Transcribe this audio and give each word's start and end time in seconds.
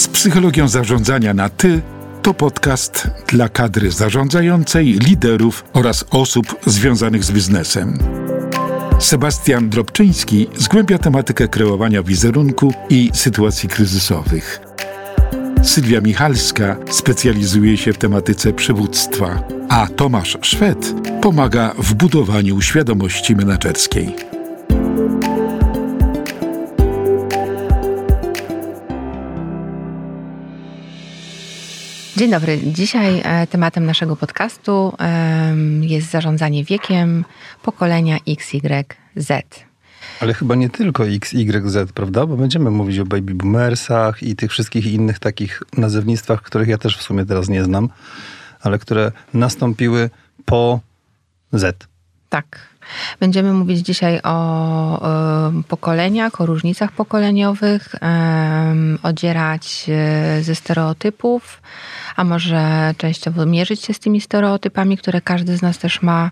z 0.00 0.08
psychologią 0.08 0.68
zarządzania 0.68 1.34
na 1.34 1.48
ty 1.48 1.80
to 2.22 2.34
podcast 2.34 3.10
dla 3.26 3.48
kadry 3.48 3.90
zarządzającej, 3.90 4.86
liderów 4.86 5.64
oraz 5.72 6.04
osób 6.10 6.56
związanych 6.66 7.24
z 7.24 7.32
biznesem. 7.32 7.98
Sebastian 8.98 9.68
Drobczyński 9.68 10.48
zgłębia 10.56 10.98
tematykę 10.98 11.48
kreowania 11.48 12.02
wizerunku 12.02 12.74
i 12.90 13.10
sytuacji 13.14 13.68
kryzysowych. 13.68 14.60
Sylwia 15.62 16.00
Michalska 16.00 16.76
specjalizuje 16.90 17.76
się 17.76 17.92
w 17.92 17.98
tematyce 17.98 18.52
przywództwa, 18.52 19.42
a 19.68 19.86
Tomasz 19.86 20.38
Szwed 20.42 20.94
pomaga 21.22 21.74
w 21.78 21.94
budowaniu 21.94 22.60
świadomości 22.60 23.36
menedżerskiej. 23.36 24.39
Dzień 32.20 32.30
dobry. 32.30 32.58
Dzisiaj 32.62 33.22
e, 33.24 33.46
tematem 33.46 33.86
naszego 33.86 34.16
podcastu 34.16 34.92
jest 35.80 36.10
zarządzanie 36.10 36.64
wiekiem 36.64 37.24
pokolenia 37.62 38.18
XYZ. 38.28 39.32
Ale 40.20 40.34
chyba 40.34 40.54
nie 40.54 40.70
tylko 40.70 41.06
XYZ, 41.06 41.92
prawda? 41.94 42.26
Bo 42.26 42.36
będziemy 42.36 42.70
mówić 42.70 42.98
o 42.98 43.04
baby 43.04 43.34
boomersach 43.34 44.22
i 44.22 44.36
tych 44.36 44.50
wszystkich 44.50 44.86
innych 44.86 45.18
takich 45.18 45.62
nazewnictwach, 45.76 46.42
których 46.42 46.68
ja 46.68 46.78
też 46.78 46.98
w 46.98 47.02
sumie 47.02 47.26
teraz 47.26 47.48
nie 47.48 47.64
znam, 47.64 47.88
ale 48.60 48.78
które 48.78 49.12
nastąpiły 49.34 50.10
po 50.44 50.80
Z. 51.52 51.88
Tak. 52.28 52.68
Będziemy 53.20 53.52
mówić 53.52 53.78
dzisiaj 53.78 54.20
o, 54.22 55.62
pokoleniach, 55.68 56.40
o 56.40 56.46
różnicach 56.46 56.92
pokoleniowych, 56.92 57.94
odzierać 59.02 59.86
e, 59.88 60.42
ze 60.42 60.54
stereotypów, 60.54 61.62
a 62.20 62.24
może 62.24 62.94
częściowo 62.96 63.46
mierzyć 63.46 63.84
się 63.84 63.94
z 63.94 63.98
tymi 63.98 64.20
stereotypami, 64.20 64.96
które 64.96 65.20
każdy 65.20 65.56
z 65.56 65.62
nas 65.62 65.78
też 65.78 66.02
ma. 66.02 66.30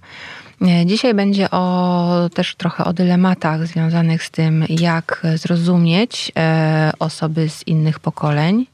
E, 0.62 0.86
dzisiaj 0.86 1.14
będzie 1.14 1.50
o, 1.50 2.30
też 2.34 2.54
trochę 2.54 2.84
o 2.84 2.92
dylematach 2.92 3.66
związanych 3.66 4.24
z 4.24 4.30
tym, 4.30 4.64
jak 4.68 5.22
zrozumieć 5.34 6.32
e, 6.36 6.92
osoby 6.98 7.48
z 7.48 7.66
innych 7.66 8.00
pokoleń. 8.00 8.66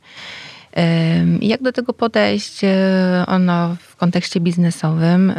Jak 1.40 1.62
do 1.62 1.72
tego 1.72 1.92
podejść 1.92 2.64
e, 2.64 2.68
ono 3.26 3.76
w 3.80 3.96
kontekście 3.96 4.40
biznesowym, 4.40 5.32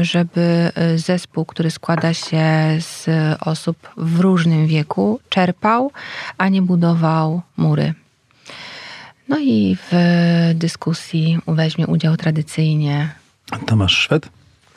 żeby 0.00 0.72
zespół, 0.96 1.44
który 1.44 1.70
składa 1.70 2.14
się 2.14 2.46
z 2.80 3.06
osób 3.40 3.76
w 3.96 4.20
różnym 4.20 4.66
wieku, 4.66 5.20
czerpał, 5.28 5.90
a 6.38 6.48
nie 6.48 6.62
budował 6.62 7.42
mury? 7.56 7.94
No 9.28 9.38
i 9.38 9.76
w 9.90 9.92
dyskusji 10.54 11.38
weźmie 11.46 11.86
udział 11.86 12.16
tradycyjnie 12.16 13.08
Tomasz 13.66 13.98
Szwed, 13.98 14.28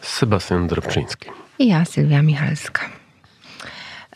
Sebastian 0.02 0.67
Drobczyński 0.67 1.30
i 1.59 1.67
ja, 1.67 1.85
Sylwia 1.85 2.21
Michalska. 2.21 2.81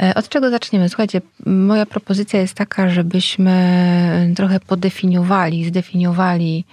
E, 0.04 0.14
od 0.16 0.30
czego 0.30 0.50
zaczniemy? 0.50 0.90
Słuchajcie, 0.90 1.22
moja 1.46 1.86
propozycja 1.86 2.40
jest 2.40 2.54
taka, 2.54 2.90
żebyśmy 2.90 4.34
trochę 4.36 4.60
podefiniowali, 4.60 5.66
zdefiniowali, 5.66 6.66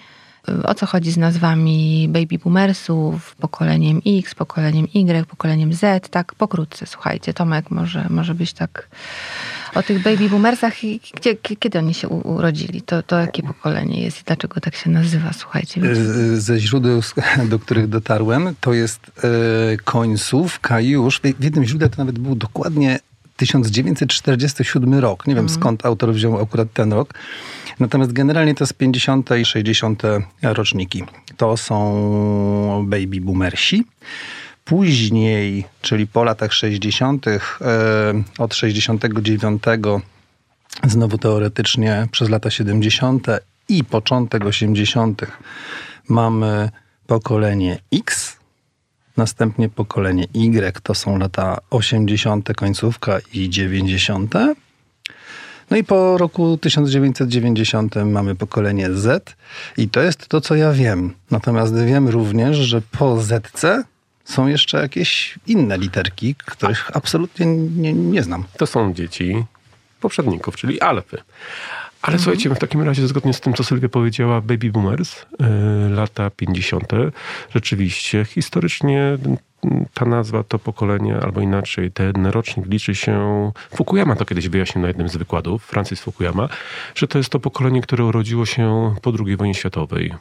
e, 0.48 0.62
o 0.62 0.74
co 0.74 0.86
chodzi 0.86 1.12
z 1.12 1.16
nazwami 1.16 2.08
baby 2.08 2.38
boomersów, 2.38 3.34
pokoleniem 3.34 4.00
X, 4.06 4.34
pokoleniem 4.34 4.86
Y, 4.94 5.26
pokoleniem 5.26 5.72
Z, 5.72 6.08
tak 6.08 6.34
pokrótce. 6.34 6.86
Słuchajcie, 6.86 7.34
Tomek, 7.34 7.70
może, 7.70 8.06
może 8.10 8.34
być 8.34 8.52
tak 8.52 8.88
o 9.74 9.82
tych 9.82 10.02
baby 10.02 10.28
boomersach, 10.28 10.74
gdzie, 11.14 11.36
kiedy 11.36 11.78
oni 11.78 11.94
się 11.94 12.08
urodzili, 12.08 12.82
to, 12.82 13.02
to 13.02 13.18
jakie 13.18 13.42
pokolenie 13.42 14.02
jest 14.02 14.20
i 14.20 14.24
dlaczego 14.24 14.60
tak 14.60 14.74
się 14.74 14.90
nazywa, 14.90 15.32
słuchajcie. 15.32 15.80
Ze 16.34 16.60
źródeł, 16.60 17.00
do 17.50 17.58
których 17.58 17.88
dotarłem, 17.88 18.54
to 18.60 18.72
jest 18.72 19.00
e, 19.24 19.76
końcówka 19.84 20.80
już, 20.80 21.20
w 21.20 21.44
jednym 21.44 21.64
źródle 21.64 21.88
to 21.88 21.96
nawet 21.98 22.18
był 22.18 22.34
dokładnie 22.34 22.98
1947 23.36 24.94
rok. 24.94 25.26
Nie 25.26 25.34
wiem 25.34 25.46
mm. 25.46 25.54
skąd 25.60 25.86
autor 25.86 26.14
wziął 26.14 26.42
akurat 26.42 26.72
ten 26.72 26.92
rok. 26.92 27.14
Natomiast 27.80 28.12
generalnie 28.12 28.54
to 28.54 28.64
jest 28.64 28.74
50. 28.74 29.30
i 29.40 29.44
60. 29.44 30.02
roczniki. 30.42 31.04
To 31.36 31.56
są 31.56 32.86
baby 32.88 33.20
boomersi. 33.20 33.84
Później, 34.64 35.64
czyli 35.80 36.06
po 36.06 36.24
latach 36.24 36.52
60., 36.52 37.26
e, 37.28 37.40
od 38.38 38.54
69, 38.54 39.62
znowu 40.84 41.18
teoretycznie 41.18 42.08
przez 42.10 42.28
lata 42.28 42.50
70. 42.50 43.26
i 43.68 43.84
początek 43.84 44.44
80., 44.44 45.22
mamy 46.08 46.70
pokolenie 47.06 47.78
X, 47.92 48.36
następnie 49.16 49.68
pokolenie 49.68 50.26
Y, 50.34 50.80
to 50.82 50.94
są 50.94 51.18
lata 51.18 51.58
80., 51.70 52.54
końcówka 52.54 53.18
i 53.32 53.50
90. 53.50 54.34
No 55.70 55.76
i 55.76 55.84
po 55.84 56.18
roku 56.18 56.58
1990 56.58 57.94
mamy 58.04 58.34
pokolenie 58.34 58.92
Z 58.92 59.36
i 59.76 59.88
to 59.88 60.00
jest 60.02 60.28
to, 60.28 60.40
co 60.40 60.54
ja 60.54 60.72
wiem. 60.72 61.14
Natomiast 61.30 61.74
wiem 61.84 62.08
również, 62.08 62.56
że 62.56 62.82
po 62.98 63.20
ZC 63.20 63.64
są 64.24 64.46
jeszcze 64.46 64.82
jakieś 64.82 65.38
inne 65.46 65.78
literki, 65.78 66.34
których 66.34 66.96
absolutnie 66.96 67.46
nie, 67.46 67.92
nie 67.92 68.22
znam. 68.22 68.44
To 68.58 68.66
są 68.66 68.94
dzieci 68.94 69.44
poprzedników, 70.00 70.56
czyli 70.56 70.80
alfy. 70.80 71.16
Ale 72.02 72.14
mhm. 72.14 72.18
słuchajcie, 72.18 72.50
w 72.54 72.58
takim 72.58 72.82
razie 72.82 73.08
zgodnie 73.08 73.32
z 73.32 73.40
tym, 73.40 73.54
co 73.54 73.64
Sylwia 73.64 73.88
powiedziała, 73.88 74.40
baby 74.40 74.70
boomers, 74.70 75.16
yy, 75.40 75.90
lata 75.90 76.30
50. 76.30 76.88
Rzeczywiście, 77.54 78.24
historycznie 78.24 79.18
ta 79.94 80.04
nazwa, 80.04 80.42
to 80.42 80.58
pokolenie, 80.58 81.16
albo 81.16 81.40
inaczej, 81.40 81.92
ten 81.92 82.26
rocznik 82.26 82.66
liczy 82.66 82.94
się. 82.94 83.50
Fukuyama 83.76 84.16
to 84.16 84.24
kiedyś 84.24 84.48
wyjaśnił 84.48 84.82
na 84.82 84.88
jednym 84.88 85.08
z 85.08 85.16
wykładów, 85.16 85.64
Francis 85.64 86.00
Fukuyama, 86.00 86.48
że 86.94 87.08
to 87.08 87.18
jest 87.18 87.30
to 87.30 87.40
pokolenie, 87.40 87.82
które 87.82 88.04
urodziło 88.04 88.46
się 88.46 88.94
po 89.02 89.12
II 89.26 89.36
wojnie 89.36 89.54
światowej 89.54 90.14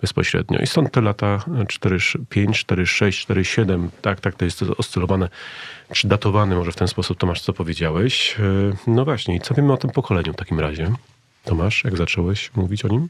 bezpośrednio. 0.00 0.58
I 0.58 0.66
stąd 0.66 0.92
te 0.92 1.00
lata 1.00 1.38
4-5, 1.48 2.16
4-6, 2.26 3.64
4-7, 3.66 3.88
tak, 4.02 4.20
tak 4.20 4.34
to 4.34 4.44
jest 4.44 4.62
oscylowane, 4.62 5.28
czy 5.92 6.08
datowane 6.08 6.56
może 6.56 6.72
w 6.72 6.76
ten 6.76 6.88
sposób, 6.88 7.18
Tomasz, 7.18 7.42
co 7.42 7.52
powiedziałeś. 7.52 8.36
E, 8.38 8.42
no 8.86 9.04
właśnie, 9.04 9.36
i 9.36 9.40
co 9.40 9.54
wiemy 9.54 9.72
o 9.72 9.76
tym 9.76 9.90
pokoleniu 9.90 10.32
w 10.32 10.36
takim 10.36 10.60
razie? 10.60 10.92
Tomasz, 11.44 11.84
jak 11.84 11.96
zacząłeś 11.96 12.50
mówić 12.56 12.84
o 12.84 12.88
nim? 12.88 13.08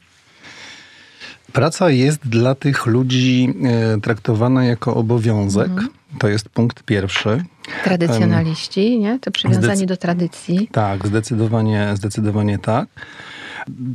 Praca 1.53 1.91
jest 1.91 2.29
dla 2.29 2.55
tych 2.55 2.87
ludzi 2.87 3.55
e, 3.65 4.01
traktowana 4.01 4.65
jako 4.65 4.95
obowiązek. 4.95 5.69
Mhm. 5.69 5.89
To 6.19 6.29
jest 6.29 6.49
punkt 6.49 6.83
pierwszy. 6.83 7.45
Tradycjonaliści, 7.85 8.99
nie? 8.99 9.19
To 9.19 9.31
przywiązanie 9.31 9.77
Zdecy- 9.77 9.87
do 9.87 9.97
tradycji. 9.97 10.69
Tak, 10.73 11.07
zdecydowanie, 11.07 11.91
zdecydowanie 11.95 12.59
tak 12.59 12.89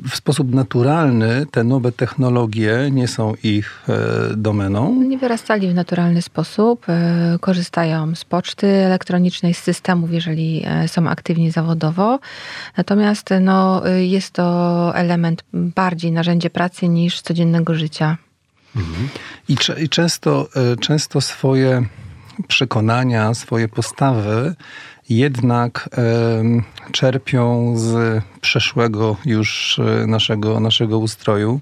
w 0.09 0.15
sposób 0.15 0.53
naturalny 0.53 1.45
te 1.51 1.63
nowe 1.63 1.91
technologie 1.91 2.89
nie 2.91 3.07
są 3.07 3.33
ich 3.43 3.83
e, 3.89 4.35
domeną. 4.37 5.03
Nie 5.03 5.17
wyrastali 5.17 5.67
w 5.69 5.73
naturalny 5.73 6.21
sposób, 6.21 6.85
e, 6.89 7.37
korzystają 7.41 8.15
z 8.15 8.25
poczty 8.25 8.67
elektronicznej, 8.67 9.53
z 9.53 9.57
systemów, 9.57 10.11
jeżeli 10.11 10.63
e, 10.65 10.87
są 10.87 11.09
aktywni 11.09 11.51
zawodowo. 11.51 12.19
Natomiast 12.77 13.29
no, 13.41 13.81
jest 13.87 14.31
to 14.31 14.91
element 14.95 15.43
bardziej 15.53 16.11
narzędzie 16.11 16.49
pracy 16.49 16.87
niż 16.87 17.21
codziennego 17.21 17.75
życia. 17.75 18.17
Mhm. 18.75 19.09
I, 19.49 19.55
I 19.83 19.89
często, 19.89 20.47
często 20.79 21.21
swoje 21.21 21.85
przekonania, 22.47 23.33
swoje 23.33 23.67
postawy 23.67 24.55
jednak 25.09 25.89
czerpią 26.91 27.73
z 27.77 28.23
przeszłego 28.41 29.17
już 29.25 29.79
e, 29.79 30.07
naszego, 30.07 30.59
naszego 30.59 30.99
ustroju. 30.99 31.59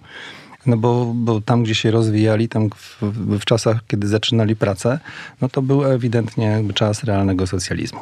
No 0.65 0.77
bo, 0.77 1.11
bo 1.15 1.41
tam, 1.41 1.63
gdzie 1.63 1.75
się 1.75 1.91
rozwijali, 1.91 2.49
tam 2.49 2.69
w, 2.69 2.97
w 3.39 3.45
czasach, 3.45 3.77
kiedy 3.87 4.07
zaczynali 4.07 4.55
pracę, 4.55 4.99
no 5.41 5.49
to 5.49 5.61
był 5.61 5.85
ewidentnie 5.85 6.63
czas 6.73 7.03
realnego 7.03 7.47
socjalizmu. 7.47 7.99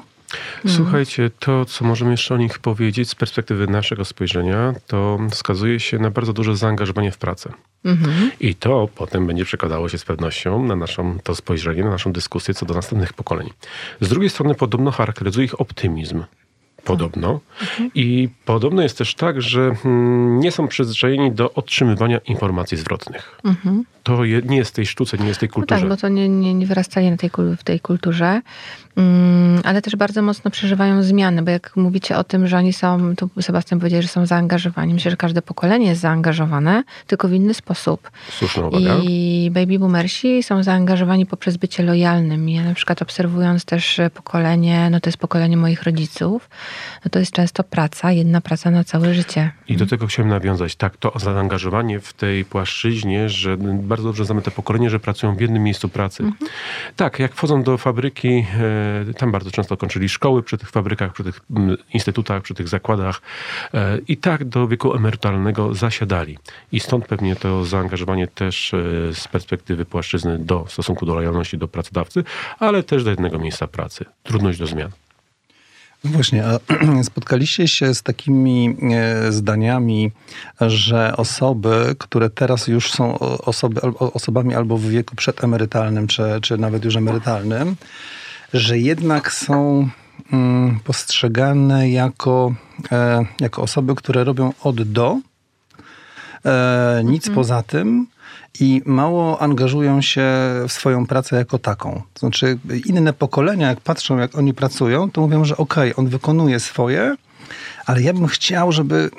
Mhm. 0.56 0.76
Słuchajcie, 0.76 1.32
to 1.40 1.66
co 1.66 1.86
możemy 1.86 2.12
jeszcze 2.12 2.34
o 2.34 2.38
nich 2.38 2.60
powiedzieć 2.60 3.10
z 3.10 3.16
perspektywy 3.16 3.68
naszego 3.68 4.06
spojrzenia, 4.06 4.74
to 4.88 5.20
wskazuje 5.32 5.80
się 5.80 6.00
na 6.00 6.12
bardzo 6.12 6.34
duże 6.34 6.56
zaangażowanie 6.56 7.12
w 7.12 7.18
pracę. 7.18 7.54
Mhm. 7.86 8.32
I 8.40 8.56
to 8.56 8.90
potem 8.96 9.28
będzie 9.28 9.46
przekładało 9.46 9.90
się 9.90 9.98
z 9.98 10.06
pewnością 10.06 10.66
na 10.66 10.76
naszą, 10.76 11.20
to 11.24 11.36
spojrzenie, 11.36 11.84
na 11.84 11.90
naszą 11.90 12.12
dyskusję 12.12 12.54
co 12.54 12.66
do 12.66 12.74
następnych 12.74 13.14
pokoleń. 13.14 13.50
Z 14.02 14.10
drugiej 14.10 14.30
strony 14.30 14.56
podobno 14.56 14.92
charakteryzuje 14.92 15.46
ich 15.46 15.62
optymizm. 15.62 16.24
Podobno. 16.84 17.40
Mhm. 17.62 17.92
I 17.96 18.30
podobno 18.46 18.82
jest 18.82 18.98
też 18.98 19.16
tak, 19.16 19.42
że 19.42 19.76
hmm, 19.76 20.40
nie 20.40 20.52
są 20.52 20.68
przyzwyczajeni 20.68 21.32
do 21.32 21.54
otrzymywania 21.54 22.18
informacji 22.18 22.78
zwrotnych. 22.78 23.40
Mhm. 23.44 23.84
To 24.04 24.26
je, 24.26 24.42
nie 24.46 24.58
jest 24.58 24.76
tej 24.76 24.86
sztuce, 24.86 25.18
nie 25.18 25.28
jest 25.28 25.40
tej 25.40 25.50
kulturze. 25.50 25.76
No 25.76 25.90
tak, 25.90 25.98
bo 25.98 26.02
to 26.02 26.10
nie, 26.10 26.30
nie, 26.30 26.54
nie 26.54 26.66
wyrastali 26.66 27.12
na 27.12 27.18
tej, 27.18 27.30
w 27.58 27.64
tej 27.64 27.80
kulturze. 27.80 28.42
Mm, 28.98 29.62
ale 29.64 29.82
też 29.82 29.96
bardzo 29.96 30.22
mocno 30.22 30.52
przeżywają 30.52 31.04
zmiany, 31.04 31.42
bo 31.42 31.52
jak 31.52 31.76
mówicie 31.76 32.18
o 32.18 32.24
tym, 32.24 32.48
że 32.48 32.58
oni 32.58 32.74
są, 32.74 33.16
tu 33.16 33.30
Sebastian 33.42 33.80
powiedział, 33.80 34.02
że 34.02 34.08
są 34.08 34.26
zaangażowani. 34.26 34.94
Myślę, 34.94 35.12
że 35.12 35.18
każde 35.18 35.42
pokolenie 35.42 35.88
jest 35.88 36.02
zaangażowane, 36.02 36.84
tylko 37.08 37.28
w 37.28 37.34
inny 37.34 37.54
sposób. 37.54 38.12
Słuszna 38.30 38.68
uwaga. 38.68 38.98
I 39.04 39.50
baby 39.54 39.80
boomersi 39.80 40.44
są 40.44 40.64
zaangażowani 40.64 41.26
poprzez 41.26 41.58
bycie 41.58 41.84
lojalnym. 41.84 42.50
Ja 42.50 42.64
na 42.64 42.74
przykład 42.74 43.02
obserwując 43.02 43.66
też 43.66 44.02
pokolenie, 44.14 44.90
no 44.90 45.00
to 45.00 45.10
jest 45.10 45.18
pokolenie 45.18 45.58
moich 45.58 45.84
rodziców, 45.84 46.50
no 47.06 47.10
to 47.12 47.20
jest 47.20 47.32
często 47.32 47.64
praca, 47.64 48.12
jedna 48.12 48.42
praca 48.42 48.72
na 48.72 48.84
całe 48.84 49.14
życie. 49.14 49.52
I 49.68 49.78
do 49.78 49.86
tego 49.86 50.08
chciałem 50.08 50.30
nawiązać. 50.30 50.76
Tak, 50.76 50.98
to 50.98 51.14
zaangażowanie 51.16 52.00
w 52.00 52.14
tej 52.14 52.46
płaszczyźnie, 52.46 53.30
że 53.30 53.58
bardzo 53.58 54.04
dobrze 54.04 54.26
znamy 54.26 54.42
te 54.42 54.52
pokolenie, 54.52 54.90
że 54.90 55.00
pracują 55.00 55.36
w 55.36 55.42
jednym 55.42 55.64
miejscu 55.64 55.90
pracy. 55.90 56.24
Mhm. 56.24 56.52
Tak, 56.96 57.20
jak 57.20 57.34
wchodzą 57.34 57.64
do 57.64 57.78
fabryki, 57.78 58.46
e, 58.60 58.81
tam 59.18 59.32
bardzo 59.32 59.52
często 59.52 59.78
kończyli 59.78 60.10
szkoły 60.10 60.44
przy 60.44 60.58
tych 60.58 60.70
fabrykach, 60.70 61.14
przy 61.14 61.24
tych 61.24 61.40
mm, 61.56 61.78
instytutach, 61.94 62.42
przy 62.44 62.54
tych 62.54 62.68
zakładach 62.68 63.22
e, 63.74 63.98
i 64.08 64.18
tak 64.18 64.46
do 64.46 64.68
wieku 64.68 64.96
emerytalnego 64.96 65.74
zasiadali. 65.74 66.38
I 66.72 66.80
stąd 66.80 67.08
pewnie 67.08 67.36
to 67.36 67.66
zaangażowanie 67.66 68.28
też 68.28 68.74
e, 68.74 68.78
z 69.14 69.28
perspektywy 69.28 69.86
płaszczyzny 69.86 70.40
do 70.40 70.66
stosunku 70.70 71.06
do 71.06 71.16
lojalności 71.16 71.58
do 71.58 71.68
pracodawcy, 71.68 72.24
ale 72.60 72.84
też 72.84 73.04
do 73.04 73.10
jednego 73.10 73.40
miejsca 73.40 73.68
pracy. 73.68 74.06
Trudność 74.24 74.60
do 74.60 74.68
zmian. 74.68 74.92
Właśnie, 76.04 76.46
a 76.46 76.60
spotkaliście 77.04 77.68
się 77.68 77.94
z 77.94 78.04
takimi 78.04 78.78
e, 78.92 79.32
zdaniami, 79.32 80.12
że 80.62 81.18
osoby, 81.18 81.96
które 82.00 82.30
teraz 82.30 82.68
już 82.68 82.92
są 82.92 83.20
osoby, 83.20 83.82
osobami 84.00 84.56
albo 84.56 84.78
w 84.78 84.86
wieku 84.86 85.16
przedemerytalnym, 85.16 86.08
czy, 86.08 86.24
czy 86.42 86.58
nawet 86.58 86.86
już 86.86 86.96
emerytalnym, 86.96 87.76
że 88.54 88.80
jednak 88.80 89.34
są 89.34 89.90
mm, 90.34 90.80
postrzegane 90.84 91.90
jako, 91.90 92.54
e, 92.92 93.26
jako 93.40 93.62
osoby, 93.62 93.96
które 93.96 94.24
robią 94.24 94.54
od 94.64 94.82
do, 94.82 95.20
e, 96.46 97.02
nic 97.06 97.28
mhm. 97.28 97.36
poza 97.36 97.64
tym 97.64 98.08
i 98.60 98.82
mało 98.86 99.42
angażują 99.42 100.02
się 100.02 100.24
w 100.68 100.72
swoją 100.72 101.08
pracę 101.08 101.36
jako 101.36 101.60
taką. 101.60 102.02
To 102.14 102.20
znaczy, 102.20 102.60
inne 102.86 103.14
pokolenia, 103.14 103.68
jak 103.68 103.82
patrzą, 103.82 104.18
jak 104.18 104.38
oni 104.38 104.54
pracują, 104.54 105.12
to 105.12 105.22
mówią, 105.22 105.46
że 105.46 105.58
okej, 105.58 105.92
okay, 105.92 106.04
on 106.04 106.10
wykonuje 106.10 106.60
swoje, 106.60 107.16
ale 107.86 108.02
ja 108.02 108.14
bym 108.14 108.28
chciał, 108.28 108.72
żeby 108.72 109.10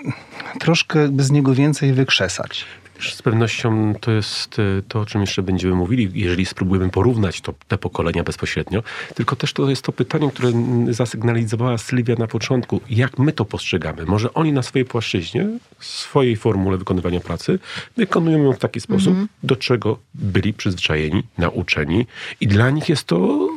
troszkę 0.60 1.08
z 1.18 1.30
niego 1.30 1.54
więcej 1.54 1.92
wykrzesać. 1.92 2.64
Z 3.00 3.22
pewnością 3.22 3.94
to 4.00 4.10
jest 4.10 4.58
e, 4.58 4.82
to, 4.88 5.00
o 5.00 5.06
czym 5.06 5.20
jeszcze 5.20 5.42
będziemy 5.42 5.74
mówili, 5.74 6.10
jeżeli 6.14 6.46
spróbujemy 6.46 6.90
porównać 6.90 7.40
to, 7.40 7.54
te 7.68 7.78
pokolenia 7.78 8.24
bezpośrednio. 8.24 8.82
Tylko 9.14 9.36
też 9.36 9.52
to 9.52 9.70
jest 9.70 9.82
to 9.82 9.92
pytanie, 9.92 10.30
które 10.30 10.52
zasygnalizowała 10.90 11.78
Sylwia 11.78 12.14
na 12.18 12.26
początku. 12.26 12.80
Jak 12.90 13.18
my 13.18 13.32
to 13.32 13.44
postrzegamy? 13.44 14.04
Może 14.06 14.34
oni 14.34 14.52
na 14.52 14.62
swojej 14.62 14.84
płaszczyźnie, 14.84 15.48
swojej 15.80 16.36
formule 16.36 16.76
wykonywania 16.76 17.20
pracy, 17.20 17.58
wykonują 17.96 18.38
ją 18.42 18.52
w 18.52 18.58
taki 18.58 18.80
sposób, 18.80 19.12
mm 19.12 19.24
-hmm. 19.24 19.28
do 19.42 19.56
czego 19.56 19.98
byli 20.14 20.52
przyzwyczajeni, 20.52 21.22
nauczeni 21.38 22.06
i 22.40 22.46
dla 22.46 22.70
nich 22.70 22.88
jest 22.88 23.04
to 23.04 23.48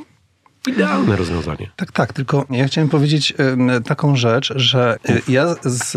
idealne 0.67 1.15
rozwiązanie. 1.15 1.69
Tak, 1.75 1.91
tak, 1.91 2.13
tylko 2.13 2.45
ja 2.49 2.67
chciałem 2.67 2.89
powiedzieć 2.89 3.33
taką 3.85 4.15
rzecz, 4.15 4.53
że 4.55 4.97
y, 5.09 5.21
ja 5.27 5.55
z, 5.63 5.95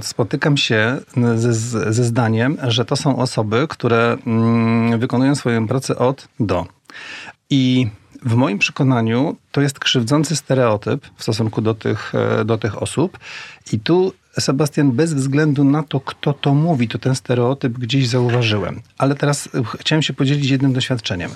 y, 0.00 0.02
spotykam 0.02 0.56
się 0.56 0.98
ze, 1.36 1.54
ze 1.92 2.04
zdaniem, 2.04 2.56
że 2.62 2.84
to 2.84 2.96
są 2.96 3.16
osoby, 3.16 3.66
które 3.68 4.16
mm, 4.26 4.98
wykonują 4.98 5.34
swoją 5.34 5.68
pracę 5.68 5.98
od 5.98 6.28
do. 6.40 6.66
I 7.50 7.86
w 8.22 8.34
moim 8.34 8.58
przekonaniu 8.58 9.36
to 9.52 9.60
jest 9.60 9.78
krzywdzący 9.78 10.36
stereotyp 10.36 11.06
w 11.16 11.22
stosunku 11.22 11.60
do 11.60 11.74
tych, 11.74 12.12
e, 12.14 12.44
do 12.44 12.58
tych 12.58 12.82
osób. 12.82 13.18
I 13.72 13.80
tu 13.80 14.12
Sebastian, 14.38 14.92
bez 14.92 15.14
względu 15.14 15.64
na 15.64 15.82
to, 15.82 16.00
kto 16.00 16.32
to 16.32 16.54
mówi, 16.54 16.88
to 16.88 16.98
ten 16.98 17.14
stereotyp 17.14 17.72
gdzieś 17.72 18.08
zauważyłem. 18.08 18.80
Ale 18.98 19.14
teraz 19.14 19.48
e, 19.54 19.62
chciałem 19.78 20.02
się 20.02 20.12
podzielić 20.12 20.50
jednym 20.50 20.72
doświadczeniem, 20.72 21.30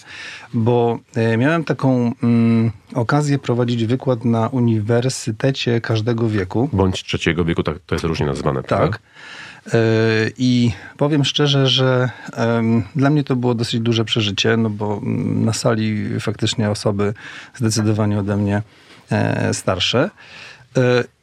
bo 0.55 0.99
e, 1.15 1.37
miałem 1.37 1.65
taką 1.65 2.13
mm, 2.23 2.71
okazję 2.95 3.39
prowadzić 3.39 3.85
wykład 3.85 4.25
na 4.25 4.49
Uniwersytecie 4.49 5.81
Każdego 5.81 6.29
Wieku. 6.29 6.69
Bądź 6.73 7.05
trzeciego 7.05 7.45
wieku, 7.45 7.63
tak, 7.63 7.79
to 7.87 7.95
jest 7.95 8.05
różnie 8.05 8.27
nazwane. 8.27 8.63
Tak. 8.63 8.69
Prawda? 8.69 8.99
E, 9.73 9.79
I 10.39 10.73
powiem 10.97 11.25
szczerze, 11.25 11.67
że 11.67 12.11
dla 12.97 13.11
mnie 13.11 13.25
to 13.25 13.37
było 13.37 13.55
dosyć 13.55 13.81
duże 13.81 14.05
przeżycie, 14.05 14.57
no 14.57 14.71
bo 14.71 15.01
na 15.25 15.53
sali 15.53 16.21
faktycznie 16.21 16.71
osoby 16.71 17.15
zdecydowanie 17.55 18.19
ode 18.19 18.37
mnie 18.37 18.63
starsze. 19.53 20.11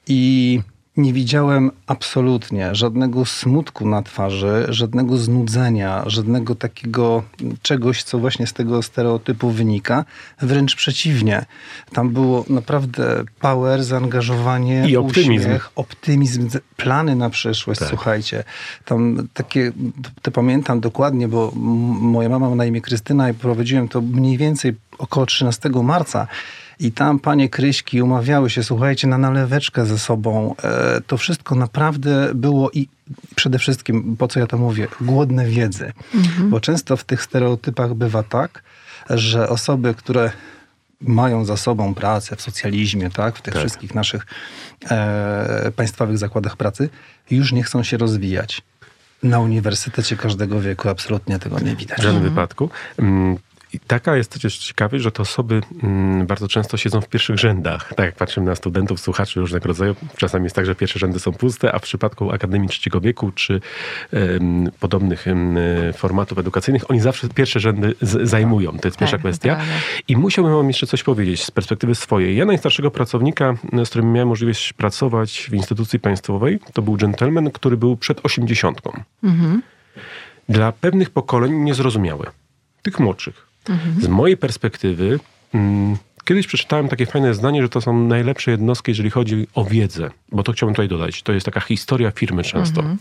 I 0.07 0.59
nie 0.97 1.13
widziałem 1.13 1.71
absolutnie 1.87 2.75
żadnego 2.75 3.25
smutku 3.25 3.87
na 3.87 4.01
twarzy, 4.01 4.65
żadnego 4.69 5.17
znudzenia, 5.17 6.03
żadnego 6.07 6.55
takiego 6.55 7.23
czegoś, 7.61 8.03
co 8.03 8.19
właśnie 8.19 8.47
z 8.47 8.53
tego 8.53 8.83
stereotypu 8.83 9.49
wynika. 9.49 10.05
Wręcz 10.41 10.75
przeciwnie. 10.75 11.45
Tam 11.93 12.09
było 12.09 12.45
naprawdę 12.49 13.23
power, 13.39 13.83
zaangażowanie, 13.83 14.89
I 14.89 14.97
optymizm. 14.97 15.45
Uśmiech, 15.45 15.71
optymizm, 15.75 16.49
plany 16.77 17.15
na 17.15 17.29
przyszłość, 17.29 17.79
tak. 17.79 17.89
słuchajcie. 17.89 18.43
Tam 18.85 19.27
takie, 19.33 19.71
to 20.21 20.31
pamiętam 20.31 20.79
dokładnie, 20.79 21.27
bo 21.27 21.51
moja 22.01 22.29
mama 22.29 22.49
ma 22.49 22.55
na 22.55 22.65
imię 22.65 22.81
Krystyna 22.81 23.29
i 23.29 23.33
prowadziłem 23.33 23.87
to 23.87 24.01
mniej 24.01 24.37
więcej 24.37 24.75
około 24.97 25.25
13 25.25 25.69
marca. 25.69 26.27
I 26.81 26.91
tam 26.91 27.19
panie 27.19 27.49
Kryśki 27.49 28.01
umawiały 28.01 28.49
się, 28.49 28.63
słuchajcie, 28.63 29.07
na 29.07 29.17
naleweczkę 29.17 29.85
ze 29.85 29.99
sobą. 29.99 30.55
E, 30.63 31.01
to 31.07 31.17
wszystko 31.17 31.55
naprawdę 31.55 32.31
było 32.35 32.71
i 32.71 32.87
przede 33.35 33.59
wszystkim, 33.59 34.17
po 34.17 34.27
co 34.27 34.39
ja 34.39 34.47
to 34.47 34.57
mówię, 34.57 34.87
głodne 35.01 35.45
wiedzy. 35.45 35.93
Mhm. 36.15 36.49
Bo 36.49 36.59
często 36.59 36.97
w 36.97 37.03
tych 37.03 37.21
stereotypach 37.21 37.93
bywa 37.93 38.23
tak, 38.23 38.63
że 39.09 39.49
osoby, 39.49 39.93
które 39.93 40.31
mają 41.01 41.45
za 41.45 41.57
sobą 41.57 41.93
pracę 41.93 42.35
w 42.35 42.41
socjalizmie, 42.41 43.09
tak, 43.09 43.37
w 43.37 43.41
tych 43.41 43.53
tak. 43.53 43.61
wszystkich 43.61 43.95
naszych 43.95 44.25
e, 44.89 45.71
państwowych 45.75 46.17
zakładach 46.17 46.57
pracy, 46.57 46.89
już 47.31 47.51
nie 47.51 47.63
chcą 47.63 47.83
się 47.83 47.97
rozwijać. 47.97 48.61
Na 49.23 49.39
uniwersytecie 49.39 50.15
każdego 50.17 50.61
wieku 50.61 50.89
absolutnie 50.89 51.39
tego 51.39 51.59
nie 51.59 51.75
widać. 51.75 51.99
W 51.99 52.01
żadnym 52.01 52.23
mhm. 52.23 52.33
wypadku. 52.33 52.69
I 53.73 53.79
taka 53.79 54.17
jest 54.17 54.41
też 54.41 54.57
ciekawe, 54.57 54.99
że 54.99 55.11
te 55.11 55.21
osoby 55.21 55.61
mm, 55.83 56.27
bardzo 56.27 56.47
często 56.47 56.77
siedzą 56.77 57.01
w 57.01 57.09
pierwszych 57.09 57.37
rzędach. 57.37 57.93
Tak 57.95 58.05
jak 58.05 58.15
patrzymy 58.15 58.45
na 58.45 58.55
studentów, 58.55 58.99
słuchaczy 58.99 59.39
różnego 59.39 59.67
rodzaju, 59.67 59.95
czasami 60.17 60.43
jest 60.43 60.55
tak, 60.55 60.65
że 60.65 60.75
pierwsze 60.75 60.99
rzędy 60.99 61.19
są 61.19 61.31
puste, 61.31 61.75
a 61.75 61.79
w 61.79 61.81
przypadku 61.81 62.31
Akademii 62.31 62.69
Trzeciego 62.69 63.01
Wieku 63.01 63.31
czy 63.31 63.61
podobnych 64.79 65.25
formatów 65.97 66.37
edukacyjnych, 66.37 66.91
oni 66.91 66.99
zawsze 66.99 67.29
pierwsze 67.29 67.59
rzędy 67.59 67.95
z, 68.01 68.29
zajmują. 68.29 68.79
To 68.79 68.87
jest 68.87 68.97
pierwsza 68.97 69.17
tak, 69.17 69.21
kwestia. 69.21 69.57
I 70.07 70.17
musiałbym 70.17 70.55
wam 70.55 70.67
jeszcze 70.67 70.87
coś 70.87 71.03
powiedzieć 71.03 71.43
z 71.43 71.51
perspektywy 71.51 71.95
swojej. 71.95 72.37
Ja 72.37 72.45
najstarszego 72.45 72.91
pracownika, 72.91 73.55
z 73.85 73.89
którym 73.89 74.11
miałem 74.13 74.27
możliwość 74.27 74.73
pracować 74.73 75.47
w 75.51 75.53
instytucji 75.53 75.99
państwowej, 75.99 76.59
to 76.73 76.81
był 76.81 76.97
gentleman, 76.97 77.51
który 77.51 77.77
był 77.77 77.97
przed 77.97 78.25
osiemdziesiątką. 78.25 79.03
Mhm. 79.23 79.61
Dla 80.49 80.71
pewnych 80.71 81.09
pokoleń 81.09 81.53
niezrozumiałe. 81.53 82.31
Tych 82.81 82.99
młodszych 82.99 83.50
z 83.99 84.07
mojej 84.07 84.37
perspektywy, 84.37 85.19
mm, 85.53 85.97
kiedyś 86.25 86.47
przeczytałem 86.47 86.87
takie 86.87 87.05
fajne 87.05 87.33
zdanie, 87.33 87.61
że 87.61 87.69
to 87.69 87.81
są 87.81 88.07
najlepsze 88.07 88.51
jednostki, 88.51 88.91
jeżeli 88.91 89.09
chodzi 89.09 89.47
o 89.53 89.65
wiedzę, 89.65 90.11
bo 90.31 90.43
to 90.43 90.51
chciałbym 90.51 90.73
tutaj 90.75 90.87
dodać. 90.87 91.23
To 91.23 91.33
jest 91.33 91.45
taka 91.45 91.59
historia 91.59 92.11
firmy 92.11 92.43
często. 92.43 92.81
Mhm. 92.81 92.97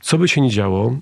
Co 0.00 0.18
by 0.18 0.28
się 0.28 0.40
nie 0.40 0.50
działo, 0.50 0.96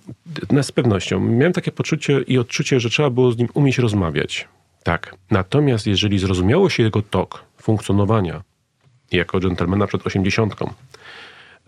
z 0.63 0.73
pewnością 0.73 1.21
miałem 1.21 1.53
takie 1.53 1.73
poczucie 1.73 2.21
i 2.21 2.39
odczucie, 2.39 2.81
że 2.81 2.91
trzeba 2.91 3.11
było 3.11 3.33
z 3.33 3.39
nim 3.39 3.49
umieć 3.55 3.79
rozmawiać. 3.79 4.49
Tak. 4.83 5.15
Natomiast 5.31 5.87
jeżeli 5.87 6.19
zrozumiało 6.19 6.71
się 6.71 6.83
jego 6.83 7.03
tok 7.03 7.45
funkcjonowania 7.63 8.43
jako 9.13 9.41
dżentelmena 9.41 9.87
przed 9.87 10.07
osiemdziesiątką, 10.07 10.73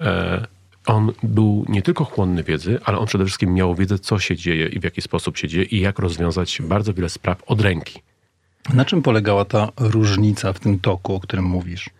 e, 0.00 0.46
on 0.88 1.12
był 1.22 1.64
nie 1.68 1.82
tylko 1.82 2.04
chłonny 2.04 2.42
wiedzy, 2.42 2.78
ale 2.84 2.98
on 2.98 3.06
przede 3.06 3.24
wszystkim 3.24 3.54
miał 3.54 3.74
wiedzę, 3.74 3.98
co 3.98 4.18
się 4.18 4.36
dzieje 4.36 4.66
i 4.66 4.80
w 4.80 4.84
jaki 4.84 5.02
sposób 5.02 5.36
się 5.36 5.48
dzieje 5.48 5.64
i 5.64 5.80
jak 5.80 5.98
rozwiązać 5.98 6.62
bardzo 6.62 6.94
wiele 6.94 7.08
spraw 7.08 7.42
od 7.46 7.60
ręki. 7.60 8.02
Na 8.74 8.84
czym 8.84 9.02
polegała 9.02 9.44
ta 9.44 9.68
różnica 9.76 10.52
w 10.52 10.60
tym 10.60 10.78
toku, 10.78 11.14
o 11.14 11.20
którym 11.20 11.44
mówisz? 11.44 11.90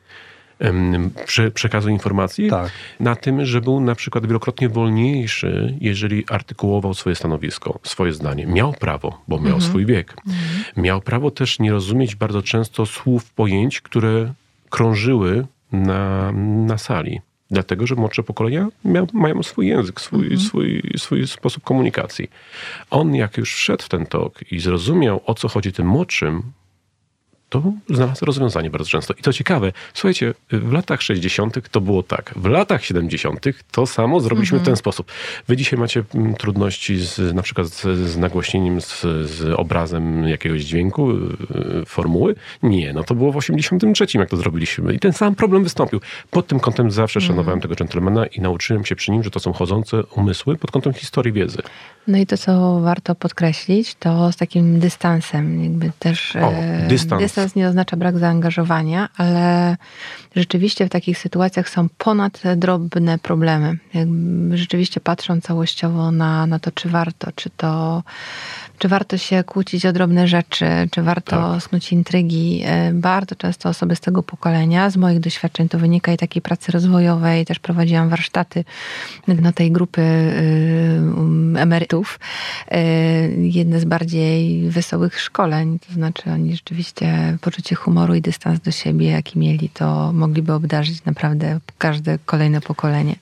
Prze 1.27 1.51
przekazu 1.51 1.89
informacji? 1.89 2.51
Tak. 2.51 2.71
Na 3.01 3.17
tym, 3.17 3.45
że 3.45 3.61
był 3.61 3.81
na 3.81 3.95
przykład 3.95 4.27
wielokrotnie 4.27 4.69
wolniejszy, 4.69 5.75
jeżeli 5.81 6.25
artykułował 6.29 6.95
swoje 6.95 7.17
stanowisko, 7.17 7.79
swoje 7.83 8.13
zdanie. 8.13 8.47
Miał 8.47 8.73
prawo, 8.73 9.23
bo 9.29 9.37
miał 9.37 9.55
mhm. 9.55 9.63
swój 9.63 9.87
wiek. 9.87 10.15
Mhm. 10.27 10.37
Miał 10.77 11.01
prawo 11.01 11.31
też 11.31 11.59
nie 11.59 11.71
rozumieć 11.71 12.17
bardzo 12.17 12.43
często 12.43 12.87
słów, 12.87 13.31
pojęć, 13.31 13.81
które 13.81 14.33
krążyły 14.71 15.47
na, 15.73 16.33
na 16.67 16.79
sali. 16.79 17.21
Dlatego, 17.51 17.87
że 17.87 17.95
młodsze 17.95 18.23
pokolenia 18.23 18.69
mają 19.13 19.43
swój 19.43 19.69
język, 19.69 20.01
swój, 20.01 20.23
mhm. 20.23 20.41
swój, 20.41 20.83
swój 20.97 21.27
sposób 21.27 21.65
komunikacji. 21.65 22.31
On, 22.91 23.15
jak 23.15 23.37
już 23.37 23.55
wszedł 23.55 23.83
w 23.83 23.89
ten 23.89 24.07
tok 24.07 24.53
i 24.53 24.61
zrozumiał, 24.61 25.21
o 25.27 25.35
co 25.35 25.49
chodzi 25.49 25.73
tym 25.73 25.87
młodszym, 25.87 26.43
to 27.49 27.73
znalazł 27.91 28.25
rozwiązanie 28.25 28.71
bardzo 28.71 28.91
często. 28.91 29.15
I 29.15 29.23
to 29.23 29.33
ciekawe, 29.33 29.73
słuchajcie, 29.95 30.35
w 30.51 30.73
latach 30.73 31.03
60. 31.03 31.69
to 31.71 31.81
było 31.81 32.03
tak, 32.03 32.35
w 32.37 32.45
latach 32.45 32.85
70. 32.85 33.45
to 33.71 33.87
samo 33.87 34.21
zrobiliśmy 34.21 34.59
w 34.59 34.63
ten 34.63 34.77
sposób. 34.77 35.13
Wy 35.49 35.57
dzisiaj 35.57 35.79
macie 35.79 36.03
mm, 36.15 36.35
trudności 36.35 36.99
z, 36.99 37.35
na 37.35 37.43
przykład 37.43 37.67
z, 37.67 37.83
z 37.99 38.17
nagłośnieniem, 38.17 38.81
z, 38.81 39.01
z 39.31 39.55
obrazem 39.57 40.29
jakiegoś 40.29 40.63
dźwięku, 40.63 41.13
yy, 41.13 41.85
formuły? 41.87 42.35
Nie, 42.63 42.93
no 42.93 43.05
to 43.05 43.15
było 43.15 43.33
w 43.33 43.37
83, 43.37 44.07
jak 44.15 44.31
to 44.31 44.37
zrobiliśmy. 44.37 44.95
I 44.95 44.99
ten 44.99 45.13
sam 45.13 45.35
problem 45.35 45.65
wystąpił. 45.65 46.01
Pod 46.31 46.47
tym 46.47 46.61
kątem 46.61 46.91
zawsze 46.91 47.21
szanowałem 47.21 47.61
tego 47.61 47.75
dżentelmena 47.75 48.27
i 48.27 48.41
nauczyłem 48.41 48.85
się 48.85 48.97
przy 48.97 49.11
nim, 49.11 49.23
że 49.23 49.31
to 49.31 49.41
są 49.41 49.53
chodzące 49.53 50.03
umysły 50.05 50.57
pod 50.57 50.71
kątem 50.71 50.93
historii 50.93 51.33
wiedzy. 51.33 51.59
No 52.09 52.19
i 52.19 52.27
to, 52.27 52.37
co 52.39 52.81
warto 52.81 53.15
podkreślić, 53.15 53.95
to 53.95 54.33
z 54.33 54.37
takim 54.37 54.81
dystansem. 54.81 55.65
Jakby 55.65 55.91
też 55.99 56.37
O, 56.37 56.53
e, 56.53 56.87
dystans. 56.89 57.38
Dystans 57.39 57.57
nie 57.57 57.69
oznacza 57.69 57.97
brak 57.97 58.19
zaangażowania, 58.19 59.09
ale 59.17 59.77
rzeczywiście 60.37 60.87
w 60.87 60.91
takich 60.91 61.19
sytuacjach 61.19 61.69
są 61.69 61.89
ponad 61.99 62.43
drobne 62.57 63.19
problemy. 63.19 63.79
Rzeczywiście 64.55 65.01
patrzą 65.01 65.41
całościowo 65.41 66.11
na, 66.11 66.47
na 66.47 66.59
to, 66.59 66.73
czy 66.73 66.89
warto, 66.89 67.33
czy 67.33 67.51
to 67.51 68.03
czy 68.79 68.89
warto 68.89 69.19
się 69.19 69.45
kłócić 69.45 69.87
o 69.87 69.93
drobne 69.93 70.29
rzeczy, 70.29 70.67
czy 70.91 71.03
warto 71.03 71.53
Tak. 71.53 71.63
snuć 71.63 71.93
intrygi. 71.93 72.63
E, 72.65 72.93
Bardzo 72.95 73.35
często 73.35 73.69
osoby 73.69 73.97
z 73.97 74.01
tego 74.01 74.23
pokolenia, 74.23 74.91
z 74.91 74.97
moich 74.97 75.21
doświadczeń 75.21 75.69
to 75.69 75.79
wynika 75.79 76.13
i 76.13 76.17
takiej 76.17 76.43
pracy 76.43 76.73
rozwojowej, 76.73 77.45
też 77.47 77.59
prowadziłam 77.59 78.09
warsztaty 78.09 78.65
na 79.27 79.53
tej 79.53 79.73
grupy 79.73 80.03
um, 81.17 81.57
emerytów. 81.57 82.21
E, 82.69 82.83
Jedne 83.31 83.81
z 83.81 83.85
bardziej 83.85 84.71
wesołych 84.71 85.21
szkoleń, 85.21 85.79
to 85.87 85.93
znaczy 85.93 86.31
oni 86.31 86.57
rzeczywiście 86.57 87.28
poczucie 87.41 87.75
humoru 87.75 88.15
i 88.15 88.21
dystans 88.21 88.61
do 88.61 88.71
siebie, 88.71 89.11
jaki 89.11 89.39
mieli, 89.39 89.69
to 89.69 90.13
mogliby 90.13 90.53
obdarzyć 90.53 91.05
naprawdę 91.05 91.61
każde 91.79 92.19
kolejne 92.27 92.61
pokolenie. 92.61 93.15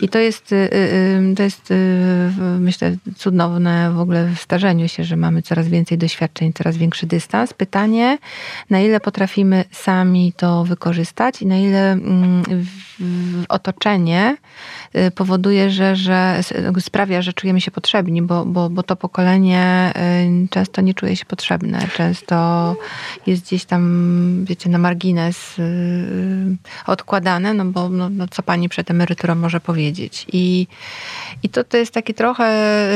I 0.00 0.08
to 0.08 0.18
jest, 0.18 0.52
y, 0.52 0.56
y, 0.56 1.34
to 1.36 1.42
jest 1.42 1.70
y, 1.70 2.30
myślę, 2.60 2.96
cudowne 3.16 3.92
w 3.92 4.00
ogóle 4.00 4.28
w 4.34 4.40
starzeniu 4.40 4.88
się, 4.88 5.04
że 5.04 5.16
mamy 5.16 5.42
coraz 5.42 5.68
więcej 5.68 5.98
doświadczeń, 5.98 6.52
coraz 6.52 6.76
większy 6.76 7.06
dystans. 7.06 7.54
Pytanie, 7.54 8.18
na 8.70 8.80
ile 8.80 9.00
potrafimy 9.00 9.64
sami 9.70 10.32
to 10.36 10.64
wykorzystać 10.64 11.42
i 11.42 11.46
na 11.46 11.56
ile 11.56 11.92
mm, 11.92 12.42
otoczenie 13.48 14.36
y, 14.96 15.10
powoduje, 15.10 15.70
że, 15.70 15.96
że 15.96 16.40
sprawia, 16.80 17.22
że 17.22 17.32
czujemy 17.32 17.60
się 17.60 17.70
potrzebni, 17.70 18.22
bo, 18.22 18.44
bo, 18.46 18.70
bo 18.70 18.82
to 18.82 18.96
pokolenie 18.96 19.92
y, 20.44 20.48
często 20.48 20.80
nie 20.80 20.94
czuje 20.94 21.16
się 21.16 21.24
potrzebne. 21.24 21.88
Często 21.96 22.76
jest 23.26 23.43
gdzieś 23.44 23.64
tam, 23.64 24.44
wiecie, 24.48 24.70
na 24.70 24.78
margines 24.78 25.58
y, 25.58 26.56
odkładane, 26.86 27.54
no 27.54 27.64
bo 27.64 27.88
no, 27.88 28.10
no 28.10 28.28
co 28.28 28.42
pani 28.42 28.68
przed 28.68 28.90
emeryturą 28.90 29.34
może 29.34 29.60
powiedzieć. 29.60 30.26
I, 30.32 30.66
i 31.42 31.48
to, 31.48 31.64
to 31.64 31.76
jest 31.76 31.92
takie 31.94 32.14
trochę 32.14 32.44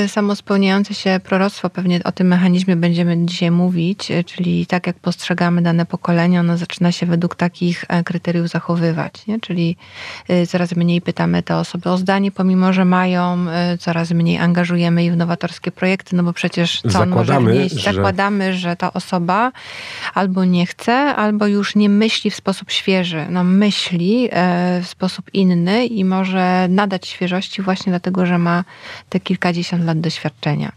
samospełniające 0.08 0.94
się 0.94 1.20
proroctwo. 1.24 1.70
Pewnie 1.70 2.00
o 2.04 2.12
tym 2.12 2.26
mechanizmie 2.26 2.76
będziemy 2.76 3.26
dzisiaj 3.26 3.50
mówić, 3.50 4.10
y, 4.10 4.24
czyli 4.24 4.66
tak 4.66 4.86
jak 4.86 4.96
postrzegamy 4.98 5.62
dane 5.62 5.86
pokolenie, 5.86 6.40
ono 6.40 6.56
zaczyna 6.56 6.92
się 6.92 7.06
według 7.06 7.34
takich 7.34 7.84
e, 7.88 8.04
kryteriów 8.04 8.48
zachowywać. 8.48 9.26
Nie? 9.26 9.40
Czyli 9.40 9.76
y, 10.30 10.46
coraz 10.46 10.76
mniej 10.76 11.00
pytamy 11.00 11.42
te 11.42 11.56
osoby 11.56 11.90
o 11.90 11.96
zdanie, 11.98 12.30
pomimo 12.32 12.72
że 12.72 12.84
mają, 12.84 13.46
coraz 13.80 14.10
mniej 14.10 14.38
angażujemy 14.38 15.04
ich 15.04 15.12
w 15.12 15.16
nowatorskie 15.16 15.70
projekty, 15.70 16.16
no 16.16 16.22
bo 16.22 16.32
przecież 16.32 16.82
co 16.92 17.00
on 17.00 17.08
może 17.08 17.40
wnieść? 17.40 17.74
że- 17.74 17.92
Zakładamy, 17.92 18.54
że 18.54 18.76
ta 18.76 18.92
osoba 18.92 19.52
albo 20.14 20.37
nie 20.44 20.66
chce, 20.66 20.92
albo 20.94 21.46
już 21.46 21.76
nie 21.76 21.88
myśli 21.88 22.30
w 22.30 22.34
sposób 22.34 22.70
świeży. 22.70 23.26
No 23.30 23.44
myśli 23.44 24.28
e, 24.30 24.80
w 24.82 24.88
sposób 24.88 25.34
inny 25.34 25.86
i 25.86 26.04
może 26.04 26.66
nadać 26.70 27.08
świeżości 27.08 27.62
właśnie 27.62 27.90
dlatego, 27.90 28.26
że 28.26 28.38
ma 28.38 28.64
te 29.08 29.20
kilkadziesiąt 29.20 29.84
lat 29.84 30.00
doświadczenia. 30.00 30.72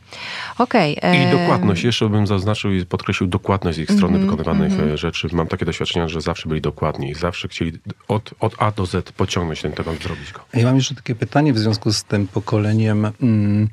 I 0.94 0.98
e, 1.02 1.32
dokładność, 1.32 1.84
jeszcze 1.84 2.10
bym 2.10 2.28
zaznaczył 2.28 2.72
i 2.72 2.86
podkreślił 2.86 3.30
dokładność 3.30 3.78
z 3.78 3.82
ich 3.82 3.92
strony 3.92 4.12
Mhm, 4.12 4.26
wykonywanych 4.26 4.72
mhm. 4.72 4.92
e, 4.92 4.98
rzeczy. 4.98 5.28
Mam 5.32 5.48
takie 5.48 5.66
doświadczenia, 5.66 6.08
że 6.08 6.22
zawsze 6.22 6.50
byli 6.50 6.62
dokładni, 6.62 7.16
zawsze 7.16 7.48
chcieli 7.48 7.72
od, 8.08 8.34
od 8.40 8.56
A 8.58 8.72
do 8.72 8.86
Z 8.86 9.12
pociągnąć 9.12 9.62
ten 9.62 9.72
temat, 9.72 10.04
zrobić 10.04 10.32
go. 10.32 10.40
Ja 10.54 10.66
mam 10.66 10.76
jeszcze 10.76 10.96
takie 10.96 11.16
pytanie 11.16 11.54
w 11.54 11.60
związku 11.60 11.94
z 11.94 12.04
tym 12.04 12.28
pokoleniem. 12.28 13.12
Mm, 13.22 13.70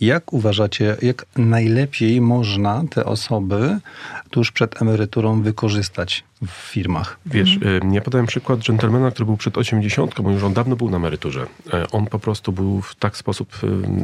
Jak 0.00 0.32
uważacie, 0.32 0.96
jak 1.02 1.26
najlepiej 1.36 2.20
można 2.20 2.84
te 2.90 3.04
osoby 3.04 3.78
tuż 4.30 4.52
przed 4.52 4.82
emeryturą 4.82 5.42
wykorzystać 5.42 6.24
w 6.42 6.50
firmach? 6.50 7.18
Wiesz, 7.26 7.54
Mhm. 7.54 7.90
y, 7.92 7.94
ja 7.94 8.00
podałem 8.00 8.26
przykład 8.26 8.60
dżentelmena, 8.60 9.10
który 9.10 9.26
był 9.26 9.36
przed 9.36 9.58
80, 9.58 10.20
bo 10.20 10.30
już 10.30 10.42
on 10.42 10.52
dawno 10.54 10.76
był 10.76 10.90
na 10.90 10.96
emeryturze. 10.96 11.46
E, 11.72 11.90
On 11.90 12.06
po 12.06 12.18
prostu 12.18 12.52
był 12.52 12.80
w 12.82 12.94
tak 12.94 13.16
sposób 13.16 13.52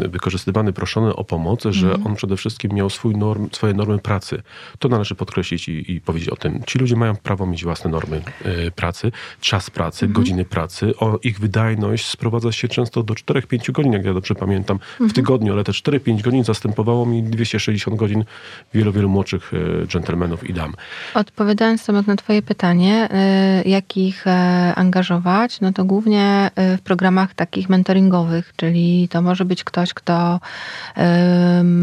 y, 0.05 0.09
wykorzystywany, 0.09 0.73
proszony 0.73 1.17
o 1.17 1.25
pomoc, 1.25 1.63
że 1.71 1.87
Mhm. 1.87 2.07
on 2.07 2.15
przede 2.17 2.37
wszystkim 2.37 2.73
miał 2.73 2.91
swój 2.91 3.17
norm, 3.17 3.49
swoje 3.53 3.75
normy 3.75 3.99
pracy. 3.99 4.43
To 4.79 4.89
należy 4.89 5.15
podkreślić 5.15 5.69
i, 5.69 5.93
i 5.93 6.01
powiedzieć 6.01 6.29
o 6.29 6.37
tym. 6.37 6.63
Ci 6.67 6.79
ludzie 6.79 6.97
mają 6.97 7.17
prawo 7.17 7.47
mieć 7.47 7.65
własne 7.65 7.91
normy 7.91 8.23
y, 8.67 8.71
pracy, 8.71 9.13
czas 9.41 9.71
pracy, 9.71 10.07
Mhm. 10.07 10.13
godziny 10.13 10.45
pracy. 10.45 10.97
O, 10.97 11.19
ich 11.23 11.41
wydajność 11.41 12.07
sprowadza 12.07 12.53
się 12.53 12.69
często 12.69 13.03
do 13.03 13.15
4-5 13.15 13.73
godzin, 13.73 13.93
jak 13.93 14.05
ja 14.05 14.15
dobrze 14.15 14.35
pamiętam, 14.35 14.79
Mhm. 14.93 15.11
w 15.11 15.13
tygodniu, 15.13 15.53
ale 15.53 15.65
te 15.65 15.73
4-5 15.73 16.23
godzin 16.23 16.45
zastępowało 16.45 17.07
mi 17.07 17.23
260 17.23 17.97
godzin 17.97 18.25
wielu, 18.75 18.93
wielu 18.93 19.09
młodszych 19.09 19.53
dżentelmenów 19.87 20.51
i 20.51 20.55
dam. 20.55 20.75
Odpowiadając 21.15 21.87
Tomek 21.87 22.07
na 22.07 22.17
Twoje 22.23 22.43
pytanie, 22.43 23.09
y, 23.65 23.69
jak 23.69 23.97
ich 23.97 24.27
e, 24.27 24.31
angażować, 24.75 25.61
no 25.61 25.73
to 25.73 25.85
głównie 25.85 26.51
y, 26.75 26.77
w 26.77 26.81
programach 26.81 27.35
takich 27.35 27.69
mentoringowych, 27.69 28.53
czyli 28.57 29.09
to 29.09 29.23
może 29.23 29.45
być 29.45 29.65
ktoś, 29.65 29.95
kto 29.95 30.41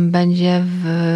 będzie 0.08 0.64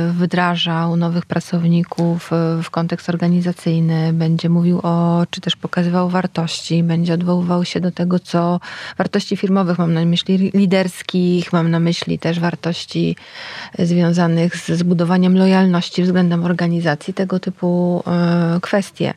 wdrażał 0.09 0.95
nowych 0.95 1.25
pracowników 1.25 2.31
y, 2.59 2.63
w 2.63 2.69
kontekst 2.69 3.09
organizacyjny, 3.09 4.13
będzie 4.13 4.49
mówił 4.49 4.79
o, 4.83 5.23
czy 5.29 5.41
też 5.41 5.55
pokazywał 5.55 6.09
wartości, 6.09 6.83
będzie 6.83 7.13
odwoływał 7.13 7.65
się 7.65 7.79
do 7.79 7.91
tego, 7.91 8.19
co 8.19 8.59
wartości 8.97 9.37
firmowych, 9.37 9.79
mam 9.79 9.93
na 9.93 10.05
myśli 10.05 10.51
liderskich, 10.53 11.53
mam 11.53 11.71
na 11.71 11.79
myśli 11.79 12.19
też 12.19 12.39
wartości 12.39 13.15
związanych 13.79 14.55
z 14.55 14.71
zbudowaniem 14.71 15.37
lojalności 15.37 16.03
względem 16.03 16.45
organizacji, 16.45 17.13
tego 17.13 17.39
typu 17.39 18.03
kwestie. 18.61 19.12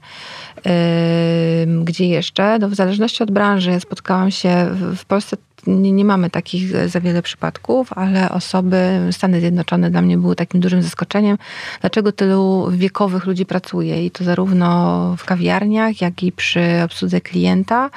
E, 0.66 1.66
Gdzie 1.84 2.06
jeszcze? 2.06 2.58
No, 2.58 2.68
w 2.68 2.74
zależności 2.74 3.22
od 3.22 3.30
branży. 3.30 3.80
Spotkałam 3.80 4.30
się 4.30 4.68
w, 4.96 5.04
Polsce. 5.04 5.36
Nie, 5.66 5.92
nie 5.92 6.04
mamy 6.04 6.30
takich 6.30 6.88
za 6.88 7.00
wiele 7.00 7.22
przypadków, 7.22 7.92
ale 7.92 8.30
osoby, 8.30 9.08
Stany 9.10 9.40
Zjednoczone 9.40 9.90
dla 9.90 10.02
mnie 10.02 10.18
były 10.18 10.36
takim 10.36 10.60
dużym 10.60 10.82
zaskoczeniem, 10.82 11.38
dlaczego 11.80 12.12
tylu 12.12 12.70
wiekowych 12.70 13.26
ludzi 13.26 13.46
pracuje 13.46 14.06
i 14.06 14.10
to 14.10 14.24
zarówno 14.24 15.14
w 15.18 15.24
kawiarniach, 15.24 16.00
jak 16.00 16.22
i 16.22 16.32
przy 16.32 16.82
obsłudze 16.84 17.20
klienta 17.20 17.90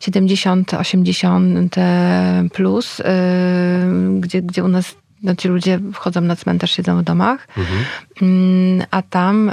70-80 0.00 2.48
plus, 2.48 2.98
yy, 2.98 3.04
gdzie, 4.20 4.42
gdzie 4.42 4.64
u 4.64 4.68
nas 4.68 4.94
no, 5.22 5.36
ci 5.36 5.48
ludzie 5.48 5.80
wchodzą 5.92 6.20
na 6.20 6.36
cmentarz, 6.36 6.70
siedzą 6.70 6.98
w 6.98 7.02
domach, 7.02 7.48
Mm, 8.22 8.86
a 8.90 9.02
tam 9.02 9.50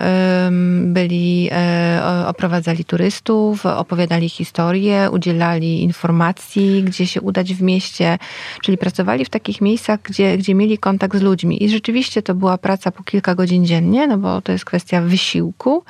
byli, 0.83 1.49
e, 1.51 2.25
oprowadzali 2.27 2.85
turystów, 2.85 3.65
opowiadali 3.65 4.29
historie, 4.29 5.09
udzielali 5.11 5.83
informacji, 5.83 6.83
gdzie 6.83 7.07
się 7.07 7.21
udać 7.21 7.53
w 7.53 7.61
mieście, 7.61 8.17
czyli 8.61 8.77
pracowali 8.77 9.25
w 9.25 9.29
takich 9.29 9.61
miejscach, 9.61 9.99
gdzie, 10.03 10.37
gdzie 10.37 10.55
mieli 10.55 10.77
kontakt 10.77 11.17
z 11.17 11.21
ludźmi. 11.21 11.63
I 11.63 11.69
rzeczywiście 11.69 12.21
to 12.21 12.35
była 12.35 12.57
praca 12.57 12.91
po 12.91 13.03
kilka 13.03 13.35
godzin 13.35 13.65
dziennie, 13.65 14.07
no 14.07 14.17
bo 14.17 14.41
to 14.41 14.51
jest 14.51 14.65
kwestia 14.65 15.01
wysiłku, 15.01 15.83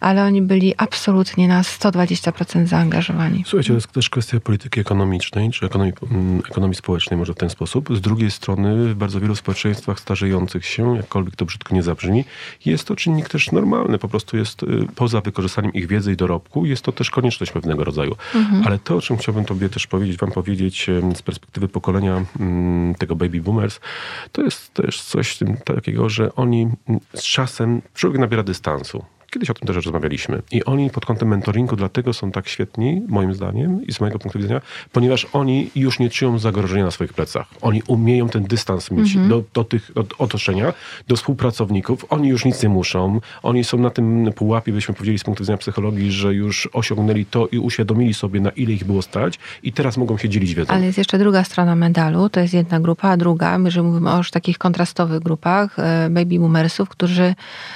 ale 0.00 0.24
oni 0.24 0.42
byli 0.42 0.74
absolutnie 0.76 1.48
na 1.48 1.62
120% 1.62 2.66
zaangażowani. 2.66 3.44
Słuchajcie, 3.46 3.68
to 3.68 3.74
jest 3.74 3.92
też 3.92 4.10
kwestia 4.10 4.40
polityki 4.40 4.80
ekonomicznej, 4.80 5.50
czy 5.50 5.66
ekonomii, 5.66 5.92
mm, 6.10 6.42
ekonomii 6.50 6.76
społecznej 6.76 7.18
może 7.18 7.34
w 7.34 7.36
ten 7.36 7.50
sposób. 7.50 7.96
Z 7.96 8.00
drugiej 8.00 8.30
strony 8.30 8.94
w 8.94 8.96
bardzo 9.14 9.20
wielu 9.20 9.36
społeczeństwach 9.36 10.00
starzejących 10.00 10.66
się, 10.66 10.96
jakkolwiek 10.96 11.36
to 11.36 11.44
brzydko 11.44 11.74
nie 11.74 11.82
zabrzmi, 11.82 12.24
jest 12.64 12.84
to 12.84 12.96
czynnik 12.96 13.28
też 13.28 13.52
normalny, 13.52 13.98
po 13.98 14.08
prostu 14.08 14.36
jest 14.36 14.62
y, 14.62 14.66
poza 14.94 15.20
wykorzystaniem 15.20 15.72
ich 15.72 15.86
wiedzy 15.86 16.12
i 16.12 16.16
dorobku, 16.16 16.66
jest 16.66 16.82
to 16.82 16.92
też 16.92 17.10
konieczność 17.10 17.52
pewnego 17.52 17.84
rodzaju. 17.84 18.16
Ale 18.64 18.78
to, 18.78 18.96
o 18.96 19.00
czym 19.00 19.16
chciałbym 19.16 19.44
tobie 19.44 19.68
też 19.68 19.86
powiedzieć, 19.86 20.18
wam 20.18 20.32
powiedzieć 20.32 20.88
em, 20.88 21.16
z 21.16 21.22
perspektywy 21.22 21.68
pokolenia 21.68 22.24
mm, 22.40 22.94
tego 22.94 23.16
baby 23.16 23.40
boomers, 23.40 23.80
to 24.32 24.42
jest 24.42 24.74
też 24.74 25.02
coś 25.02 25.38
takiego, 25.64 26.08
że 26.08 26.34
oni 26.34 26.62
mm, 26.62 27.00
z 27.14 27.22
czasem, 27.22 27.82
człowiek 27.94 28.20
nabiera 28.20 28.42
dystansu. 28.42 29.04
Kiedyś 29.34 29.50
o 29.50 29.54
tym 29.54 29.66
też 29.66 29.76
rozmawialiśmy. 29.76 30.42
I 30.52 30.64
oni 30.64 30.90
pod 30.90 31.06
kątem 31.06 31.28
mentoringu 31.28 31.76
dlatego 31.76 32.12
są 32.12 32.30
tak 32.30 32.48
świetni, 32.48 33.02
moim 33.08 33.34
zdaniem 33.34 33.86
i 33.86 33.92
z 33.92 34.00
mojego 34.00 34.18
punktu 34.18 34.38
widzenia, 34.38 34.60
ponieważ 34.92 35.26
oni 35.32 35.70
już 35.76 35.98
nie 35.98 36.10
czują 36.10 36.38
zagrożenia 36.38 36.84
na 36.84 36.90
swoich 36.90 37.12
plecach. 37.12 37.46
Oni 37.62 37.82
umieją 37.86 38.28
ten 38.28 38.42
dystans 38.44 38.90
mieć 38.90 39.14
Mhm. 39.14 39.28
do, 39.28 39.42
do 39.54 39.64
tych 39.64 39.90
do 39.94 40.04
otoczenia, 40.18 40.72
do 41.08 41.16
współpracowników. 41.16 42.06
Oni 42.10 42.28
już 42.28 42.44
nic 42.44 42.62
nie 42.62 42.68
muszą. 42.68 43.20
Oni 43.42 43.64
są 43.64 43.78
na 43.78 43.90
tym 43.90 44.32
pułapie, 44.34 44.72
byśmy 44.72 44.94
powiedzieli 44.94 45.18
z 45.18 45.24
punktu 45.24 45.42
widzenia 45.42 45.58
psychologii, 45.58 46.12
że 46.12 46.34
już 46.34 46.68
osiągnęli 46.72 47.26
to 47.26 47.48
i 47.52 47.58
uświadomili 47.58 48.14
sobie, 48.14 48.40
na 48.40 48.50
ile 48.50 48.72
ich 48.72 48.84
było 48.84 49.02
stać 49.02 49.38
i 49.62 49.72
teraz 49.72 49.96
mogą 49.96 50.18
się 50.18 50.28
dzielić 50.28 50.54
wiedzą. 50.54 50.74
Ale 50.74 50.86
jest 50.86 50.98
jeszcze 50.98 51.18
druga 51.18 51.44
strona 51.44 51.74
medalu, 51.76 52.28
to 52.28 52.40
jest 52.40 52.54
jedna 52.54 52.80
grupa, 52.80 53.08
a 53.08 53.16
druga, 53.16 53.58
my 53.58 53.70
że 53.70 53.82
mówimy 53.82 54.10
o 54.12 54.16
już 54.16 54.30
takich 54.30 54.58
kontrastowych 54.58 55.20
grupach 55.22 55.78
e, 55.78 56.08
baby 56.10 56.38
boomersów, 56.38 56.88
którzy 56.88 57.34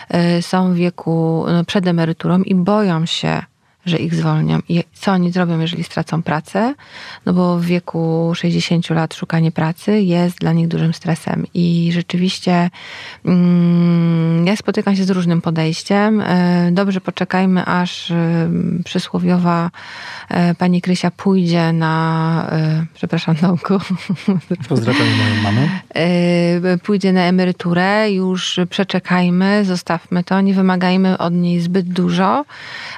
e, 0.08 0.42
są 0.42 0.72
w 0.72 0.76
wieku 0.76 1.47
przed 1.66 1.86
emeryturą 1.86 2.42
i 2.42 2.54
boją 2.54 3.06
się, 3.06 3.42
że 3.88 3.96
ich 3.96 4.14
zwolnią. 4.14 4.58
I 4.68 4.84
co 4.94 5.12
oni 5.12 5.32
zrobią, 5.32 5.60
jeżeli 5.60 5.84
stracą 5.84 6.22
pracę? 6.22 6.74
No 7.26 7.32
bo 7.32 7.58
w 7.58 7.64
wieku 7.64 8.32
60 8.34 8.90
lat 8.90 9.14
szukanie 9.14 9.52
pracy 9.52 10.00
jest 10.00 10.38
dla 10.38 10.52
nich 10.52 10.68
dużym 10.68 10.94
stresem. 10.94 11.46
I 11.54 11.90
rzeczywiście 11.92 12.70
mm, 13.24 14.46
ja 14.46 14.56
spotykam 14.56 14.96
się 14.96 15.04
z 15.04 15.10
różnym 15.10 15.40
podejściem. 15.42 16.20
E, 16.20 16.70
Dobrze, 16.72 17.00
poczekajmy, 17.00 17.64
aż 17.66 18.10
e, 18.10 18.48
przysłowiowa 18.84 19.70
e, 20.28 20.54
pani 20.54 20.80
Krysia 20.82 21.10
pójdzie 21.10 21.72
na, 21.72 22.50
przepraszam 22.94 23.36
Tomku, 23.36 23.78
Pozdrawiam 24.68 25.06
moją 25.06 25.42
mamę. 25.42 25.68
pójdzie 26.82 27.12
na 27.12 27.20
emeryturę, 27.20 28.12
już 28.12 28.60
przeczekajmy, 28.70 29.64
zostawmy 29.64 30.24
to, 30.24 30.40
nie 30.40 30.54
wymagajmy 30.54 31.18
od 31.18 31.34
niej 31.34 31.60
zbyt 31.60 31.88
dużo, 31.88 32.44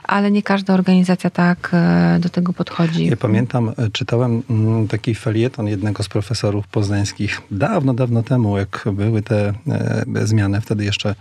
ale 0.02 0.30
nie 0.30 0.42
każda 0.42 0.76
organizacja 0.80 1.30
tak 1.30 1.70
e, 1.72 2.18
do 2.20 2.28
tego 2.28 2.52
podchodzi. 2.52 3.06
Ja 3.06 3.16
pamiętam, 3.16 3.68
e, 3.68 3.90
czytałem 3.90 4.42
mm, 4.50 4.88
taki 4.88 5.14
felieton 5.14 5.66
jednego 5.66 6.02
z 6.02 6.08
profesorów 6.08 6.68
poznańskich 6.68 7.40
dawno, 7.50 7.94
dawno 7.94 8.22
temu, 8.22 8.58
jak 8.58 8.84
były 8.92 9.22
te 9.22 9.52
e, 9.68 10.26
zmiany. 10.26 10.60
Wtedy 10.60 10.84
jeszcze 10.84 11.14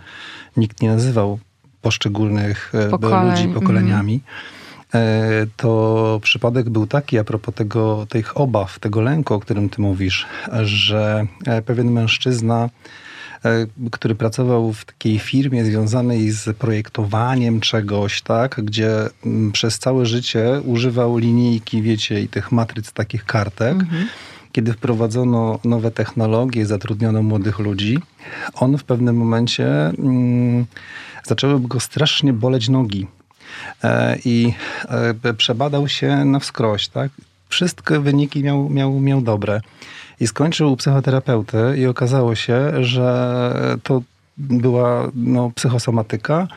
nikt 0.56 0.82
nie 0.82 0.88
nazywał 0.88 1.38
poszczególnych 1.82 2.72
Pokoleń, 2.90 3.30
ludzi 3.30 3.48
pokoleniami. 3.48 4.20
E, 4.94 5.46
To 5.56 6.20
przypadek 6.22 6.70
był 6.70 6.86
taki 6.86 7.18
a 7.18 7.24
propos 7.24 7.54
tego, 7.54 8.06
tych 8.08 8.40
obaw, 8.40 8.78
tego 8.78 9.00
lęku, 9.00 9.34
o 9.34 9.40
którym 9.40 9.68
ty 9.68 9.82
mówisz, 9.82 10.26
że 10.62 11.26
pewien 11.66 11.90
mężczyzna 11.90 12.68
który 13.90 14.14
pracował 14.14 14.72
w 14.72 14.84
takiej 14.84 15.18
firmie 15.18 15.64
związanej 15.64 16.30
z 16.30 16.56
projektowaniem 16.56 17.60
czegoś, 17.60 18.22
tak, 18.22 18.60
gdzie 18.64 18.90
mm, 19.26 19.52
przez 19.52 19.78
całe 19.78 20.06
życie 20.06 20.60
używał 20.64 21.18
linijki, 21.18 21.82
wiecie, 21.82 22.20
i 22.20 22.28
tych 22.28 22.52
matryc 22.52 22.92
takich 22.92 23.24
kartek. 23.24 23.76
Kiedy 24.52 24.72
wprowadzono 24.72 25.58
nowe 25.64 25.90
technologie, 25.90 26.66
zatrudniono 26.66 27.22
młodych 27.22 27.58
ludzi, 27.58 27.98
on 28.54 28.78
w 28.78 28.84
pewnym 28.84 29.16
momencie 29.16 29.66
mm, 29.86 30.66
zaczęły 31.24 31.60
go 31.60 31.80
strasznie 31.80 32.32
boleć 32.32 32.68
nogi. 32.68 33.06
E, 33.84 34.18
I 34.24 34.52
e, 35.24 35.34
przebadał 35.34 35.88
się 35.88 36.24
na 36.24 36.38
wskroś, 36.38 36.88
tak? 36.88 37.10
Wszystkie 37.48 38.00
wyniki 38.00 38.42
miał, 38.44 38.70
miał, 38.70 39.00
miał 39.00 39.20
dobre. 39.20 39.60
I 40.20 40.26
skończył 40.26 40.72
u 40.72 40.76
psychoterapeuty 40.76 41.58
i 41.78 41.86
okazało 41.86 42.34
się, 42.34 42.84
że 42.84 43.78
to 43.82 44.02
była 44.38 45.10
no, 45.14 45.50
psychosomatyka, 45.54 46.48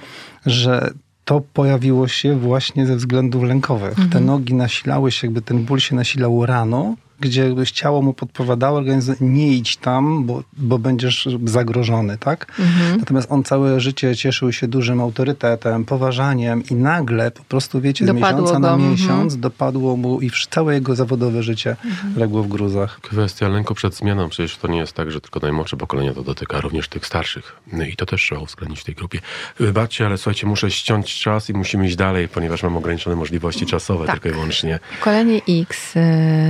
że 0.46 0.92
to 1.26 1.42
pojawiło 1.54 2.08
się 2.08 2.40
właśnie 2.40 2.86
ze 2.88 2.96
względów 2.96 3.44
lękowych. 3.44 3.98
Te 4.12 4.20
nogi 4.20 4.54
nasilały 4.54 5.12
się, 5.12 5.28
jakby 5.28 5.42
ten 5.42 5.64
ból 5.64 5.80
się 5.80 5.96
nasilał 5.96 6.46
rano, 6.46 6.96
gdzie 7.20 7.44
jakbyś 7.44 7.72
ciało 7.72 8.02
mu 8.02 8.14
podpowiadało, 8.14 8.78
organizm, 8.78 9.16
nie 9.22 9.48
idź 9.48 9.78
tam, 9.78 10.26
bo, 10.26 10.44
bo 10.58 10.80
będziesz 10.80 11.30
zagrożony, 11.46 12.18
tak? 12.18 12.52
Natomiast 13.00 13.32
on 13.32 13.44
całe 13.44 13.80
życie 13.80 14.16
cieszył 14.16 14.52
się 14.52 14.68
dużym 14.68 15.02
autorytetem, 15.02 15.86
poważaniem 15.86 16.64
i 16.72 16.76
nagle 16.76 17.32
po 17.32 17.44
prostu, 17.44 17.82
wiecie, 17.82 18.06
z 18.06 18.08
Dopadło 18.08 18.42
miesiąca 18.42 18.54
go, 18.54 18.60
na 18.60 18.74
mhm. 18.74 18.92
miesiąc 18.92 19.38
dopadło 19.38 19.98
mu 19.98 20.22
i 20.22 20.32
całe 20.50 20.74
jego 20.74 20.96
zawodowe 20.96 21.44
życie 21.44 21.76
legło 22.18 22.44
w 22.44 22.48
gruzach. 22.48 23.00
Kwestia 23.02 23.48
lęku 23.48 23.76
przed 23.76 23.96
zmianą, 23.96 24.30
przecież 24.30 24.58
to 24.58 24.68
nie 24.68 24.78
jest 24.78 24.94
tak, 24.94 25.12
że 25.12 25.22
tylko 25.22 25.40
najmłodsze 25.40 25.78
pokolenia 25.78 26.14
to 26.14 26.24
dotyka, 26.24 26.62
również 26.62 26.88
tych 26.88 27.06
starszych. 27.06 27.56
No 27.72 27.84
I 27.84 27.96
to 27.96 28.06
też 28.06 28.22
trzeba 28.22 28.42
uwzględnić 28.42 28.80
w 28.80 28.84
tej 28.84 28.96
grupie. 28.96 29.20
Wybaczcie, 29.60 30.06
ale 30.06 30.18
słuchajcie, 30.18 30.48
muszę 30.48 30.72
ściąć 30.72 31.20
czas 31.20 31.50
i 31.50 31.54
musimy 31.54 31.88
iść 31.88 31.96
dalej, 31.96 32.28
ponieważ 32.28 32.64
mam 32.64 32.78
ograniczone 32.78 33.16
możliwości 33.16 33.66
czasowe 33.66 34.06
Tak. 34.06 34.16
tylko 34.16 34.30
i 34.30 34.32
wyłącznie. 34.32 34.80
Pokolenie 35.00 35.42
X, 35.50 35.96
y, 35.96 36.00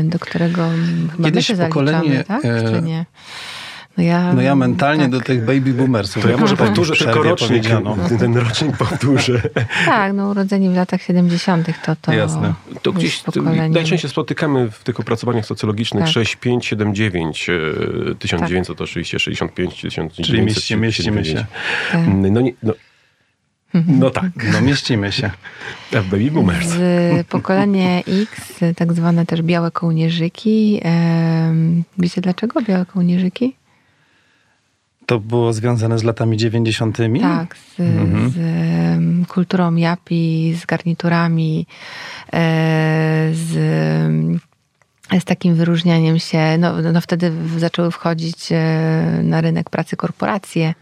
do 0.04 0.20
którego 0.20 0.53
chyba 1.12 1.24
Kiedyś 1.30 1.50
my 1.50 1.56
się 1.56 1.64
pokolenie, 1.64 2.00
zaliczamy, 2.14 2.24
tak? 2.24 2.46
e, 2.46 2.72
Czy 2.76 2.82
nie? 2.82 3.06
No 3.98 4.04
ja, 4.04 4.34
No 4.34 4.42
ja 4.42 4.56
mentalnie 4.56 5.04
tak. 5.04 5.12
do 5.12 5.22
tych 5.22 5.46
baby 5.46 5.74
boomersów. 5.74 6.24
To 6.24 6.30
ja 6.30 6.38
może 6.38 6.58
powtórzę 6.58 6.96
tylko 6.96 7.24
rocznik, 7.24 7.50
powiedziano. 7.50 7.98
ten 8.20 8.38
rocznik 8.38 8.78
powtórzę. 8.78 9.42
Tak, 9.86 10.14
no 10.14 10.30
urodzeni 10.30 10.70
w 10.70 10.76
latach 10.76 11.02
70. 11.02 11.68
to 11.86 11.96
to 12.02 12.14
Jasne. 12.14 12.54
To 12.82 12.90
jest 12.90 13.00
gdzieś 13.00 13.20
pokolenie. 13.22 13.70
najczęściej 13.70 14.12
spotykamy 14.12 14.72
w 14.72 14.84
tych 14.84 15.00
opracowaniach 15.00 15.46
socjologicznych 15.46 16.04
Tak. 16.04 16.14
6, 16.14 16.36
5, 16.36 16.66
7, 16.66 16.96
9, 16.96 17.50
e, 17.50 18.16
1900 18.16 18.78
to 18.78 18.84
oczywiście 18.84 19.20
65, 19.20 19.82
1900. 19.82 20.26
Czyli 20.26 20.42
mieści, 20.42 20.78
mieścimy 20.78 21.26
się. 21.26 21.46
Tak. 21.92 22.02
No, 22.32 22.42
nie, 22.42 22.54
no, 22.64 22.74
no 23.88 24.10
tak, 24.10 24.30
No 24.54 24.62
mieścimy 24.62 25.12
się. 25.12 25.32
w 25.92 26.10
Baby 26.10 26.32
Boomers. 26.32 26.68
Z 26.68 27.28
pokolenie 27.28 28.04
X, 28.08 28.60
tak 28.76 28.94
zwane 28.94 29.26
też 29.26 29.42
białe 29.42 29.72
kołnierzyki. 29.72 30.82
Wiecie 31.98 32.22
dlaczego 32.22 32.62
białe 32.62 32.86
kołnierzyki? 32.86 33.56
To 35.06 35.20
było 35.20 35.54
związane 35.54 36.00
z 36.00 36.04
latami 36.04 36.38
90. 36.38 36.98
Tak, 37.22 37.58
z, 37.58 37.80
Mhm. 37.80 38.30
z 38.30 39.28
kulturą 39.28 39.76
japi, 39.76 40.56
z 40.62 40.66
garniturami, 40.66 41.68
e, 42.34 43.30
z, 43.34 43.52
z 45.22 45.26
takim 45.26 45.56
wyróżnianiem 45.56 46.20
się. 46.20 46.58
No, 46.58 46.82
no 46.82 47.02
wtedy 47.02 47.32
zaczęły 47.58 47.92
wchodzić 47.92 48.52
e, 48.52 49.20
na 49.24 49.42
rynek 49.42 49.70
pracy 49.70 49.96
korporacje. 49.96 50.74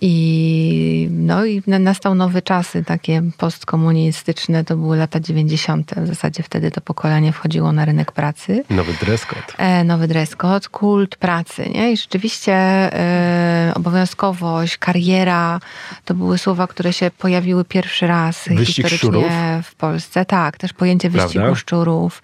I, 0.00 1.08
no 1.10 1.44
i 1.44 1.62
na- 1.66 1.78
nastał 1.78 2.14
nowy 2.14 2.42
czasy, 2.42 2.84
takie 2.84 3.22
postkomunistyczne, 3.38 4.64
to 4.64 4.76
były 4.76 4.96
lata 4.96 5.20
90. 5.20 5.94
W 5.96 6.06
zasadzie 6.06 6.42
wtedy 6.42 6.70
to 6.70 6.80
pokolenie 6.80 7.32
wchodziło 7.32 7.72
na 7.72 7.84
rynek 7.84 8.12
pracy. 8.12 8.64
Nowy 8.70 8.92
dress 9.00 9.26
code. 9.26 9.42
E, 9.58 9.84
nowy 9.84 10.08
dress 10.08 10.36
code, 10.36 10.68
kult 10.68 11.16
pracy. 11.16 11.70
Nie? 11.74 11.92
I 11.92 11.96
rzeczywiście 11.96 12.52
e, 12.54 13.72
obowiązkowość, 13.74 14.76
kariera 14.76 15.60
to 16.04 16.14
były 16.14 16.38
słowa, 16.38 16.66
które 16.66 16.92
się 16.92 17.10
pojawiły 17.18 17.64
pierwszy 17.64 18.06
raz 18.06 18.44
Wyścig 18.48 18.66
historycznie 18.66 18.98
szczurów? 18.98 19.24
w 19.62 19.74
Polsce. 19.74 20.24
Tak, 20.24 20.56
też 20.58 20.72
pojęcie 20.72 21.10
Prawda? 21.10 21.26
wyścigu 21.40 21.54
szczurów. 21.54 22.22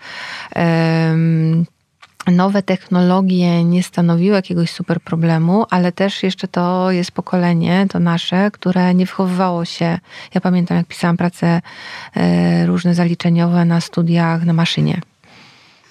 Em, 0.55 1.67
Nowe 2.27 2.63
technologie 2.63 3.65
nie 3.65 3.83
stanowiły 3.83 4.37
jakiegoś 4.37 4.71
super 4.71 5.01
problemu, 5.01 5.67
ale 5.71 5.93
też 5.93 6.23
jeszcze 6.23 6.49
to 6.49 6.91
jest 6.91 7.13
pokolenie, 7.13 7.87
to 7.91 8.01
nasze, 8.01 8.51
które 8.51 8.95
nie 8.95 9.07
wychowywało 9.07 9.65
się. 9.65 9.99
Ja 10.35 10.41
pamiętam, 10.41 10.77
jak 10.77 10.87
pisałam 10.87 11.17
prace 11.17 11.63
e, 12.17 12.67
różne 12.67 12.95
zaliczeniowe 12.95 13.65
na 13.65 13.81
studiach 13.81 14.45
na 14.45 14.53
maszynie 14.53 15.01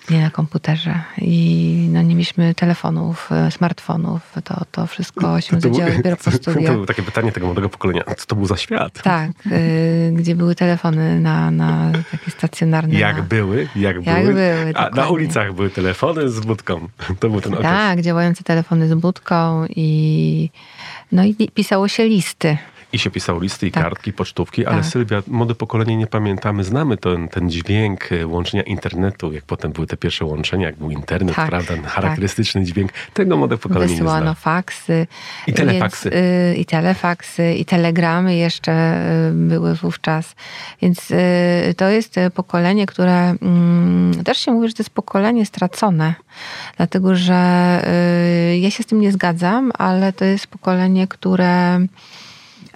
nie 0.09 0.21
na 0.21 0.29
komputerze. 0.29 1.01
I 1.17 1.89
no, 1.91 2.01
nie 2.01 2.15
mieliśmy 2.15 2.55
telefonów, 2.55 3.31
e, 3.31 3.51
smartfonów. 3.51 4.33
To, 4.43 4.61
to 4.71 4.87
wszystko 4.87 5.41
się 5.41 5.55
To, 5.55 5.61
zadziało 5.61 5.91
dopiero 5.91 6.17
po 6.17 6.23
to 6.31 6.31
studiach. 6.31 6.73
było 6.73 6.85
takie 6.85 7.01
pytanie 7.03 7.31
tego 7.31 7.45
młodego 7.45 7.69
pokolenia. 7.69 8.03
Co 8.17 8.25
to 8.25 8.35
był 8.35 8.45
za 8.45 8.57
świat? 8.57 9.01
Tak, 9.03 9.31
y, 9.51 10.11
gdzie 10.15 10.35
były 10.35 10.55
telefony 10.55 11.19
na, 11.19 11.51
na 11.51 11.91
takie 12.11 12.31
stacjonarne. 12.31 12.93
Jak 12.99 13.17
na, 13.17 13.23
były, 13.23 13.67
jak, 13.75 14.05
Jak 14.05 14.21
były. 14.23 14.33
były, 14.33 14.73
A 14.75 14.81
na 14.83 14.89
dokładnie. 14.89 15.13
ulicach 15.13 15.53
były 15.53 15.69
telefony 15.69 16.29
z 16.29 16.39
budką. 16.39 16.87
To 17.19 17.29
był 17.29 17.41
ten 17.41 17.53
okres. 17.53 17.67
Tak, 17.71 18.01
działające 18.01 18.43
telefony 18.43 18.87
z 18.87 18.93
budką 18.93 19.65
i 19.75 20.49
no 21.11 21.23
i 21.25 21.35
pisało 21.53 21.87
się 21.87 22.05
listy. 22.05 22.57
I 22.93 22.99
się 22.99 23.09
pisało 23.11 23.39
listy 23.39 23.67
i 23.67 23.71
Tak. 23.71 23.83
kartki, 23.83 24.13
pocztówki, 24.13 24.65
ale 24.65 24.77
Tak. 24.81 24.85
Sylwia, 24.85 25.21
młode 25.27 25.55
pokolenie 25.55 25.97
nie 25.97 26.07
pamiętamy, 26.07 26.63
znamy 26.63 26.97
ten, 26.97 27.27
ten 27.27 27.49
dźwięk 27.49 28.11
e, 28.11 28.27
łączenia 28.27 28.63
internetu, 28.63 29.33
jak 29.33 29.43
potem 29.43 29.71
były 29.71 29.87
te 29.87 29.97
pierwsze 29.97 30.25
łączenia, 30.25 30.65
jak 30.67 30.75
był 30.75 30.91
internet, 30.91 31.35
Tak, 31.35 31.49
prawda? 31.49 31.73
Charakterystyczny 31.89 32.63
dźwięk. 32.63 32.91
Tego 33.13 33.37
młode 33.37 33.57
pokolenie 33.57 33.91
nie 33.93 33.97
Wysyłano 33.99 34.21
zna. 34.25 34.33
faksy. 34.33 35.07
I 35.47 35.53
telefaksy. 35.53 36.09
Więc, 36.09 36.57
y, 36.57 36.61
I 36.61 36.65
telefaksy, 36.65 37.53
i 37.53 37.65
telegramy 37.65 38.35
jeszcze 38.35 38.71
y, 39.29 39.33
były 39.33 39.75
wówczas. 39.75 40.35
Więc 40.81 41.11
y, 41.11 41.15
to 41.77 41.89
jest 41.89 42.15
pokolenie, 42.35 42.85
które 42.85 43.35
mm, 43.41 44.23
też 44.23 44.37
się 44.37 44.51
mówi, 44.51 44.67
że 44.67 44.73
to 44.73 44.83
jest 44.83 44.89
pokolenie 44.89 45.45
stracone. 45.45 46.13
Dlatego, 46.77 47.15
że 47.15 47.39
ja 48.61 48.71
się 48.71 48.83
z 48.83 48.85
tym 48.85 49.01
nie 49.01 49.11
zgadzam, 49.11 49.71
ale 49.77 50.13
to 50.13 50.25
jest 50.25 50.47
pokolenie, 50.47 51.07
które 51.07 51.79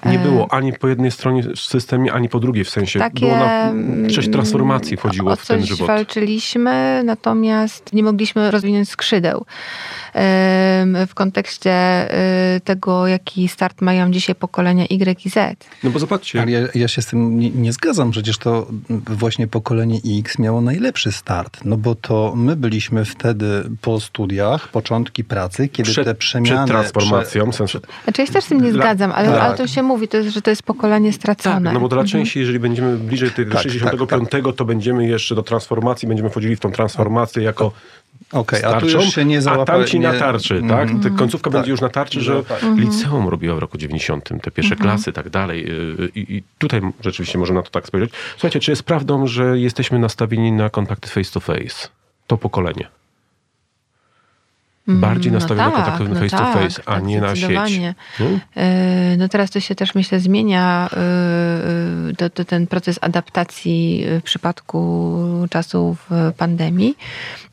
Nie 0.05 0.19
E, 0.19 0.23
było 0.23 0.53
ani 0.53 0.73
po 0.73 0.87
jednej 0.87 1.11
stronie 1.11 1.43
w 1.43 1.59
systemie, 1.59 2.13
ani 2.13 2.29
po 2.29 2.39
drugiej 2.39 2.63
w 2.63 2.69
sensie. 2.69 2.99
Takie, 2.99 3.25
było 3.25 3.37
na 3.37 3.69
mm, 3.69 4.09
sześć 4.09 4.29
transformacji 4.31 4.97
wchodziło 4.97 5.31
o 5.31 5.35
w 5.35 5.47
ten 5.47 5.65
żywot. 5.65 5.87
walczyliśmy, 5.87 7.01
natomiast 7.05 7.93
nie 7.93 8.03
mogliśmy 8.03 8.51
rozwinąć 8.51 8.89
skrzydeł. 8.89 9.45
W 11.07 11.11
kontekście 11.13 12.05
y, 12.55 12.61
tego, 12.61 13.07
jaki 13.07 13.47
start 13.47 13.81
mają 13.81 14.11
dzisiaj 14.11 14.35
pokolenia 14.35 14.85
Y 14.85 15.25
i 15.25 15.29
Z. 15.29 15.65
No 15.83 15.89
bo 15.89 15.99
zobaczcie, 15.99 16.41
Ale 16.41 16.51
ja, 16.51 16.59
ja 16.75 16.87
się 16.87 17.01
z 17.01 17.05
tym 17.05 17.39
nie, 17.39 17.49
nie 17.49 17.73
zgadzam. 17.73 18.11
Przecież 18.11 18.37
to 18.37 18.67
właśnie 18.89 19.47
pokolenie 19.47 19.99
X 20.19 20.39
miało 20.39 20.61
najlepszy 20.61 21.11
start. 21.11 21.59
No 21.65 21.77
bo 21.77 21.95
to 21.95 22.33
my 22.35 22.55
byliśmy 22.55 23.05
wtedy 23.05 23.63
po 23.81 23.99
studiach, 23.99 24.67
początki 24.67 25.23
pracy, 25.23 25.67
kiedy 25.67 25.91
przed, 25.91 26.05
te 26.05 26.15
przemiany... 26.15 26.55
przed 26.57 26.67
transformacją, 26.67 27.51
w 27.51 27.55
sensie, 27.55 27.79
Znaczy 28.03 28.21
ja 28.21 28.25
się 28.27 28.33
też 28.33 28.43
z 28.43 28.47
tym 28.47 28.61
nie 28.61 28.71
Dla- 28.71 28.83
zgadzam, 28.83 29.11
ale, 29.11 29.29
tak. 29.29 29.41
ale 29.41 29.57
to 29.57 29.67
się 29.67 29.83
mówi, 29.83 29.92
to 30.07 30.17
jest, 30.17 30.29
że 30.29 30.41
to 30.41 30.49
jest 30.49 30.63
pokolenie 30.63 31.13
stracone. 31.13 31.63
Tak, 31.65 31.73
no 31.73 31.79
bo 31.79 31.87
dla 31.89 32.01
Mhm. 32.01 32.07
części, 32.11 32.39
jeżeli 32.39 32.59
będziemy 32.59 32.97
bliżej 32.97 33.31
tego 33.31 33.51
Tak, 33.53 33.63
65, 33.63 34.29
to 34.55 34.65
będziemy 34.65 35.07
jeszcze 35.07 35.35
do 35.35 35.43
transformacji, 35.43 36.07
będziemy 36.07 36.29
wchodzili 36.29 36.55
w 36.55 36.59
tą 36.59 36.71
transformację 36.71 37.43
jako 37.43 37.71
Okej, 38.31 38.63
a 38.63 38.79
tu 38.79 38.89
już 38.89 39.05
się 39.15 39.25
nie 39.25 39.37
a 39.37 39.41
załapałem. 39.41 39.81
tamci 39.81 39.99
na 39.99 40.13
tarczy, 40.13 40.61
tak? 40.69 40.81
Mhm. 40.89 40.99
Ta 41.01 41.09
końcówka 41.09 41.49
Tak. 41.49 41.53
będzie 41.53 41.71
już 41.71 41.81
na 41.81 41.89
tarczy, 41.89 42.21
że 42.21 42.43
tak. 42.43 42.61
liceum 42.77 43.27
robiła 43.27 43.55
w 43.55 43.59
roku 43.59 43.77
90, 43.77 44.29
te 44.41 44.51
pierwsze 44.51 44.75
klasy 44.75 45.09
i 45.09 45.13
tak 45.13 45.29
dalej. 45.29 45.65
I, 46.15 46.35
I 46.35 46.43
tutaj 46.57 46.81
rzeczywiście 47.01 47.37
można 47.39 47.55
na 47.55 47.61
to 47.61 47.69
tak 47.69 47.87
spojrzeć. 47.87 48.11
Słuchajcie, 48.33 48.59
czy 48.59 48.71
jest 48.71 48.83
prawdą, 48.83 49.27
że 49.27 49.59
jesteśmy 49.59 49.99
nastawieni 49.99 50.51
na 50.51 50.69
kontakty 50.69 51.07
face 51.09 51.31
to 51.31 51.39
face? 51.39 51.87
To 52.27 52.37
pokolenie. 52.37 52.87
Bardziej 54.87 55.31
no 55.31 55.39
nastawione 55.39 55.71
tak, 55.71 55.79
na 55.79 55.85
kontakty 55.85 56.13
no 56.13 56.19
face 56.19 56.37
to 56.37 56.43
tak, 56.43 56.53
face, 56.53 56.81
a 56.85 56.95
tak, 56.95 57.03
nie 57.03 57.21
na 57.21 57.35
sieć. 57.35 57.81
Hmm? 58.17 58.39
No 59.17 59.27
teraz 59.29 59.51
to 59.51 59.59
się 59.59 59.75
też 59.75 59.95
myślę 59.95 60.19
zmienia 60.19 60.89
e, 60.93 60.97
e, 62.09 62.13
to, 62.17 62.29
to 62.29 62.45
ten 62.45 62.67
proces 62.67 62.99
adaptacji 63.01 64.05
w 64.19 64.23
przypadku 64.23 65.47
czasów 65.49 66.09
pandemii, 66.37 66.97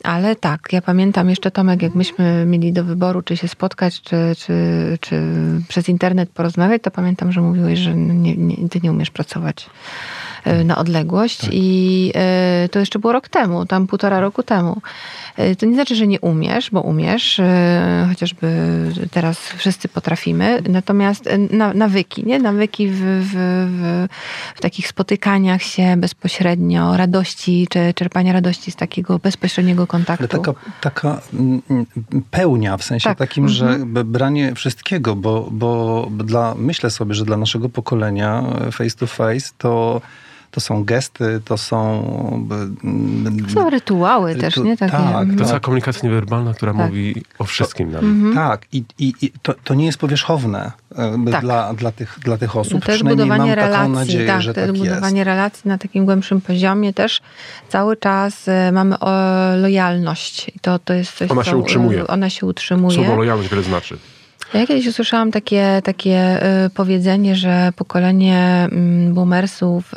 ale 0.05 0.37
tak, 0.37 0.69
ja 0.73 0.83
pamiętam 0.83 1.31
jeszcze 1.31 1.51
Tomek, 1.51 1.83
jak 1.83 1.95
myśmy 1.95 2.45
mieli 2.47 2.73
do 2.73 2.85
wyboru, 2.85 3.23
czy 3.23 3.37
się 3.37 3.49
spotkać, 3.49 4.03
czy, 4.03 4.17
czy, 4.39 4.55
czy 5.01 5.23
przez 5.69 5.89
internet 5.89 6.31
porozmawiać, 6.31 6.83
to 6.83 6.91
pamiętam, 6.91 7.33
że 7.33 7.41
mówiłeś, 7.41 7.79
że 7.79 7.95
nie, 7.95 8.37
nie, 8.37 8.69
ty 8.69 8.81
nie 8.83 8.91
umiesz 8.91 9.11
pracować 9.11 9.71
na 10.65 10.79
odległość 10.79 11.41
i 11.53 12.13
e, 12.15 12.69
to 12.71 12.79
jeszcze 12.79 12.99
było 12.99 13.13
rok 13.13 13.29
temu, 13.29 13.67
tam 13.67 13.87
półtora 13.87 14.21
roku 14.21 14.43
temu. 14.43 14.83
E, 15.37 15.57
To 15.57 15.67
nie 15.67 15.75
znaczy, 15.75 15.95
że 15.97 16.07
nie 16.07 16.21
umiesz, 16.21 16.71
bo 16.71 16.81
umiesz, 16.81 17.39
e, 17.41 18.07
chociażby 18.09 18.49
teraz 19.11 19.39
wszyscy 19.39 19.89
potrafimy, 19.89 20.63
natomiast 20.69 21.27
e, 21.27 21.39
na, 21.39 21.75
nawyki, 21.75 22.27
nie? 22.27 22.39
Nawyki 22.39 22.89
w, 22.89 22.95
w, 23.01 23.33
w, 23.33 24.07
w 24.57 24.61
takich 24.61 24.89
spotykaniach 24.89 25.63
się 25.63 25.97
bezpośrednio, 25.97 26.97
radości, 26.97 27.67
czy 27.71 27.95
czerpania 27.95 28.33
radości 28.33 28.71
z 28.71 28.77
takiego 28.77 29.19
bezpośredniego 29.19 29.87
kontaktu. 29.87 30.25
Ale 30.25 30.29
taka, 30.29 30.61
taka 30.81 31.21
mm, 31.35 31.63
mm, 31.71 31.87
pełnia, 32.31 32.77
w 32.77 32.85
sensie 32.85 33.05
Tak, 33.05 33.19
takim, 33.19 33.45
mhm. 33.45 33.59
że 33.79 33.87
b- 33.87 34.05
branie 34.05 34.55
wszystkiego, 34.55 35.17
bo, 35.17 35.49
bo 35.51 36.09
dla, 36.25 36.55
myślę 36.59 36.91
sobie, 36.91 37.15
że 37.15 37.25
dla 37.25 37.37
naszego 37.37 37.69
pokolenia 37.69 38.43
e, 38.69 38.73
face 38.73 38.97
to 38.97 39.07
face 39.07 39.51
to, 39.59 40.01
to 40.51 40.61
są 40.61 40.85
gesty, 40.85 41.41
to 41.45 41.59
są... 41.59 42.03
mm, 42.85 43.47
Są 43.55 43.71
rytuały 43.71 44.35
też, 44.35 44.57
nie? 44.57 44.77
Takie, 44.77 44.93
tak, 44.93 45.01
mhm. 45.01 45.37
To 45.37 45.45
cała 45.45 45.61
komunikacja 45.61 46.09
niewerbalna, 46.09 46.55
która 46.55 46.73
Tak. 46.73 46.87
mówi 46.87 47.23
o 47.39 47.45
wszystkim 47.45 47.93
nam. 47.93 48.05
Mhm. 48.05 48.35
Tak, 48.35 48.67
i, 48.73 48.85
i, 48.99 49.15
i 49.23 49.33
to, 49.43 49.55
to 49.65 49.75
nie 49.75 49.87
jest 49.87 49.99
powierzchowne 49.99 50.73
e, 50.93 51.19
Tak. 51.33 51.41
dla, 51.41 51.75
dla, 51.75 51.93
tych, 51.93 52.19
dla 52.25 52.39
tych 52.39 52.57
osób. 52.57 52.85
To 52.85 52.93
jest 52.93 52.99
Przynajmniej 53.03 53.27
mam 53.29 53.39
budowanie 53.39 53.57
taką 53.57 53.69
relacji, 53.73 53.95
nadzieję, 53.95 54.27
tak, 54.27 54.43
że 54.43 54.55
to 54.55 54.61
jest 54.61 54.73
tak 54.73 54.79
budowanie 54.81 55.19
jest. 55.19 55.27
relacji 55.27 55.69
na 55.69 55.79
takim 55.79 56.05
głębszym 56.05 56.41
poziomie 56.41 56.93
też 56.93 57.21
cały 57.69 57.97
czas 57.97 58.49
e, 58.49 58.73
mamy 58.73 58.99
o, 58.99 59.11
lojalność. 59.57 60.49
I 60.49 60.61
to, 60.61 60.79
to 60.79 60.95
jest 60.95 61.17
coś, 61.17 61.31
Ona 61.31 61.45
się 61.45 61.51
co, 61.51 61.57
e, 61.57 61.61
utrzymuje. 61.61 62.07
Ona 62.07 62.31
się 62.31 62.47
utrzymuje. 62.47 62.97
Słowo 62.97 63.17
lojalność 63.17 63.51
wiele 63.51 63.63
znaczy. 63.63 63.99
Ja 64.55 64.67
kiedyś 64.67 64.87
usłyszałam 64.87 65.31
takie, 65.31 65.81
takie 65.85 66.47
y, 66.67 66.71
powiedzenie, 66.71 67.37
że 67.37 67.73
pokolenie 67.77 68.69
mm, 68.73 69.15
boomersów 69.15 69.95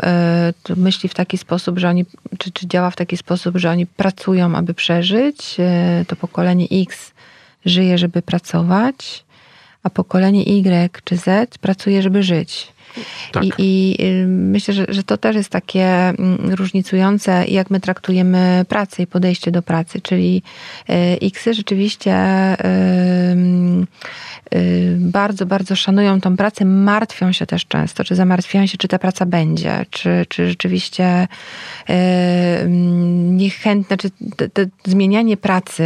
y, 0.69 0.75
myśli 0.75 1.09
w 1.09 1.13
taki 1.13 1.37
sposób, 1.37 1.79
że 1.79 1.89
oni, 1.89 2.05
czy, 2.37 2.51
czy 2.51 2.67
działa 2.67 2.89
w 2.89 2.95
taki 2.95 3.17
sposób, 3.17 3.57
że 3.57 3.69
oni 3.69 3.85
pracują, 3.85 4.55
aby 4.55 4.73
przeżyć. 4.73 5.55
Y, 6.01 6.05
To 6.05 6.15
pokolenie 6.15 6.67
X 6.71 7.11
żyje, 7.65 7.97
żeby 7.97 8.21
pracować, 8.21 9.25
a 9.83 9.89
pokolenie 9.89 10.43
Y 10.43 11.01
czy 11.03 11.17
Z 11.17 11.57
pracuje, 11.57 12.01
żeby 12.01 12.23
żyć. 12.23 12.73
Tak. 13.31 13.43
I, 13.43 13.51
i 13.99 14.25
myślę, 14.27 14.73
że, 14.73 14.85
że 14.89 15.03
to 15.03 15.17
też 15.17 15.35
jest 15.35 15.49
takie 15.49 15.85
mm, 15.85 16.53
różnicujące, 16.55 17.45
jak 17.47 17.69
my 17.69 17.79
traktujemy 17.79 18.65
pracę 18.69 19.03
i 19.03 19.07
podejście 19.07 19.51
do 19.51 19.61
pracy. 19.61 20.01
Czyli 20.01 20.43
Xy 21.21 21.53
rzeczywiście 21.53 22.13
y, 22.53 22.65
bardzo, 24.97 25.45
bardzo 25.45 25.75
szanują 25.75 26.21
tą 26.21 26.37
pracę, 26.37 26.65
martwią 26.65 27.31
się 27.31 27.45
też 27.45 27.65
często, 27.65 28.03
czy 28.03 28.15
zamartwiają 28.15 28.67
się, 28.67 28.77
czy 28.77 28.87
ta 28.87 28.99
praca 28.99 29.25
będzie, 29.25 29.85
czy, 29.89 30.25
czy 30.29 30.47
rzeczywiście 30.49 31.27
y, 31.89 31.93
mm, 31.93 33.37
niechętne, 33.37 33.97
czy 33.97 34.09
te, 34.35 34.49
te 34.49 34.65
zmienianie 34.83 35.37
pracy 35.37 35.83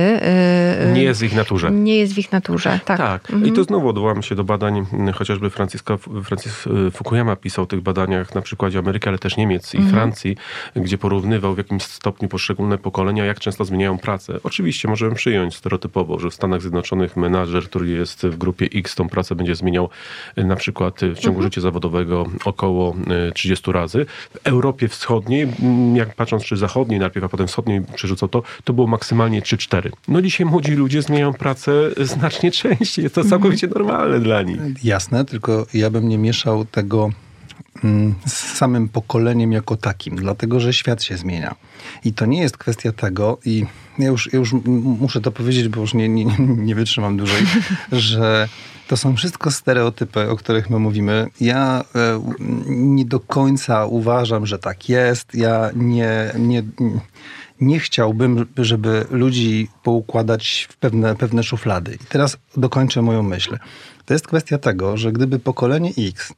y, 0.89 0.93
Nie 0.93 1.03
jest 1.03 1.19
w 1.19 1.23
ich 1.23 1.35
naturze. 1.35 1.71
nie 1.71 1.97
jest 1.97 2.13
w 2.13 2.17
ich 2.17 2.31
naturze. 2.31 2.79
Tak. 2.85 2.97
Tak. 2.97 3.31
Mhm. 3.31 3.51
I 3.53 3.55
to 3.55 3.63
znowu 3.63 3.89
odwołamy 3.89 4.23
się 4.23 4.35
do 4.35 4.43
badań, 4.43 4.85
m, 4.93 5.13
chociażby 5.13 5.49
Franciska, 5.49 5.97
Francis 6.23 6.67
y, 6.67 6.91
Fukuyama 6.91 7.35
pisał 7.35 7.63
o 7.63 7.67
tych 7.67 7.81
badaniach 7.81 8.35
na 8.35 8.41
przykładzie 8.41 8.79
Ameryki, 8.79 9.09
ale 9.09 9.17
też 9.19 9.37
Niemiec 9.37 9.75
Mhm. 9.75 9.89
i 9.89 9.93
Francji, 9.93 10.37
gdzie 10.75 10.97
porównywał 10.97 11.55
w 11.55 11.57
jakimś 11.57 11.83
stopniu 11.83 12.27
poszczególne 12.29 12.77
pokolenia, 12.77 13.25
jak 13.25 13.39
często 13.39 13.65
zmieniają 13.65 13.97
pracę. 13.97 14.33
Oczywiście 14.43 14.87
możemy 14.87 15.15
przyjąć 15.15 15.55
stereotypowo, 15.55 16.19
że 16.19 16.29
w 16.29 16.33
Stanach 16.33 16.61
Zjednoczonych 16.61 17.17
menadżer, 17.17 17.63
który 17.63 17.89
jest 17.89 18.25
w 18.25 18.37
grupie 18.37 18.46
X, 18.75 18.95
tą 18.95 19.09
pracę 19.09 19.35
będzie 19.35 19.55
zmieniał 19.55 19.89
y, 20.37 20.43
na 20.43 20.55
przykład 20.55 21.03
y, 21.03 21.15
w 21.15 21.19
ciągu 21.19 21.37
Mhm. 21.37 21.43
życia 21.43 21.61
zawodowego 21.61 22.25
około 22.45 22.95
y, 23.29 23.31
30 23.33 23.71
razy. 23.71 24.05
W 24.33 24.47
Europie 24.47 24.87
Wschodniej, 24.87 25.41
m, 25.41 25.95
jak 25.95 26.15
patrząc 26.15 26.43
czy 26.43 26.57
zachodniej 26.57 26.99
najpierw, 26.99 27.25
a 27.25 27.29
potem 27.29 27.47
wschodniej 27.47 27.81
przerzucał 27.95 28.29
to, 28.29 28.43
to 28.63 28.73
było 28.73 28.87
maksymalnie 28.87 29.41
3-4. 29.41 29.89
No 30.07 30.21
dzisiaj 30.21 30.45
młodzi 30.45 30.71
ludzie 30.71 31.01
zmieniają 31.01 31.33
pracę 31.33 31.71
znacznie 32.01 32.51
częściej. 32.61 33.03
Jest 33.03 33.15
to 33.15 33.21
Mhm. 33.21 33.29
całkowicie 33.29 33.67
normalne 33.67 34.19
dla 34.19 34.41
nich. 34.41 34.59
Jasne, 34.83 35.25
tylko 35.25 35.65
ja 35.73 35.89
bym 35.89 36.09
nie 36.09 36.17
mieszał 36.17 36.65
tego 36.65 37.03
mm, 37.03 37.15
z 38.25 38.33
samym 38.33 38.89
pokoleniem 38.89 39.51
jako 39.51 39.77
takim, 39.77 40.15
dlatego 40.15 40.59
że 40.59 40.73
świat 40.73 41.03
się 41.03 41.17
zmienia. 41.17 41.55
I 42.05 42.13
to 42.13 42.25
nie 42.25 42.41
jest 42.41 42.57
kwestia 42.57 42.91
tego, 42.91 43.37
i 43.45 43.65
ja 43.99 44.07
już, 44.07 44.33
ja 44.33 44.39
już 44.39 44.53
muszę 44.99 45.21
to 45.21 45.31
powiedzieć, 45.31 45.67
bo 45.67 45.81
już 45.81 45.93
nie, 45.93 46.09
nie, 46.09 46.25
nie 46.39 46.75
wytrzymam 46.75 47.17
dłużej, 47.17 47.43
że 47.91 48.49
to 48.87 48.97
są 48.97 49.15
wszystko 49.15 49.51
stereotypy, 49.51 50.29
o 50.29 50.35
których 50.35 50.69
my 50.69 50.79
mówimy. 50.79 51.27
Ja 51.41 51.83
e, 51.95 52.21
nie 52.67 53.05
do 53.05 53.19
końca 53.19 53.85
uważam, 53.85 54.45
że 54.45 54.59
tak 54.59 54.89
jest. 54.89 55.35
Ja 55.35 55.69
nie, 55.75 56.31
nie, 56.39 56.63
nie 57.61 57.79
chciałbym, 57.79 58.45
żeby 58.57 59.05
ludzi 59.09 59.67
poukładać 59.83 60.67
w 60.69 60.77
pewne, 60.77 61.15
pewne 61.15 61.43
szuflady. 61.43 61.95
I 61.95 62.05
teraz 62.09 62.37
dokończę 62.57 63.01
moją 63.01 63.23
myśl. 63.23 63.57
To 64.07 64.13
jest 64.13 64.27
kwestia 64.27 64.57
tego, 64.57 64.97
że 64.97 65.11
gdyby 65.11 65.39
pokolenie 65.39 65.91
X 65.97 66.33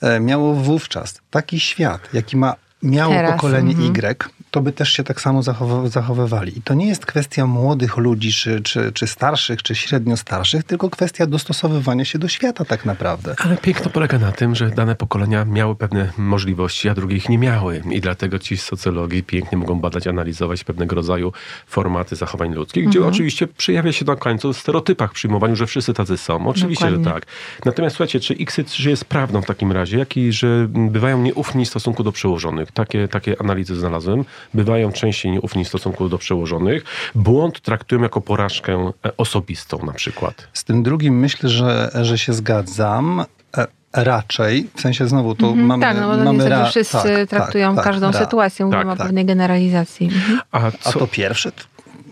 e, 0.00 0.20
miało 0.20 0.54
wówczas 0.54 1.20
taki 1.30 1.60
świat, 1.60 2.08
jaki 2.12 2.36
ma 2.36 2.54
miało 2.82 3.14
Teraz, 3.14 3.32
pokolenie 3.32 3.70
mhm. 3.70 3.90
Y, 3.90 4.30
to 4.54 4.62
by 4.62 4.72
też 4.72 4.92
się 4.92 5.04
tak 5.04 5.20
samo 5.20 5.42
zachowywali. 5.86 6.58
I 6.58 6.62
to 6.62 6.74
nie 6.74 6.86
jest 6.86 7.06
kwestia 7.06 7.46
młodych 7.46 7.96
ludzi, 7.96 8.32
czy, 8.32 8.60
czy, 8.60 8.92
czy 8.92 9.06
starszych, 9.06 9.62
czy 9.62 9.74
średnio 9.74 10.16
starszych, 10.16 10.64
tylko 10.64 10.90
kwestia 10.90 11.26
dostosowywania 11.26 12.04
się 12.04 12.18
do 12.18 12.28
świata 12.28 12.64
tak 12.64 12.84
naprawdę. 12.84 13.34
Ale 13.38 13.56
piękno 13.56 13.90
polega 13.90 14.18
na 14.18 14.32
tym, 14.32 14.54
że 14.54 14.70
dane 14.70 14.96
pokolenia 14.96 15.44
miały 15.44 15.76
pewne 15.76 16.12
możliwości, 16.18 16.88
a 16.88 16.94
drugie 16.94 17.16
ich 17.16 17.28
nie 17.28 17.38
miały. 17.38 17.82
I 17.90 18.00
dlatego 18.00 18.38
ci 18.38 18.56
z 18.56 18.62
socjologii 18.62 19.22
pięknie 19.22 19.58
mogą 19.58 19.80
badać, 19.80 20.06
analizować 20.06 20.64
pewnego 20.64 20.96
rodzaju 20.96 21.32
formaty 21.66 22.16
zachowań 22.16 22.54
ludzkich, 22.54 22.88
gdzie 22.88 23.06
oczywiście 23.06 23.46
przejawia 23.46 23.92
się 23.92 24.04
na 24.04 24.16
końcu 24.16 24.52
w 24.52 24.58
stereotypach 24.58 25.12
przyjmowaniu, 25.12 25.56
że 25.56 25.66
wszyscy 25.66 25.94
tacy 25.94 26.16
są. 26.16 26.46
Oczywiście, 26.48 26.84
Dokładnie. 26.84 27.04
że 27.04 27.10
tak. 27.10 27.26
Natomiast 27.64 27.96
słuchajcie, 27.96 28.20
czy 28.20 28.34
X 28.34 28.60
czy 28.66 28.90
jest 28.90 29.04
prawdą 29.04 29.42
w 29.42 29.46
takim 29.46 29.72
razie, 29.72 29.98
jak 29.98 30.16
i 30.16 30.32
że 30.32 30.66
bywają 30.68 31.22
nieufni 31.22 31.64
w 31.64 31.68
stosunku 31.68 32.02
do 32.02 32.12
przełożonych? 32.12 32.72
Takie, 32.72 33.08
takie 33.08 33.40
analizy 33.40 33.76
znalazłem. 33.76 34.24
Bywają 34.54 34.92
częściej 34.92 35.32
nieufni 35.32 35.64
w 35.64 35.68
stosunku 35.68 36.08
do 36.08 36.18
przełożonych. 36.18 36.84
Błąd 37.14 37.60
traktują 37.60 38.02
jako 38.02 38.20
porażkę 38.20 38.92
e, 39.06 39.16
osobistą 39.16 39.78
na 39.86 39.92
przykład. 39.92 40.48
Z 40.52 40.64
tym 40.64 40.82
drugim 40.82 41.18
myślę, 41.18 41.48
że, 41.48 41.90
że 42.02 42.18
się 42.18 42.32
zgadzam. 42.32 43.24
E, 43.56 43.66
Raczej, 43.92 44.68
w 44.76 44.80
sensie 44.80 45.06
znowu 45.08 45.34
to 45.34 45.46
Mhm, 45.46 45.66
mamy. 45.66 45.80
tak, 45.82 45.96
no 46.00 46.08
bo 46.08 46.16
to 46.16 46.24
mamy 46.24 46.32
niestety 46.32 46.50
ra- 46.56 46.64
wszyscy 46.66 46.98
tak, 47.02 47.28
traktują 47.28 47.74
tak, 47.76 47.84
tak, 47.84 47.92
każdą 47.92 48.10
ra- 48.12 48.18
sytuację, 48.18 48.64
mówimy 48.66 48.82
tak, 48.84 48.92
o 48.92 48.96
tak. 48.96 49.06
pewnej 49.06 49.24
generalizacji. 49.24 50.06
Mhm. 50.06 50.40
A, 50.52 50.66
A 50.66 50.70
co, 50.70 50.98
to 50.98 51.06
pierwszy? 51.06 51.52
To 51.52 51.62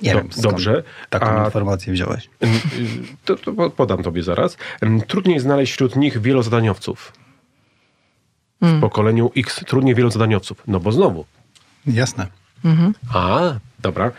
nie 0.03 0.13
Do- 0.13 0.19
wiem, 0.19 0.29
skąd 0.33 0.47
dobrze. 0.47 0.83
Taką 1.11 1.27
A- 1.27 1.45
informację 1.45 1.93
wziąłeś. 1.93 2.29
To, 3.25 3.37
to 3.37 3.53
po- 3.53 3.71
podam 3.71 4.03
tobie 4.03 4.23
zaraz. 4.23 4.57
Trudniej 5.07 5.41
znaleźć 5.41 5.73
wśród 5.73 5.97
nich 5.97 6.21
wielozadaniowców. 6.21 7.13
W 8.63 8.81
pokoleniu 8.81 9.31
X 9.37 9.61
trudniej 9.67 9.95
wielu 9.95 10.11
zadaniowców. 10.11 10.63
No 10.67 10.81
bo 10.81 10.93
znowu. 10.93 11.25
Jasne. 11.87 12.27
A, 13.15 13.41
dobra. 13.81 14.11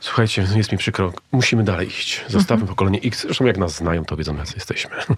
Słuchajcie, 0.00 0.46
jest 0.56 0.72
mi 0.72 0.78
przykro. 0.78 1.12
Musimy 1.32 1.64
dalej 1.64 1.88
iść. 1.88 2.24
Zostawmy 2.28 2.66
pokolenie 2.66 3.00
X. 3.00 3.22
Zresztą 3.22 3.44
jak 3.44 3.58
nas 3.58 3.76
znają, 3.76 4.04
to 4.04 4.16
wiedzą, 4.16 4.36
jacy 4.36 4.54
jesteśmy. 4.56 4.96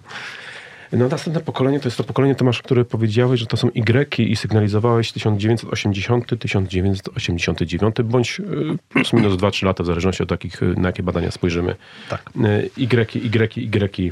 No 0.91 1.07
następne 1.07 1.41
pokolenie 1.41 1.79
to 1.79 1.87
jest 1.87 1.97
to 1.97 2.03
pokolenie, 2.03 2.35
Tomasz, 2.35 2.61
które 2.61 2.85
powiedziałeś, 2.85 3.39
że 3.39 3.45
to 3.45 3.57
są 3.57 3.69
Y 3.69 4.19
i 4.23 4.35
sygnalizowałeś 4.35 5.11
1980, 5.11 6.39
1989, 6.39 7.95
bądź 8.03 8.39
y, 8.39 8.43
plus 8.89 9.13
minus 9.13 9.33
2-3 9.33 9.65
lata, 9.65 9.83
w 9.83 9.85
zależności 9.85 10.23
od 10.23 10.29
takich, 10.29 10.63
y, 10.63 10.65
na 10.77 10.89
jakie 10.89 11.03
badania 11.03 11.31
spojrzymy. 11.31 11.75
Tak. 12.09 12.31
Y, 12.45 12.69
Y, 12.77 13.15
Y, 13.15 13.59
Y. 13.99 14.11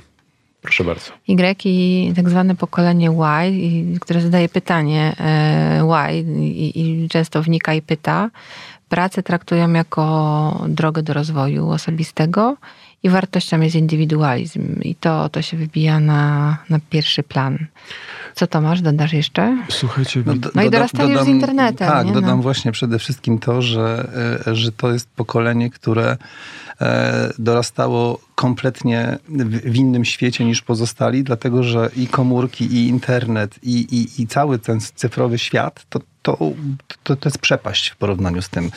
Proszę 0.67 0.84
bardzo. 0.84 1.12
Y 1.27 1.65
i 1.65 2.13
tak 2.15 2.30
zwane 2.30 2.56
pokolenie 2.56 3.12
Y, 3.12 3.99
które 3.99 4.21
zadaje 4.21 4.49
pytanie 4.49 5.15
e, 5.19 5.84
Y 5.84 6.23
i 6.75 7.08
często 7.10 7.43
wnika 7.43 7.73
i 7.73 7.82
pyta. 7.82 8.30
Pracę 8.89 9.23
traktują 9.23 9.73
jako 9.73 10.65
drogę 10.67 11.03
do 11.03 11.13
rozwoju 11.13 11.69
osobistego 11.69 12.58
i 13.03 13.10
wartością 13.10 13.62
jest 13.62 13.75
indywidualizm. 13.75 14.81
I 14.81 14.95
to, 14.95 15.29
to 15.29 15.41
się 15.41 15.57
wybija 15.57 15.99
na, 15.99 16.57
na 16.69 16.79
pierwszy 16.89 17.23
plan. 17.23 17.57
Co 18.36 18.47
Tomasz, 18.47 18.81
dodasz 18.81 19.13
jeszcze? 19.13 19.57
Słuchajcie, 19.69 20.23
do- 20.23 20.49
No 20.55 20.63
i 20.63 20.69
dorastanie 20.69 21.13
już 21.13 21.23
z 21.23 21.27
internetem, 21.27 21.88
Tak, 21.88 22.05
nie? 22.07 22.13
dodam 22.13 22.38
No. 22.38 22.43
właśnie 22.43 22.71
przede 22.71 22.99
wszystkim 22.99 23.39
to, 23.39 23.62
że, 23.62 24.10
e, 24.47 24.55
że 24.55 24.71
to 24.71 24.91
jest 24.91 25.10
pokolenie, 25.15 25.69
które 25.69 26.17
e, 26.81 27.29
dorastało 27.39 28.19
kompletnie 28.36 29.17
w, 29.29 29.71
w 29.71 29.75
innym 29.75 30.05
świecie 30.05 30.45
niż 30.45 30.62
pozostali, 30.62 31.23
dlatego 31.23 31.63
że 31.63 31.89
i 31.95 32.07
komórki, 32.07 32.65
i 32.65 32.88
internet, 32.88 33.60
i, 33.63 33.71
i, 33.79 34.21
i 34.21 34.27
cały 34.27 34.60
ten 34.60 34.79
cyfrowy 34.95 35.38
świat, 35.39 35.86
to, 35.89 35.99
to, 36.21 36.38
to, 37.03 37.15
to 37.15 37.29
jest 37.29 37.39
przepaść 37.39 37.89
w 37.89 37.95
porównaniu 37.95 38.41
z 38.41 38.49
tym 38.49 38.71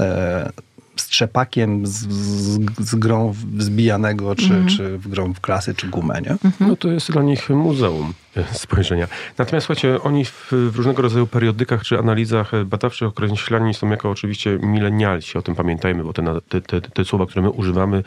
e, 0.00 0.50
strzepakiem, 0.96 1.86
z, 1.86 1.92
z, 1.92 2.58
z 2.78 2.94
grą 2.94 3.32
w 3.32 3.62
zbijanego, 3.62 4.34
czy, 4.36 4.44
Mhm. 4.44 4.68
czy 4.68 4.98
w 4.98 5.08
grą 5.08 5.34
w 5.34 5.40
klasy, 5.40 5.74
czy 5.74 5.88
gumę, 5.88 6.20
nie? 6.22 6.36
No 6.60 6.76
to 6.76 6.88
jest 6.88 7.12
dla 7.12 7.22
nich 7.22 7.50
muzeum 7.50 8.12
e, 8.36 8.44
spojrzenia. 8.54 9.08
Natomiast 9.38 9.66
słuchajcie, 9.66 10.02
oni 10.02 10.24
w, 10.24 10.52
w 10.52 10.76
różnego 10.76 11.02
rodzaju 11.02 11.26
periodykach 11.26 11.82
czy 11.82 11.98
analizach 11.98 12.54
e, 12.54 12.64
badawczych 12.64 13.08
określani 13.08 13.74
są 13.74 13.90
jako 13.90 14.10
oczywiście 14.10 14.58
milenialsi. 14.62 15.38
O 15.38 15.42
tym 15.42 15.54
pamiętajmy, 15.54 16.04
bo 16.04 16.12
te, 16.12 16.40
te, 16.48 16.60
te, 16.60 16.80
te 16.80 17.04
słowa, 17.04 17.26
które 17.26 17.42
my 17.42 17.50
używamy, 17.50 18.02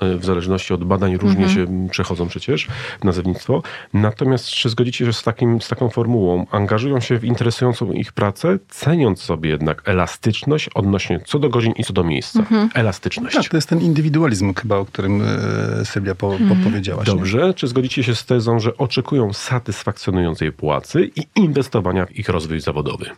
one 0.00 0.16
w 0.16 0.24
zależności 0.24 0.74
od 0.74 0.84
badań 0.84 1.16
różnie 1.16 1.48
się 1.48 1.60
m, 1.60 1.88
przechodzą 1.90 2.28
przecież 2.28 2.68
nazewnictwo. 3.04 3.62
Natomiast 3.94 4.46
czy 4.46 4.68
zgodzicie 4.68 5.06
się 5.06 5.12
z, 5.12 5.22
takim, 5.22 5.60
z 5.60 5.68
taką 5.68 5.90
formułą? 5.90 6.46
Angażują 6.50 7.00
się 7.00 7.18
w 7.18 7.24
interesującą 7.24 7.92
ich 7.92 8.12
pracę, 8.12 8.58
ceniąc 8.68 9.22
sobie 9.22 9.50
jednak 9.50 9.88
elastyczność 9.88 10.68
odnośnie 10.74 11.20
co 11.26 11.38
do 11.38 11.48
godzin 11.48 11.72
i 11.76 11.84
co 11.84 11.92
do 11.92 12.04
miejsca. 12.04 12.44
Elastyczność. 12.74 13.36
Tak, 13.36 13.48
to 13.48 13.56
jest 13.56 13.68
ten 13.68 13.80
indywidualizm 13.80 14.54
chyba, 14.54 14.76
o 14.76 14.84
którym 14.84 15.22
e, 15.22 15.84
Sylwia 15.84 16.14
po, 16.14 16.28
po, 16.30 16.56
powiedziałaś. 16.64 17.08
nie? 17.08 17.14
Dobrze. 17.14 17.54
Czy 17.54 17.68
zgodzicie 17.68 18.02
się 18.02 18.14
z 18.14 18.24
tezą, 18.24 18.60
że 18.60 18.76
oczekują 18.76 19.32
satysfakcjonującej 19.32 20.52
płacy 20.52 21.10
i 21.16 21.26
inwestowania 21.36 22.06
w 22.06 22.18
ich 22.18 22.28
rozwój 22.28 22.60
zawodowy? 22.60 23.10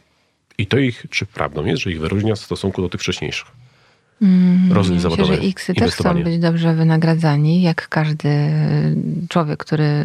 I 0.58 0.66
to 0.66 0.78
ich, 0.78 1.06
czy 1.10 1.26
prawdą 1.26 1.64
jest, 1.64 1.82
że 1.82 1.90
ich 1.90 2.00
wyróżnia 2.00 2.34
w 2.34 2.38
stosunku 2.38 2.82
do 2.82 2.88
tych 2.88 3.00
wcześniejszych? 3.00 3.65
Rozwój 4.70 4.96
Myślę, 4.96 5.10
zawodowy, 5.10 5.34
że 5.34 5.40
X 5.40 5.66
też 5.78 5.94
chcą 5.94 6.22
być 6.22 6.38
dobrze 6.38 6.74
wynagradzani, 6.74 7.62
jak 7.62 7.88
każdy 7.88 8.28
człowiek, 9.28 9.58
który 9.64 10.04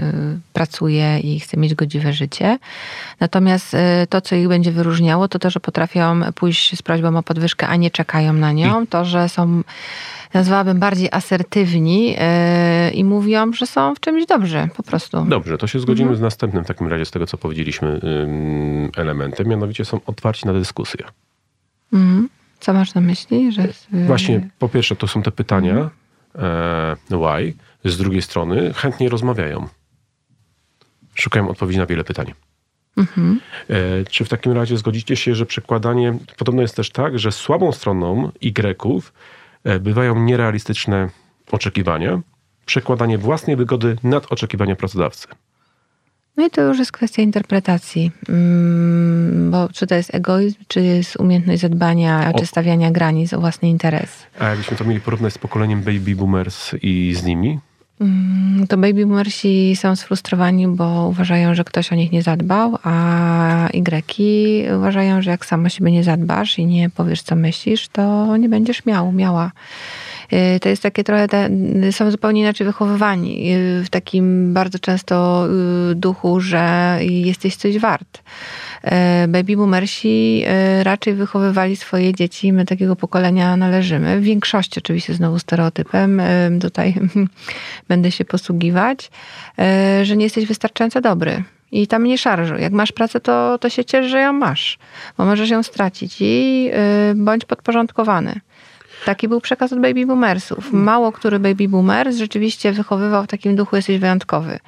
pracuje 0.54 1.20
i 1.20 1.40
chce 1.40 1.58
mieć 1.58 1.76
godziwe 1.76 2.14
życie. 2.14 2.58
Natomiast 3.20 3.74
e, 3.74 4.08
to, 4.10 4.22
co 4.22 4.36
ich 4.36 4.48
będzie 4.48 4.72
wyróżniało, 4.72 5.28
to 5.28 5.40
to, 5.40 5.50
że 5.50 5.60
potrafią 5.60 6.22
pójść 6.36 6.78
z 6.78 6.82
prośbą 6.82 7.18
o 7.18 7.24
podwyżkę, 7.24 7.68
a 7.68 7.76
nie 7.76 7.92
czekają 7.92 8.34
na 8.34 8.52
nią. 8.52 8.88
To, 8.88 9.06
że 9.06 9.30
są, 9.30 9.62
nazwałabym, 10.34 10.80
bardziej 10.80 11.10
asertywni 11.12 12.16
e, 12.18 12.92
i 12.92 13.04
mówią, 13.04 13.54
że 13.54 13.68
są 13.68 13.96
w 13.96 14.00
czymś 14.00 14.26
dobrzy, 14.26 14.70
po 14.78 14.84
prostu. 14.84 15.26
Dobrze, 15.26 15.58
to 15.58 15.68
się 15.68 15.80
zgodzimy 15.80 16.10
Mhm. 16.10 16.18
z 16.18 16.22
następnym 16.22 16.64
w 16.64 16.68
takim 16.68 16.88
razie 16.88 17.06
z 17.06 17.12
tego, 17.12 17.28
co 17.28 17.38
powiedzieliśmy 17.38 18.00
elementem, 18.98 19.48
mianowicie 19.48 19.86
są 19.86 20.00
otwarci 20.06 20.48
na 20.48 20.54
dyskusję. 20.54 21.04
Mhm. 21.94 22.30
Co 22.62 22.74
masz 22.74 22.94
na 22.94 23.02
myśli? 23.02 23.52
Że, 23.52 23.62
e, 23.94 24.06
Właśnie, 24.06 24.50
po 24.60 24.70
pierwsze, 24.70 24.96
to 24.96 25.08
są 25.08 25.24
te 25.24 25.32
pytania, 25.32 25.90
e, 26.36 26.96
why, 27.10 27.54
z 27.86 27.98
drugiej 27.98 28.22
strony 28.22 28.74
chętnie 28.74 29.10
rozmawiają. 29.10 29.68
Szukają 31.16 31.50
odpowiedzi 31.50 31.80
na 31.80 31.86
wiele 31.86 32.04
pytań. 32.04 32.34
Mhm. 32.98 33.40
E, 33.70 33.76
Czy 34.10 34.26
w 34.26 34.30
takim 34.30 34.52
razie 34.52 34.78
zgodzicie 34.78 35.16
się, 35.16 35.36
że 35.36 35.46
przekładanie, 35.46 36.18
podobno 36.38 36.62
jest 36.62 36.76
też 36.76 36.90
tak, 36.90 37.20
że 37.20 37.32
słabą 37.32 37.72
stroną 37.72 38.32
Y 38.42 39.02
e, 39.64 39.80
bywają 39.80 40.24
nierealistyczne 40.24 41.10
oczekiwania, 41.52 42.22
przekładanie 42.66 43.18
własnej 43.18 43.56
wygody 43.56 43.98
nad 44.04 44.32
oczekiwania 44.32 44.76
pracodawcy. 44.76 45.28
No 46.38 46.46
i 46.46 46.50
to 46.50 46.62
już 46.62 46.80
jest 46.80 46.92
kwestia 46.92 47.22
interpretacji, 47.22 48.12
Mm, 48.30 49.52
bo 49.52 49.70
czy 49.74 49.88
to 49.88 49.96
jest 49.96 50.16
egoizm, 50.16 50.58
czy 50.68 50.82
jest 50.82 51.16
umiejętność 51.16 51.62
zadbania, 51.62 52.32
O. 52.34 52.40
czy 52.40 52.46
stawiania 52.46 52.92
granic 52.92 53.34
o 53.34 53.40
własny 53.40 53.70
interes. 53.70 54.10
A 54.40 54.48
jakbyśmy 54.50 54.78
to 54.78 54.84
mieli 54.86 55.02
porównać 55.02 55.34
z 55.34 55.38
pokoleniem 55.38 55.82
baby 55.82 56.16
boomers 56.16 56.72
i 56.82 57.14
z 57.16 57.24
nimi? 57.24 57.60
Mm, 58.02 58.68
To 58.68 58.78
baby 58.78 59.06
boomersi 59.06 59.76
są 59.76 59.96
sfrustrowani, 59.96 60.68
bo 60.68 61.08
uważają, 61.08 61.56
że 61.56 61.64
ktoś 61.64 61.92
o 61.92 61.96
nich 61.96 62.12
nie 62.12 62.24
zadbał, 62.24 62.78
a 62.84 63.68
Y 63.74 64.78
uważają, 64.78 65.22
że 65.22 65.32
jak 65.32 65.46
samo 65.46 65.70
siebie 65.70 65.92
nie 65.92 66.04
zadbasz 66.04 66.60
i 66.60 66.66
nie 66.66 66.90
powiesz, 66.90 67.22
co 67.22 67.36
myślisz, 67.36 67.88
to 67.88 68.38
nie 68.38 68.50
będziesz 68.50 68.86
miał, 68.86 69.12
miała. 69.12 69.52
Y, 70.34 70.60
To 70.60 70.70
jest 70.70 70.84
takie 70.84 71.04
trochę, 71.04 71.28
te, 71.28 71.50
są 71.92 72.12
zupełnie 72.12 72.42
inaczej 72.42 72.68
wychowywani, 72.68 73.54
y, 73.56 73.84
w 73.84 73.90
takim 73.90 74.54
bardzo 74.54 74.80
często 74.80 75.46
y, 75.92 75.96
duchu, 75.96 76.40
że 76.40 76.98
jesteś 77.02 77.56
coś 77.56 77.80
wart. 77.80 78.18
Y, 78.84 79.28
Baby 79.28 79.56
boomersi 79.56 80.44
y, 80.80 80.84
raczej 80.84 81.14
wychowywali 81.14 81.76
swoje 81.76 82.14
dzieci, 82.14 82.54
my 82.54 82.66
takiego 82.66 82.96
pokolenia 82.96 83.58
należymy. 83.58 84.20
W 84.20 84.24
większości 84.24 84.80
oczywiście 84.80 85.14
znowu 85.14 85.40
stereotypem, 85.40 86.20
y, 86.20 86.60
tutaj 86.62 86.96
będę 87.90 88.12
się 88.12 88.26
posługiwać, 88.26 89.12
y, 90.02 90.06
że 90.06 90.18
nie 90.18 90.24
jesteś 90.24 90.46
wystarczająco 90.46 91.02
dobry. 91.02 91.44
I 91.72 91.88
tam 91.88 92.04
nie 92.04 92.18
szarżuj. 92.18 92.62
Jak 92.62 92.74
masz 92.74 92.92
pracę, 92.92 93.20
to, 93.20 93.58
to 93.58 93.70
się 93.70 93.86
ciesz, 93.86 94.06
że 94.06 94.22
ją 94.22 94.34
masz, 94.34 94.78
bo 95.18 95.26
możesz 95.26 95.50
ją 95.50 95.64
stracić 95.64 96.18
i 96.20 96.70
y, 97.12 97.16
bądź 97.16 97.46
podporządkowany. 97.46 98.40
Taki 99.06 99.28
był 99.28 99.42
przekaz 99.42 99.74
od 99.74 99.82
baby 99.82 100.06
boomersów. 100.06 100.74
Mało 100.74 101.12
który 101.12 101.40
baby 101.40 101.70
boomer 101.70 102.14
rzeczywiście 102.14 102.72
wychowywał 102.72 103.24
w 103.24 103.28
takim 103.28 103.56
duchu, 103.56 103.76
jesteś 103.76 103.98
wyjątkowy. 103.98 104.60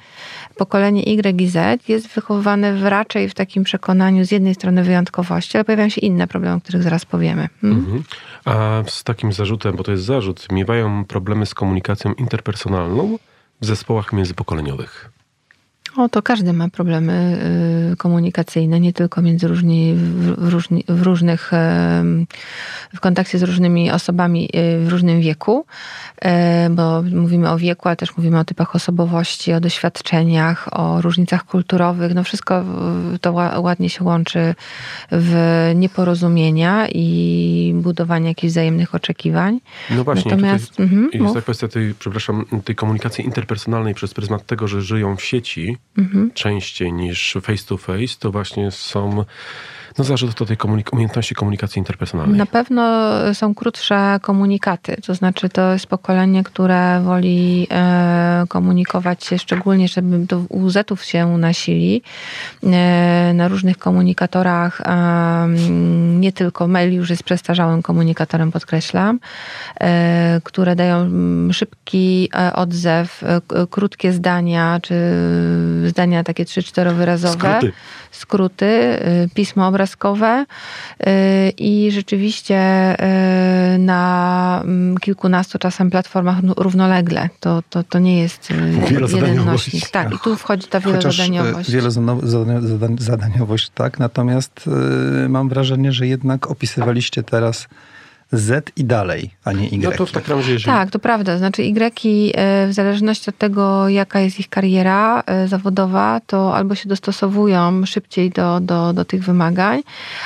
Pokolenie 0.56 1.02
Y 1.02 1.40
i 1.40 1.48
Z 1.48 1.88
jest 1.88 2.08
wychowywane 2.08 2.74
w 2.74 2.86
raczej 2.86 3.28
w 3.28 3.34
takim 3.34 3.64
przekonaniu 3.64 4.24
z 4.24 4.30
jednej 4.30 4.54
strony 4.54 4.84
wyjątkowości, 4.84 5.56
ale 5.56 5.64
pojawiają 5.64 5.88
się 5.88 6.00
inne 6.00 6.26
problemy, 6.26 6.56
o 6.56 6.60
których 6.60 6.82
zaraz 6.82 7.04
powiemy. 7.04 7.48
Hmm? 7.60 7.78
Mhm. 7.78 8.02
A 8.44 8.82
z 8.86 9.04
takim 9.04 9.32
zarzutem, 9.32 9.76
bo 9.76 9.84
to 9.84 9.92
jest 9.92 10.04
zarzut, 10.04 10.52
miewają 10.52 11.04
problemy 11.04 11.46
z 11.46 11.54
komunikacją 11.54 12.12
interpersonalną 12.12 13.18
w 13.60 13.66
zespołach 13.66 14.12
międzypokoleniowych. 14.12 15.10
O, 15.96 16.08
to 16.08 16.22
każdy 16.22 16.52
ma 16.52 16.68
problemy 16.68 17.38
y, 17.92 17.96
komunikacyjne, 17.96 18.80
nie 18.80 18.92
tylko 18.92 19.22
między 19.22 19.48
różni, 19.48 19.94
w, 19.96 20.48
różni, 20.48 20.84
w 20.88 21.02
różnych, 21.02 21.50
w 22.94 23.00
kontakcie 23.00 23.38
z 23.38 23.42
różnymi 23.42 23.90
osobami 23.90 24.48
y, 24.56 24.84
w 24.84 24.88
różnym 24.88 25.20
wieku, 25.20 25.66
e, 26.22 26.70
bo 26.70 27.02
mówimy 27.02 27.50
o 27.50 27.58
wieku, 27.58 27.88
ale 27.88 27.96
też 27.96 28.16
mówimy 28.16 28.38
o 28.38 28.44
typach 28.44 28.76
osobowości, 28.76 29.52
o 29.52 29.60
doświadczeniach, 29.60 30.68
o 30.72 31.00
różnicach 31.02 31.44
kulturowych. 31.44 32.14
No 32.14 32.24
wszystko 32.24 32.64
y, 33.14 33.18
to 33.18 33.32
ła- 33.32 33.60
ładnie 33.62 33.90
się 33.90 34.04
łączy 34.04 34.54
w 35.12 35.72
nieporozumienia 35.74 36.86
i 36.88 37.72
budowanie 37.76 38.28
jakichś 38.28 38.52
wzajemnych 38.52 38.94
oczekiwań. 38.94 39.60
No 39.90 40.04
właśnie, 40.04 40.30
Natomiast- 40.30 40.70
tutaj 40.70 40.84
mhm, 40.86 41.04
jest 41.12 41.24
mów. 41.24 41.34
ta 41.34 41.42
kwestia 41.42 41.68
tej, 41.68 41.94
przepraszam, 41.98 42.44
tej 42.64 42.74
komunikacji 42.76 43.24
interpersonalnej 43.24 43.94
przez 43.94 44.14
pryzmat 44.14 44.46
tego, 44.46 44.68
że 44.68 44.82
żyją 44.82 45.16
w 45.16 45.22
sieci 45.22 45.76
Mhm. 45.98 46.30
częściej 46.32 46.92
niż 46.92 47.36
face 47.42 47.64
to 47.66 47.76
face, 47.76 48.16
to 48.18 48.30
właśnie 48.30 48.70
są 48.70 49.24
No 49.98 50.04
zależy 50.04 50.32
to 50.34 50.46
tej 50.46 50.56
komunik- 50.56 50.92
umiejętności 50.92 51.34
komunikacji 51.34 51.78
interpersonalnej. 51.78 52.38
Na 52.38 52.46
pewno 52.46 53.10
są 53.34 53.54
krótsze 53.54 54.18
komunikaty, 54.22 54.96
to 55.06 55.14
znaczy 55.14 55.48
to 55.48 55.72
jest 55.72 55.86
pokolenie, 55.86 56.44
które 56.44 57.00
woli 57.00 57.66
e, 57.70 58.44
komunikować 58.48 59.24
się, 59.24 59.38
szczególnie 59.38 59.88
żeby 59.88 60.18
do 60.18 60.38
UZ-ów 60.38 61.04
się 61.04 61.38
nasili 61.38 62.02
e, 62.62 63.32
na 63.34 63.48
różnych 63.48 63.78
komunikatorach, 63.78 64.80
e, 64.80 65.48
nie 66.18 66.32
tylko 66.32 66.68
mail 66.68 66.92
już 66.94 67.10
jest 67.10 67.22
przestarzałym 67.22 67.82
komunikatorem, 67.82 68.52
podkreślam, 68.52 69.20
e, 69.80 70.40
które 70.44 70.76
dają 70.76 71.10
szybki 71.52 72.28
e, 72.34 72.52
odzew, 72.52 73.22
e, 73.22 73.40
krótkie 73.70 74.12
zdania, 74.12 74.78
czy 74.82 74.94
zdania 75.88 76.24
takie 76.24 76.44
trzy, 76.44 76.62
czterowyrazowe 76.62 77.34
Skróty. 77.34 77.72
skróty, 78.10 78.64
y, 78.64 79.28
pismo 79.34 79.66
obrazkowe 79.84 80.46
y, 81.00 81.50
i 81.50 81.90
rzeczywiście 81.90 82.56
y, 83.74 83.78
na 83.78 84.60
mm, 84.64 84.98
kilkunastu 84.98 85.58
czasem 85.58 85.90
platformach 85.90 86.36
równolegle. 86.56 87.28
To, 87.40 87.62
to, 87.70 87.82
to 87.82 87.98
nie 87.98 88.22
jest 88.22 88.50
y, 88.50 88.54
jeden 89.16 89.44
nośnik. 89.44 89.88
Tak, 89.88 90.14
i 90.14 90.18
tu 90.18 90.36
wchodzi 90.36 90.68
ta 90.68 90.80
wielozadaniowość. 90.80 91.70
wielozadaniowość, 91.70 93.70
tak. 93.74 93.98
Natomiast 93.98 94.70
mam 95.28 95.48
wrażenie, 95.48 95.92
że 95.92 96.06
jednak 96.06 96.50
opisywaliście 96.50 97.22
teraz 97.22 97.68
Z 98.34 98.72
i 98.76 98.84
dalej, 98.84 99.30
a 99.44 99.52
nie 99.52 99.66
Y. 99.66 99.84
No 99.84 99.92
to 99.92 100.06
w 100.06 100.12
takim 100.12 100.36
razie, 100.36 100.52
jeżeli... 100.52 100.76
Tak, 100.76 100.90
to 100.90 100.98
prawda. 100.98 101.38
Znaczy 101.38 101.62
Y 101.62 102.68
w 102.68 102.72
zależności 102.72 103.30
od 103.30 103.38
tego, 103.38 103.88
jaka 103.88 104.20
jest 104.20 104.40
ich 104.40 104.48
kariera 104.48 105.22
e, 105.26 105.48
zawodowa, 105.48 106.20
to 106.26 106.56
albo 106.56 106.74
się 106.74 106.88
dostosowują 106.88 107.86
szybciej 107.86 108.30
do, 108.30 108.60
do, 108.60 108.92
do 108.92 109.04
tych 109.04 109.24
wymagań, 109.24 109.82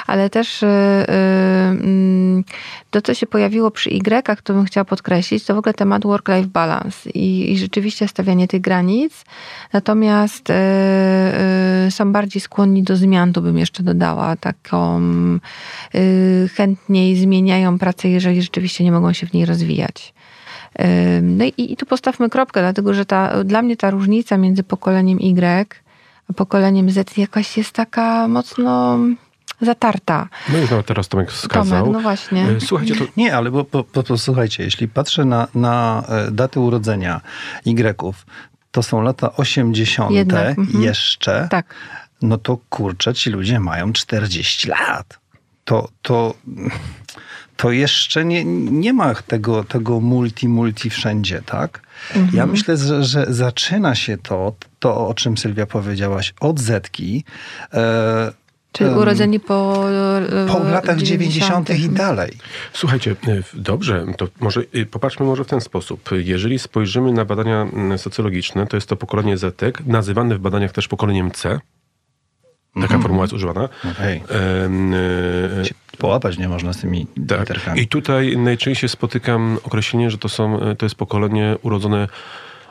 ale 0.07 0.31
też 0.31 0.63
e, 0.63 1.05
mm, 1.09 2.45
to, 2.91 3.03
co 3.03 3.15
się 3.15 3.27
pojawiło 3.27 3.71
przy 3.71 3.91
Y, 3.91 4.43
to 4.43 4.55
bym 4.55 4.65
chciała 4.65 4.85
podkreślić, 4.85 5.45
to 5.45 5.55
w 5.55 5.59
ogóle 5.59 5.75
temat 5.75 6.03
work-life 6.03 6.49
balance 6.49 7.11
i, 7.11 7.53
i 7.53 7.59
rzeczywiście 7.59 8.09
stawianie 8.09 8.49
tych 8.49 8.61
granic. 8.61 9.25
Natomiast 9.73 10.51
e, 10.51 10.55
e, 10.55 11.91
są 11.91 12.13
bardziej 12.13 12.41
skłonni 12.41 12.83
do 12.83 12.97
zmian, 12.97 13.33
tu 13.33 13.43
bym 13.43 13.59
jeszcze 13.59 13.83
dodała, 13.83 14.37
taką 14.37 15.01
e, 15.01 15.39
chętniej 16.49 17.17
zmieniają 17.17 17.79
pracę, 17.79 18.09
jeżeli 18.09 18.43
rzeczywiście 18.43 18.85
nie 18.85 18.93
mogą 18.93 19.13
się 19.13 19.27
w 19.27 19.33
niej 19.33 19.47
rozwijać. 19.47 20.15
No 21.23 21.45
i, 21.45 21.73
i 21.73 21.77
tu 21.77 21.87
postawmy 21.87 22.31
kropkę, 22.31 22.61
dlatego 22.61 22.95
że 22.95 23.07
ta, 23.07 23.45
dla 23.45 23.63
mnie 23.63 23.77
ta 23.77 23.91
różnica 23.91 24.37
między 24.37 24.63
pokoleniem 24.63 25.19
Y 25.21 25.67
a 26.31 26.33
pokoleniem 26.33 26.91
Z 26.91 27.17
jakaś 27.17 27.57
jest 27.57 27.73
taka 27.73 28.29
mocno 28.29 28.99
zatarta. 29.61 30.29
No 30.49 30.59
już 30.59 30.71
nawet 30.71 30.87
teraz 30.87 31.09
Tomek 31.09 31.31
wskazał. 31.31 31.79
Tomek, 31.79 31.93
no 31.93 32.01
właśnie. 32.01 32.43
E, 32.43 32.61
Słuchajcie, 32.61 32.97
to 32.97 33.05
Nie, 33.17 33.37
ale 33.37 33.51
bo, 33.51 33.67
bo, 33.73 33.85
bo 33.95 34.03
posłuchajcie, 34.03 34.65
jeśli 34.65 34.89
patrzę 34.89 35.25
na, 35.25 35.49
na 35.55 36.05
e, 36.09 36.31
daty 36.31 36.61
urodzenia 36.61 37.21
Y-ów, 37.67 38.27
to 38.71 38.83
są 38.83 39.03
lata 39.03 39.37
80. 39.37 40.11
Jednak, 40.11 40.59
mhm. 40.59 40.83
jeszcze, 40.83 41.49
Tak. 41.51 41.75
no 42.23 42.39
to 42.39 42.59
kurczę, 42.69 43.15
ci 43.15 43.31
ludzie 43.31 43.61
mają 43.61 43.93
40 43.93 44.69
lat. 44.69 45.19
To, 45.65 45.89
to, 46.03 46.35
to 47.57 47.71
jeszcze 47.71 48.25
nie, 48.25 48.45
nie 48.45 48.93
ma 48.93 49.15
tego, 49.15 49.65
tego 49.65 50.01
multi, 50.01 50.49
multi 50.49 50.91
wszędzie, 50.91 51.43
tak? 51.47 51.81
Mhm. 52.15 52.37
Ja 52.37 52.47
myślę, 52.47 52.77
że, 52.77 53.05
że 53.05 53.27
zaczyna 53.29 53.95
się 53.95 54.19
to, 54.19 54.55
to 54.79 55.09
o 55.09 55.15
czym 55.15 55.39
Sylwia 55.39 55.67
powiedziałaś, 55.67 56.35
od 56.41 56.61
Zetki. 56.61 57.25
E, 57.75 58.33
Czyli 58.79 58.91
urodzeni 58.91 59.41
po, 59.41 59.85
e, 59.91 60.47
po 60.49 60.59
latach 60.59 61.03
90. 61.03 61.71
i 61.71 61.89
dalej. 61.89 62.33
Słuchajcie, 62.73 63.11
e, 63.29 63.43
dobrze, 63.55 64.07
to 64.17 64.29
może 64.41 64.61
e, 64.75 64.87
popatrzmy 64.87 65.27
może 65.27 65.45
w 65.45 65.47
ten 65.47 65.61
sposób. 65.61 66.11
Jeżeli 66.13 66.59
spojrzymy 66.59 67.13
na 67.13 67.25
badania 67.25 67.63
mm, 67.63 67.99
socjologiczne, 67.99 68.67
to 68.67 68.77
jest 68.77 68.89
to 68.89 68.97
pokolenie 68.97 69.37
Zetek, 69.37 69.87
nazywane 69.87 70.35
w 70.35 70.39
badaniach 70.39 70.73
też 70.73 70.89
pokoleniem 70.89 71.31
C. 71.31 71.61
Taka 72.81 72.99
formuła 72.99 73.25
jest 73.25 73.33
używana. 73.35 73.69
E, 74.01 75.65
Się 75.65 75.75
Połapać 75.99 76.39
nie 76.39 76.49
można 76.49 76.73
z 76.73 76.81
tymi 76.81 77.07
Tak. 77.29 77.41
literkami. 77.41 77.81
I 77.81 77.89
tutaj 77.89 78.37
najczęściej 78.37 78.89
spotykam 78.89 79.59
określenie, 79.65 80.11
że 80.11 80.19
to, 80.19 80.29
są, 80.29 80.59
to 80.79 80.87
jest 80.87 80.95
pokolenie 80.95 81.57
urodzone 81.63 82.09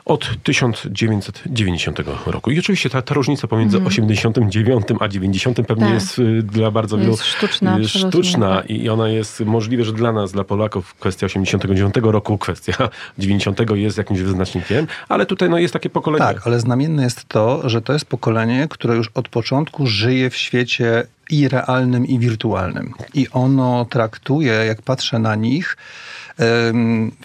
od 0.08 0.42
1990 0.42 1.98
roku. 2.26 2.50
I 2.50 2.58
oczywiście 2.58 2.90
ta, 2.90 3.02
ta 3.02 3.14
różnica 3.14 3.48
pomiędzy 3.48 3.84
89 3.84 4.84
a 5.00 5.08
90 5.08 5.56
pewnie. 5.56 5.84
Tak. 5.84 5.94
jest 5.94 6.18
y, 6.18 6.42
dla 6.42 6.70
bardzo 6.70 6.98
wielu 6.98 7.10
Jest 7.10 7.24
sztuczna, 7.24 7.78
y, 7.78 7.88
sztuczna 7.88 8.56
tak. 8.56 8.70
i 8.70 8.88
ona 8.88 9.08
jest 9.08 9.40
możliwe, 9.40 9.84
że 9.84 9.92
dla 9.92 10.12
nas, 10.12 10.32
dla 10.32 10.44
Polaków 10.44 10.94
kwestia 10.94 11.26
89 11.26 11.94
roku, 12.02 12.38
kwestia 12.38 12.88
90 13.18 13.58
jest 13.74 13.98
jakimś 13.98 14.20
wyznacznikiem, 14.20 14.86
ale 15.08 15.26
tutaj 15.26 15.50
no, 15.50 15.58
jest 15.58 15.72
takie 15.72 15.90
pokolenie. 15.90 16.24
Tak, 16.24 16.46
ale 16.46 16.60
znamienne 16.60 17.02
jest 17.02 17.24
to, 17.24 17.68
że 17.68 17.82
to 17.82 17.92
jest 17.92 18.04
pokolenie, 18.04 18.66
które 18.70 18.96
już 18.96 19.10
od 19.14 19.28
początku 19.28 19.86
żyje 19.86 20.30
w 20.30 20.36
świecie 20.36 21.06
i 21.30 21.48
realnym, 21.48 22.06
i 22.06 22.18
wirtualnym. 22.18 22.94
I 23.14 23.26
ono 23.32 23.84
traktuje, 23.84 24.52
jak 24.52 24.82
patrzę 24.82 25.18
na 25.18 25.34
nich, 25.34 25.76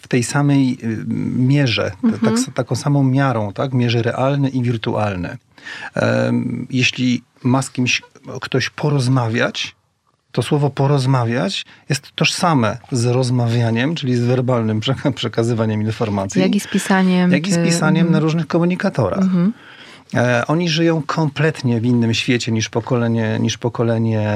w 0.01 0.07
tej 0.07 0.23
samej 0.23 0.77
em, 0.83 1.05
mierze, 1.47 1.91
tak, 2.23 2.33
s- 2.33 2.49
taką 2.53 2.75
samą 2.75 3.03
miarą, 3.03 3.53
tak? 3.53 3.73
mierzy 3.73 4.01
realne 4.01 4.49
i 4.49 4.61
wirtualne. 4.63 5.37
Jeśli 6.69 7.23
ma 7.43 7.61
z 7.61 7.69
kimś 7.71 8.01
ktoś 8.41 8.69
porozmawiać, 8.69 9.75
to 10.31 10.41
słowo 10.41 10.69
porozmawiać 10.69 11.65
jest 11.89 12.11
tożsame 12.15 12.77
z 12.91 13.05
rozmawianiem, 13.05 13.95
czyli 13.95 14.15
z 14.15 14.23
werbalnym 14.23 14.79
przeka- 14.79 15.13
przekazywaniem 15.21 15.81
informacji. 15.81 16.41
Jak 16.41 16.55
i 16.55 16.59
z 16.59 16.67
pisaniem. 16.67 17.31
Jak 17.31 17.47
i 17.47 17.51
z 17.51 17.55
czy- 17.55 17.63
pisaniem 17.65 18.11
na 18.11 18.19
różnych 18.19 18.47
komunikatorach. 18.47 19.25
E, 20.15 20.43
oni 20.47 20.69
żyją 20.69 21.03
kompletnie 21.05 21.81
w 21.81 21.85
innym 21.85 22.13
świecie 22.13 22.51
niż 22.51 22.69
pokolenie, 22.69 23.37
niż 23.39 23.57
pokolenie 23.57 24.29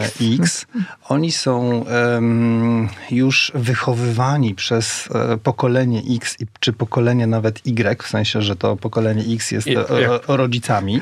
X. 0.00 0.18
X. 0.40 0.66
Oni 1.08 1.32
są 1.32 1.84
em, 1.86 2.88
już 3.10 3.52
wychowywani 3.54 4.54
przez 4.54 5.08
e, 5.14 5.36
pokolenie 5.36 6.02
X 6.16 6.36
i, 6.40 6.46
czy 6.60 6.72
pokolenie 6.72 7.26
nawet 7.26 7.66
Y, 7.66 8.02
w 8.02 8.08
sensie, 8.08 8.42
że 8.42 8.56
to 8.56 8.76
pokolenie 8.76 9.34
X 9.34 9.50
jest 9.50 9.66
I- 9.66 9.76
rodzicami. 10.28 11.00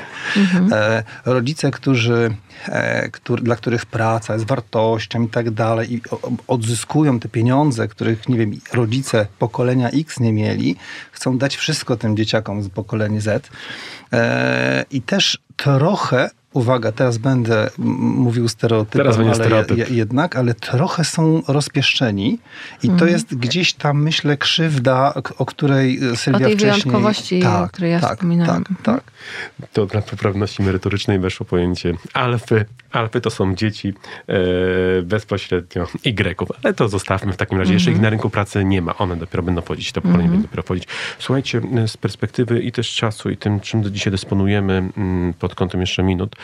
E, 0.71 1.03
rodzice, 1.25 1.71
którzy, 1.71 2.35
e, 2.65 3.09
któr, 3.09 3.41
dla 3.41 3.55
których 3.55 3.85
praca 3.85 4.33
jest 4.33 4.45
wartością 4.45 5.23
i 5.23 5.29
tak 5.29 5.51
dalej 5.51 5.93
i 5.93 6.01
odzyskują 6.47 7.19
te 7.19 7.29
pieniądze, 7.29 7.87
których, 7.87 8.29
nie 8.29 8.37
wiem, 8.37 8.51
rodzice 8.73 9.27
pokolenia 9.39 9.89
X 9.89 10.19
nie 10.19 10.33
mieli, 10.33 10.75
chcą 11.11 11.37
dać 11.37 11.55
wszystko 11.55 11.97
tym 11.97 12.17
dzieciakom 12.17 12.63
z 12.63 12.69
pokolenia 12.69 13.21
Z. 13.21 13.49
E, 14.13 14.85
I 14.91 15.01
też 15.01 15.39
trochę, 15.55 16.29
uwaga, 16.53 16.91
teraz 16.91 17.17
będę 17.17 17.69
mówił 17.77 18.47
stereotypem, 18.49 18.99
Teraz 19.01 19.17
będzie 19.17 19.31
ale 19.33 19.43
stereotyp. 19.43 19.77
je- 19.77 19.85
jednak, 19.95 20.35
ale 20.35 20.53
trochę 20.53 21.03
są 21.03 21.41
rozpieszczeni 21.47 22.39
i 22.83 22.87
Mhm. 22.89 22.99
to 22.99 23.05
jest 23.05 23.35
gdzieś 23.35 23.73
tam, 23.73 24.03
myślę, 24.03 24.37
krzywda, 24.37 25.13
o 25.37 25.45
której 25.45 25.99
Sylwia 26.15 26.37
O 26.45 26.49
tej 26.49 26.57
wcześniej... 26.57 26.81
wyjątkowości, 26.83 27.43
o 27.45 27.67
której 27.67 27.91
ja 27.91 27.99
tak, 27.99 28.13
wspominałam. 28.13 28.63
Tak, 28.63 28.77
tak. 28.83 29.03
To 29.73 29.85
dla 29.85 30.01
poprawności 30.01 30.63
merytorycznej 30.63 31.19
weszło 31.19 31.45
pojęcie 31.45 31.93
alfy. 32.13 32.65
Alfy 32.91 33.21
to 33.21 33.29
są 33.29 33.55
dzieci 33.55 33.93
e, 34.27 34.33
bezpośrednio 35.01 35.87
Y-ów, 36.05 36.49
ale 36.63 36.73
to 36.73 36.89
zostawmy 36.89 37.33
w 37.33 37.37
takim 37.37 37.57
razie. 37.59 37.73
Jeszcze 37.73 37.91
ich 37.91 38.01
na 38.01 38.09
rynku 38.09 38.29
pracy 38.29 38.65
nie 38.65 38.81
ma. 38.81 38.97
One 38.97 39.15
dopiero 39.15 39.43
będą 39.43 39.61
wchodzić, 39.61 39.91
to 39.91 40.01
pokolenie 40.01 40.29
będzie 40.29 40.43
dopiero 40.47 40.63
wchodzić. 40.63 40.87
Słuchajcie, 41.19 41.61
e, 41.75 41.87
z 41.87 41.97
perspektywy 41.97 42.61
i 42.61 42.71
też 42.71 42.95
czasu 42.95 43.29
i 43.29 43.37
tym, 43.37 43.59
czym 43.59 43.83
dzisiaj 43.93 44.11
dysponujemy 44.11 44.89
mm, 44.97 45.33
pod 45.33 45.55
kątem 45.55 45.81
jeszcze 45.81 46.03
minut, 46.03 46.35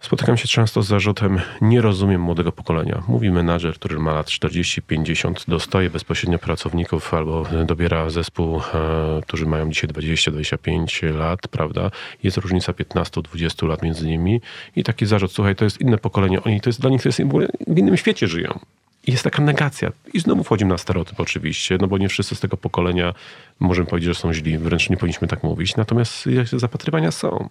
Spotykam 0.00 0.36
się 0.36 0.48
często 0.48 0.82
z 0.82 0.86
zarzutem, 0.86 1.40
nie 1.60 1.80
rozumiem 1.80 2.20
młodego 2.20 2.52
pokolenia. 2.52 3.02
Mówi 3.08 3.30
menadżer, 3.30 3.74
który 3.74 3.98
ma 3.98 4.12
lat 4.12 4.26
40-50, 4.26 5.48
dostaje 5.48 5.90
bezpośrednio 5.90 6.38
pracowników 6.38 7.14
albo 7.14 7.46
dobiera 7.64 8.10
zespół, 8.10 8.56
e, 8.74 9.20
którzy 9.22 9.46
mają 9.46 9.70
dzisiaj 9.70 9.90
20-25 9.90 11.14
lat, 11.14 11.48
prawda? 11.48 11.90
Jest 12.22 12.36
różnica 12.36 12.72
15-20 12.72 13.68
lat 13.68 13.82
między 13.82 14.06
nimi 14.06 14.40
i 14.76 14.84
taki 14.84 15.06
zarzut, 15.06 15.32
słuchaj, 15.32 15.56
to 15.56 15.64
jest 15.64 15.80
inne 15.80 15.98
pokolenie, 15.98 16.42
oni 16.42 16.60
to 16.60 16.68
jest 16.68 16.80
dla 16.80 16.90
nich 16.90 17.02
to 17.02 17.08
jest 17.08 17.22
w 17.66 17.78
innym 17.78 17.96
świecie 17.96 18.28
żyją. 18.28 18.58
I 19.06 19.12
jest 19.12 19.24
taka 19.24 19.42
negacja. 19.42 19.92
I 20.14 20.20
znowu 20.20 20.44
wchodzimy 20.44 20.70
na 20.70 20.78
stereotyp 20.78 21.20
oczywiście, 21.20 21.78
no 21.80 21.86
bo 21.86 21.98
nie 21.98 22.08
wszyscy 22.08 22.34
z 22.34 22.40
tego 22.40 22.56
pokolenia 22.56 23.14
możemy 23.60 23.86
powiedzieć, 23.86 24.08
że 24.08 24.20
są 24.20 24.32
źli, 24.32 24.58
wręcz 24.58 24.90
nie 24.90 24.96
powinniśmy 24.96 25.28
tak 25.28 25.42
mówić. 25.42 25.76
Natomiast 25.76 26.28
zapatrywania 26.52 27.10
są. 27.10 27.48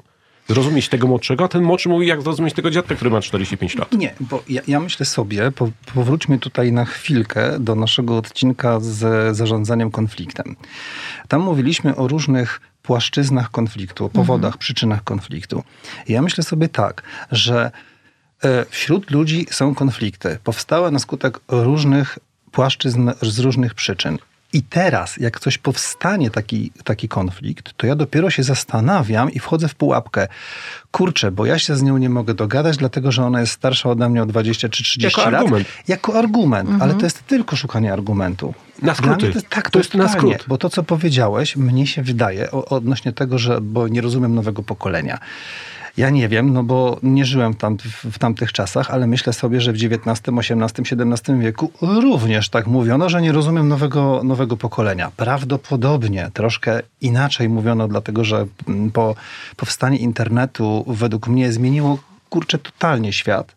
Zrozumieć 0.50 0.90
tego 0.90 1.08
młodszego, 1.08 1.44
a 1.44 1.48
ten 1.48 1.64
młodszy 1.64 1.90
mówi, 1.90 2.08
jak 2.08 2.22
zrozumieć 2.22 2.54
tego 2.54 2.72
dziadka, 2.72 2.96
który 2.96 3.10
ma 3.10 3.22
45 3.22 3.76
lat. 3.76 3.92
Nie, 3.94 4.14
bo 4.20 4.44
ja, 4.50 4.62
ja 4.68 4.80
myślę 4.80 5.06
sobie, 5.06 5.52
po, 5.52 5.70
powróćmy 5.94 6.40
tutaj 6.40 6.72
na 6.72 6.86
chwilkę 6.86 7.60
do 7.60 7.76
naszego 7.76 8.18
odcinka 8.18 8.80
z 8.80 9.38
zarządzaniem 9.38 9.92
konfliktem. 9.92 10.56
Tam 11.28 11.42
mówiliśmy 11.42 11.96
o 11.96 12.08
różnych 12.08 12.62
płaszczyznach 12.84 13.52
konfliktu, 13.52 14.06
o 14.06 14.10
powodach, 14.10 14.58
przyczynach 14.58 15.04
konfliktu. 15.04 15.64
I 16.08 16.14
ja 16.14 16.22
myślę 16.22 16.44
sobie 16.44 16.70
tak, 16.70 17.04
że 17.32 17.72
e, 18.44 18.66
wśród 18.70 19.12
ludzi 19.12 19.46
są 19.52 19.76
konflikty. 19.76 20.38
Powstałe 20.44 20.92
na 20.92 21.00
skutek 21.00 21.40
różnych 21.48 22.20
płaszczyzn 22.52 23.12
z 23.22 23.40
różnych 23.40 23.74
przyczyn. 23.74 24.18
I 24.54 24.62
teraz, 24.62 25.18
jak 25.18 25.40
coś 25.40 25.58
powstanie, 25.58 26.30
taki, 26.30 26.72
taki 26.84 27.08
konflikt, 27.08 27.74
to 27.78 27.88
ja 27.88 27.96
dopiero 27.96 28.30
się 28.30 28.44
zastanawiam 28.44 29.32
i 29.32 29.40
wchodzę 29.40 29.68
w 29.68 29.76
pułapkę. 29.76 30.28
Kurczę, 30.92 31.32
bo 31.32 31.46
ja 31.46 31.60
się 31.60 31.76
z 31.76 31.84
nią 31.84 31.98
nie 31.98 32.10
mogę 32.10 32.34
dogadać, 32.34 32.78
dlatego 32.78 33.12
że 33.12 33.26
ona 33.26 33.40
jest 33.40 33.54
starsza 33.54 33.90
ode 33.90 34.10
mnie 34.10 34.24
o 34.24 34.26
20 34.26 34.70
czy 34.70 34.84
30 34.84 35.18
jako 35.20 35.32
lat. 35.32 35.42
Argument. 35.42 35.68
Jako 35.88 36.20
argument. 36.20 36.70
Ale 36.82 36.94
to 36.94 37.06
jest 37.06 37.28
tylko 37.28 37.56
szukanie 37.56 37.94
argumentu. 37.94 38.54
Na 38.82 38.96
skróty. 38.96 39.20
To 39.20 39.26
jest, 39.26 39.50
tak, 39.50 39.66
To 39.66 39.72
to 39.72 39.80
jest 39.80 39.94
jest 39.94 40.14
na 40.14 40.20
skrót. 40.20 40.46
Bo 40.48 40.58
to, 40.58 40.70
co 40.70 40.84
powiedziałeś, 40.84 41.56
mnie 41.56 41.88
się 41.88 42.02
wydaje 42.02 42.52
o, 42.52 42.66
odnośnie 42.66 43.14
tego, 43.14 43.38
że 43.38 43.62
bo 43.62 43.88
nie 43.88 44.02
rozumiem 44.02 44.36
nowego 44.36 44.64
pokolenia. 44.64 45.20
Ja 45.98 46.10
nie 46.10 46.30
wiem, 46.30 46.54
no 46.54 46.64
bo 46.64 47.00
nie 47.04 47.26
żyłem 47.26 47.54
tam, 47.54 47.78
w, 48.12 48.20
tamtych 48.20 48.54
czasach, 48.54 48.92
ale 48.92 49.08
myślę 49.08 49.34
sobie, 49.34 49.62
że 49.62 49.74
w 49.74 49.76
XIX, 49.76 50.22
XVIII, 50.38 51.14
XVII 51.14 51.40
wieku 51.40 51.72
również 51.82 52.50
tak 52.50 52.68
mówiono, 52.68 53.10
że 53.10 53.22
nie 53.22 53.32
rozumiem 53.32 53.68
nowego, 53.68 54.22
nowego 54.24 54.58
pokolenia. 54.58 55.12
Prawdopodobnie 55.18 56.32
troszkę 56.34 56.82
inaczej 57.02 57.50
mówiono, 57.50 57.88
dlatego 57.88 58.24
że 58.24 58.46
mm, 58.68 58.92
po 58.92 59.16
powstanie 59.58 59.98
internetu 59.98 60.86
według 60.88 61.28
mnie 61.28 61.52
zmieniło 61.52 61.98
kurczę 62.30 62.58
totalnie 62.58 63.14
świat. 63.14 63.56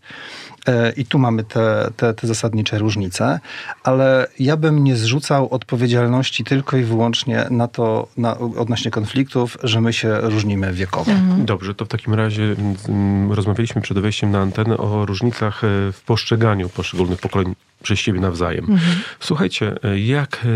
E, 0.67 0.93
I 0.97 1.07
tu 1.07 1.19
mamy 1.19 1.45
te, 1.45 1.91
te, 1.97 2.15
te 2.15 2.27
zasadnicze 2.27 2.79
różnice, 2.79 3.41
ale 3.85 4.27
ja 4.39 4.57
bym 4.57 4.85
nie 4.85 4.97
zrzucał 4.97 5.49
odpowiedzialności 5.49 6.45
tylko 6.45 6.77
i 6.77 6.83
wyłącznie 6.83 7.47
na 7.51 7.69
to, 7.69 8.09
na, 8.17 8.39
odnośnie 8.39 8.91
konfliktów, 8.91 9.59
że 9.63 9.81
my 9.81 9.93
się 9.93 10.21
różnimy 10.21 10.73
wiekowo. 10.73 11.13
Dobrze, 11.39 11.75
to 11.75 11.85
w 11.85 11.89
takim 11.89 12.15
razie 12.15 12.55
mm, 12.89 13.33
rozmawialiśmy 13.33 13.83
przed 13.83 13.99
wejściem 13.99 14.31
na 14.31 14.41
antenę 14.41 14.77
o 14.77 15.07
różnicach 15.07 15.65
e, 15.65 15.93
w 15.93 16.03
postrzeganiu 16.07 16.69
poszczególnych 16.69 17.21
pokoleń 17.21 17.55
przez 17.83 17.99
siebie 17.99 18.21
nawzajem. 18.21 18.79
Słuchajcie, 19.21 19.75
e, 19.85 19.99
jak 19.99 20.47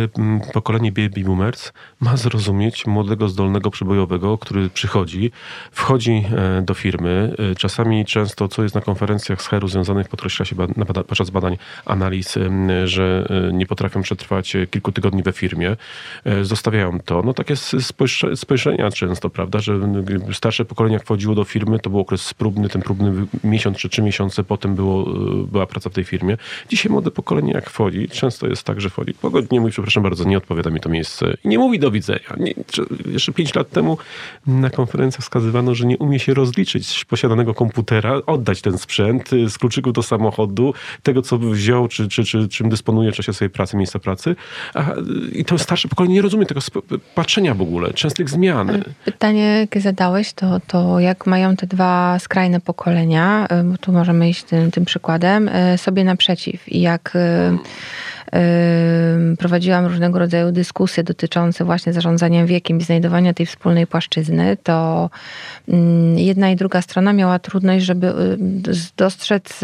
pokolenie 0.53 0.93
baby 0.93 1.21
boomers 1.25 1.73
ma 2.01 2.17
zrozumieć 2.17 2.87
młodego, 2.87 3.29
zdolnego 3.29 3.71
przybojowego, 3.71 4.39
który 4.39 4.71
przychodzi, 4.71 5.31
wchodzi 5.73 6.25
do 6.63 6.75
firmy, 6.75 7.35
czasami 7.59 8.05
często, 8.05 8.49
co 8.49 8.63
jest 8.63 8.75
na 8.75 8.81
konferencjach 8.81 9.43
z 9.43 9.47
heru 9.47 9.69
związanych, 9.97 10.09
podkreśla 10.09 10.45
się 10.45 10.57
bada- 10.57 11.05
podczas 11.05 11.31
badań 11.31 11.57
analiz, 11.85 12.35
że 12.85 13.27
e, 13.49 13.53
nie 13.53 13.67
potrafią 13.67 14.03
przetrwać 14.03 14.57
e, 14.57 14.67
kilku 14.67 14.93
tygodni 14.93 15.23
we 15.23 15.33
firmie, 15.33 15.77
e, 16.25 16.45
zostawiają 16.45 17.01
to. 17.01 17.23
No 17.23 17.35
takie 17.35 17.55
spojrzenia 18.35 18.91
często, 18.91 19.31
prawda, 19.31 19.59
że 19.59 19.81
starsze 20.33 20.65
pokolenie 20.65 20.95
jak 20.95 21.05
wchodziło 21.05 21.35
do 21.35 21.45
firmy, 21.45 21.79
to 21.79 21.91
był 21.91 22.01
okres 22.01 22.35
próbny, 22.35 22.69
ten 22.69 22.83
próbny 22.83 23.27
miesiąc 23.45 23.79
czy 23.79 23.89
trzy 23.89 24.03
miesiące, 24.03 24.45
potem 24.45 24.75
było, 24.75 25.05
była 25.47 25.67
praca 25.67 25.91
w 25.91 25.93
tej 25.93 26.05
firmie. 26.05 26.37
Dzisiaj 26.69 26.93
młode 26.93 27.11
pokolenie 27.11 27.53
jak 27.53 27.71
wchodzi, 27.71 28.09
często 28.09 28.47
jest 28.47 28.65
tak, 28.65 28.81
że 28.81 28.91
wchodzi, 28.91 29.15
pogodnie 29.15 29.61
mówi, 29.61 29.73
przepraszam 29.73 30.03
bardzo, 30.03 30.25
nie 30.25 30.37
odpowiada 30.37 30.71
mi 30.71 30.81
to 30.81 30.89
miejsce 30.89 31.35
i 31.45 31.49
nie 31.49 31.59
mówi 31.59 31.79
do 31.79 31.91
widzenia. 31.91 32.37
Nie, 32.39 32.55
jeszcze 33.07 33.33
pięć 33.33 33.55
lat 33.55 33.71
temu 33.71 33.99
na 34.47 34.71
konferencjach 34.71 35.23
wskazywano, 35.23 35.75
że 35.75 35.87
nie 35.87 35.99
umie 35.99 36.19
się 36.19 36.35
rozliczyć 36.35 37.05
posiadanego 37.05 37.55
komputera, 37.55 38.21
oddać 38.27 38.63
ten 38.63 38.79
sprzęt 38.79 39.31
z 39.49 39.59
kluczyków 39.59 39.86
do 39.93 40.03
samochodu, 40.03 40.75
tego 41.03 41.23
co 41.23 41.39
wziął, 41.39 41.89
czy, 41.89 42.09
czy, 42.09 42.25
czy 42.25 42.49
czym 42.49 42.69
dysponuje 42.69 43.13
w 43.13 43.15
czasie 43.15 43.33
swojej 43.33 43.51
pracy, 43.51 43.77
miejsca 43.77 43.99
pracy. 43.99 44.37
A, 44.75 44.85
I 45.33 45.45
to 45.45 45.59
starsze 45.59 45.89
pokolenie 45.89 46.15
nie 46.15 46.23
rozumie 46.23 46.47
tego 46.47 46.61
patrzenia 47.15 47.55
w 47.55 47.63
ogóle, 47.63 47.93
częstych 47.93 48.31
zmian. 48.31 48.83
Pytanie, 49.05 49.43
jakie 49.43 49.81
zadałeś, 49.81 50.33
to, 50.33 50.61
to 50.67 51.01
jak 51.01 51.27
mają 51.27 51.57
te 51.57 51.67
dwa 51.67 52.19
skrajne 52.19 52.61
pokolenia, 52.61 53.49
y, 53.61 53.65
bo 53.65 53.79
tu 53.79 53.93
możemy 53.93 54.29
iść 54.29 54.45
tym, 54.45 54.71
tym 54.71 54.85
przykładem, 54.85 55.49
y, 55.49 55.79
sobie 55.79 56.05
naprzeciw. 56.05 56.69
I 56.69 56.81
jak 56.81 57.17
y, 57.17 57.59
prowadziłam 59.39 59.87
różnego 59.87 60.19
rodzaju 60.19 60.53
dyskusje 60.53 61.03
dotyczące 61.05 61.65
właśnie 61.65 61.93
zarządzania 61.93 62.47
wiekiem 62.47 62.79
i 62.79 62.83
znajdowania 62.83 63.35
tej 63.35 63.47
wspólnej 63.47 63.87
płaszczyzny, 63.87 64.57
to 64.63 65.11
jedna 66.17 66.51
i 66.51 66.57
druga 66.57 66.83
strona 66.83 67.13
miała 67.13 67.39
trudność, 67.39 67.85
żeby 67.85 68.07
y, 68.07 68.39
dostrzec 68.97 69.61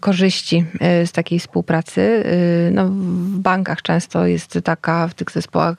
korzyści 0.00 0.64
y, 1.02 1.06
z 1.06 1.12
takiej 1.12 1.38
współpracy. 1.38 2.00
Y, 2.00 2.70
No, 2.74 2.86
w 2.88 3.38
bankach 3.38 3.82
często 3.82 4.26
jest 4.26 4.58
taka, 4.64 5.08
w 5.08 5.14
tych 5.14 5.30
zespołach 5.30 5.76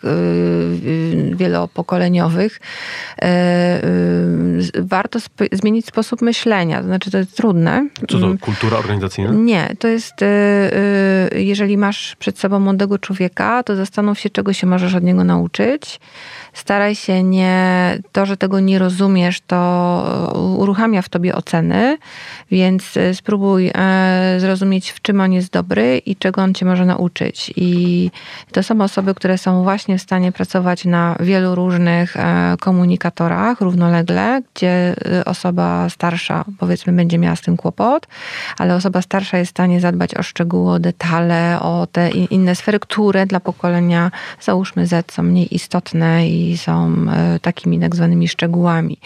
wielopokoleniowych, 1.36 2.60
warto 4.80 5.20
zmienić 5.52 5.86
sposób 5.86 6.22
myślenia. 6.22 6.78
To 6.82 6.86
znaczy, 6.86 7.12
to 7.12 7.18
jest 7.18 7.38
trudne. 7.38 7.88
Co 8.10 8.20
to, 8.20 8.26
Mm. 8.26 8.38
kultura 8.38 8.78
organizacyjna? 8.78 9.32
Nie, 9.34 9.76
to 9.80 9.88
jest, 9.88 10.14
jeżeli 11.36 11.78
masz 11.78 12.07
przed 12.16 12.40
sobą 12.40 12.60
młodego 12.60 13.00
człowieka, 13.00 13.64
to 13.64 13.76
zastanów 13.76 14.20
się, 14.20 14.30
czego 14.30 14.54
się 14.54 14.68
możesz 14.68 14.96
od 14.96 15.04
niego 15.04 15.24
nauczyć. 15.24 16.00
Staraj 16.58 16.96
się 16.96 17.24
nie, 17.24 18.00
to, 18.12 18.26
że 18.26 18.38
tego 18.38 18.60
nie 18.60 18.80
rozumiesz, 18.80 19.42
to 19.48 19.58
uruchamia 20.58 21.02
w 21.02 21.10
tobie 21.10 21.36
oceny, 21.36 21.98
więc 22.52 22.98
y, 22.98 23.16
spróbuj 23.16 23.72
e, 23.76 24.38
zrozumieć, 24.40 24.92
w 24.92 25.02
czym 25.02 25.22
on 25.22 25.34
jest 25.34 25.52
dobry 25.52 25.98
i 25.98 26.16
czego 26.16 26.42
on 26.42 26.54
cię 26.54 26.66
może 26.66 26.86
nauczyć. 26.86 27.54
I 27.56 28.12
to 28.52 28.64
są 28.64 28.82
osoby, 28.82 29.16
które 29.16 29.38
są 29.38 29.64
właśnie 29.64 29.98
w 29.98 30.02
stanie 30.02 30.32
pracować 30.32 30.86
na 30.86 31.16
wielu 31.20 31.56
różnych 31.56 32.18
e, 32.18 32.56
komunikatorach 32.60 33.62
równolegle, 33.62 34.42
gdzie 34.54 34.96
osoba 35.26 35.90
starsza, 35.90 36.46
powiedzmy, 36.60 36.94
będzie 36.94 37.18
miała 37.18 37.36
z 37.36 37.42
tym 37.42 37.58
kłopot, 37.58 38.08
ale 38.58 38.76
osoba 38.76 39.02
starsza 39.02 39.38
jest 39.38 39.52
w 39.52 39.56
stanie 39.56 39.80
zadbać 39.82 40.16
o 40.16 40.24
szczegóły, 40.24 40.72
o 40.72 40.80
detale, 40.80 41.60
o 41.60 41.88
te 41.92 42.10
in- 42.10 42.28
inne 42.30 42.56
sfery, 42.56 42.80
które 42.80 43.26
dla 43.26 43.40
pokolenia, 43.40 44.12
załóżmy 44.42 44.88
Z, 44.88 45.12
są 45.12 45.24
mniej 45.24 45.56
istotne 45.56 46.28
i 46.28 46.47
są 46.56 46.96
e, 47.12 47.40
takimi 47.40 47.80
tak 47.80 47.96
zwanymi 47.96 48.28
szczegółami. 48.28 48.98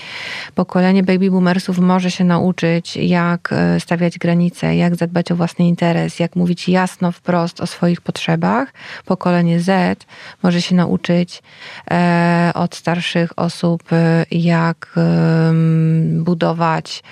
Pokolenie 0.55 1.03
baby 1.03 1.31
boomersów 1.31 1.79
może 1.79 2.11
się 2.11 2.23
nauczyć, 2.23 2.97
jak 2.97 3.49
e, 3.53 3.79
stawiać 3.79 4.17
granice, 4.17 4.75
jak 4.75 4.95
zadbać 4.95 5.31
o 5.31 5.35
własny 5.35 5.67
interes, 5.67 6.19
jak 6.19 6.35
mówić 6.35 6.69
jasno, 6.69 7.11
wprost 7.11 7.61
o 7.61 7.67
swoich 7.67 8.01
potrzebach. 8.01 8.73
Pokolenie 9.05 9.59
Z 9.59 10.05
może 10.43 10.61
się 10.61 10.75
nauczyć 10.75 11.43
e, 11.91 12.51
od 12.55 12.75
starszych 12.75 13.39
osób, 13.39 13.83
jak 14.31 14.95
budować 16.11 17.03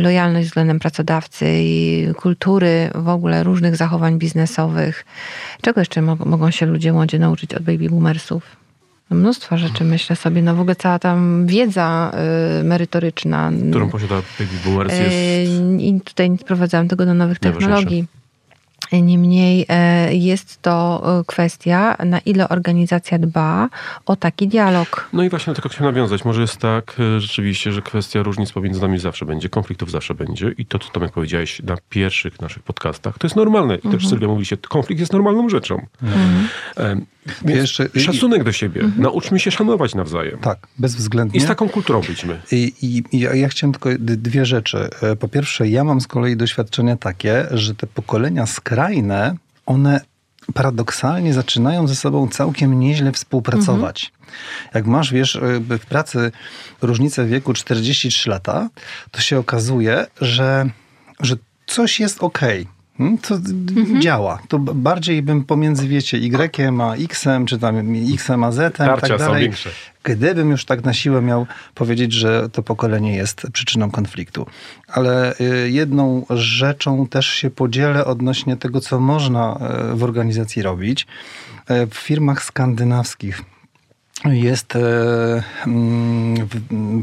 lojalność 0.00 0.46
względem 0.46 0.78
pracodawcy 0.78 1.46
i 1.48 2.06
kultury 2.16 2.90
w 2.94 3.08
ogóle 3.08 3.42
różnych 3.42 3.76
zachowań 3.76 4.18
biznesowych. 4.18 5.04
Czego 5.62 5.80
jeszcze 5.80 6.02
mo- 6.02 6.16
mogą 6.16 6.50
się 6.50 6.66
ludzie 6.66 6.92
młodzi 6.92 7.18
nauczyć 7.18 7.54
od 7.54 7.62
baby 7.62 7.88
boomersów? 7.88 8.63
Mnóstwo 9.10 9.58
rzeczy, 9.58 9.84
myślę 9.84 10.16
sobie. 10.16 10.42
No 10.42 10.54
w 10.54 10.60
ogóle 10.60 10.76
cała 10.76 10.98
tam 10.98 11.46
wiedza 11.46 12.12
y, 12.60 12.64
merytoryczna. 12.64 13.52
Którą 13.70 13.90
posiada 13.90 14.14
baby 14.14 14.52
boomers 14.64 14.92
E, 14.92 15.02
jest... 15.02 15.52
I 15.78 16.00
tutaj 16.04 16.30
nie 16.30 16.38
sprowadzałem 16.38 16.88
tego 16.88 17.06
do 17.06 17.14
nowych 17.14 17.42
Najważniejsze. 17.42 18.06
Niemniej 19.02 19.66
e, 19.68 20.14
jest 20.14 20.62
to 20.62 21.02
e, 21.20 21.24
kwestia, 21.26 21.96
na 22.04 22.18
ile 22.18 22.48
organizacja 22.48 23.18
dba 23.18 23.68
o 24.06 24.16
taki 24.16 24.48
dialog. 24.48 25.08
No 25.12 25.22
i 25.22 25.28
właśnie 25.28 25.50
do 25.50 25.56
tego 25.56 25.68
chciałem 25.68 25.94
nawiązać. 25.94 26.24
Może 26.24 26.40
jest 26.40 26.56
tak 26.56 26.96
e, 27.16 27.20
rzeczywiście, 27.20 27.72
że 27.72 27.82
kwestia 27.82 28.22
różnic 28.22 28.52
pomiędzy 28.52 28.80
nami 28.82 28.98
zawsze 28.98 29.24
będzie, 29.26 29.48
konfliktów 29.48 29.90
zawsze 29.90 30.14
będzie 30.14 30.54
i 30.58 30.66
to, 30.66 30.78
co 30.78 30.88
Tomek 30.90 31.12
powiedziałeś 31.12 31.62
na 31.62 31.76
pierwszych 31.88 32.40
naszych 32.40 32.62
podcastach, 32.62 33.18
to 33.18 33.26
jest 33.26 33.36
normalne. 33.36 33.76
I 33.76 33.88
też 33.88 34.08
Sylwia 34.08 34.26
mówiliście, 34.28 34.56
konflikt 34.56 35.00
jest 35.00 35.12
normalną 35.12 35.48
rzeczą. 35.48 35.86
Więc 37.44 37.60
Jeszcze- 37.60 37.88
i- 37.94 38.00
szacunek 38.00 38.44
do 38.44 38.52
siebie. 38.52 38.82
Nauczmy 38.98 39.40
się 39.40 39.50
szanować 39.50 39.94
nawzajem. 39.94 40.38
Tak, 40.38 40.58
bezwzględnie. 40.78 41.38
I 41.38 41.42
z 41.42 41.46
taką 41.46 41.68
kulturą 41.68 42.00
byćmy. 42.00 42.40
I, 42.52 42.72
i, 42.82 43.16
i 43.16 43.20
ja, 43.20 43.34
ja 43.34 43.48
chciałem 43.48 43.72
tylko 43.72 43.88
dwie 43.98 44.46
rzeczy. 44.46 44.88
Po 45.20 45.28
pierwsze, 45.28 45.68
ja 45.68 45.84
mam 45.84 46.00
z 46.00 46.06
kolei 46.06 46.36
doświadczenia 46.36 46.96
takie, 46.96 47.46
że 47.50 47.74
te 47.74 47.86
pokolenia 47.86 48.46
skrajne, 48.46 48.83
one 49.66 50.00
paradoksalnie 50.54 51.34
zaczynają 51.34 51.88
ze 51.88 51.96
sobą 51.96 52.28
całkiem 52.28 52.80
nieźle 52.80 53.12
współpracować. 53.12 54.12
Jak 54.74 54.86
masz, 54.86 55.12
wiesz, 55.12 55.36
e, 55.36 55.40
w 55.60 55.86
pracy 55.86 56.32
różnicę 56.82 57.26
wieku 57.26 57.52
43 57.52 58.30
lata, 58.30 58.68
to 59.10 59.20
się 59.20 59.38
okazuje, 59.38 60.06
że, 60.20 60.70
że 61.20 61.36
coś 61.66 62.00
jest 62.00 62.22
okej. 62.22 62.66
Hmm, 62.98 63.18
To 63.18 63.38
d- 63.38 64.00
działa. 64.00 64.38
To 64.48 64.58
bardziej 64.58 65.22
bym 65.22 65.44
pomiędzy, 65.44 65.88
wiecie, 65.88 66.18
Y 66.18 66.80
a 66.82 66.94
X, 66.94 67.24
czy 67.46 67.58
tam 67.58 67.76
X 68.14 68.30
a 68.30 68.52
Z, 68.52 68.76
Tarcia 68.76 69.00
tak 69.08 69.10
są 69.20 69.26
dalej. 69.26 69.42
większe. 69.42 69.70
Gdybym 70.02 70.50
już 70.50 70.64
tak 70.64 70.84
na 70.84 70.92
siłę 70.92 71.22
miał 71.22 71.46
powiedzieć, 71.74 72.12
że 72.12 72.48
to 72.52 72.62
pokolenie 72.62 73.16
jest 73.16 73.42
przyczyną 73.52 73.90
konfliktu. 73.90 74.46
Ale 74.88 75.34
y, 75.40 75.70
jedną 75.70 76.26
rzeczą 76.30 77.06
też 77.06 77.26
się 77.26 77.50
podzielę 77.50 78.04
odnośnie 78.04 78.56
tego, 78.56 78.80
co 78.80 79.00
można 79.00 79.58
y, 79.92 79.96
w 79.96 80.04
organizacji 80.04 80.62
robić. 80.62 81.06
Y, 81.70 81.86
W 81.86 81.94
firmach 81.94 82.44
skandynawskich 82.44 83.40
jest 84.24 84.76
e, 84.76 84.80
mm, 85.66 86.03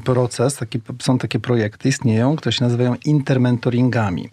proces, 0.02 0.56
taki, 0.56 0.80
są 1.02 1.18
takie 1.18 1.40
projekty, 1.40 1.90
istnieją, 1.90 2.36
które 2.36 2.54
się 2.54 2.64
nazywają 2.64 2.96
intermentoringami. 3.06 4.30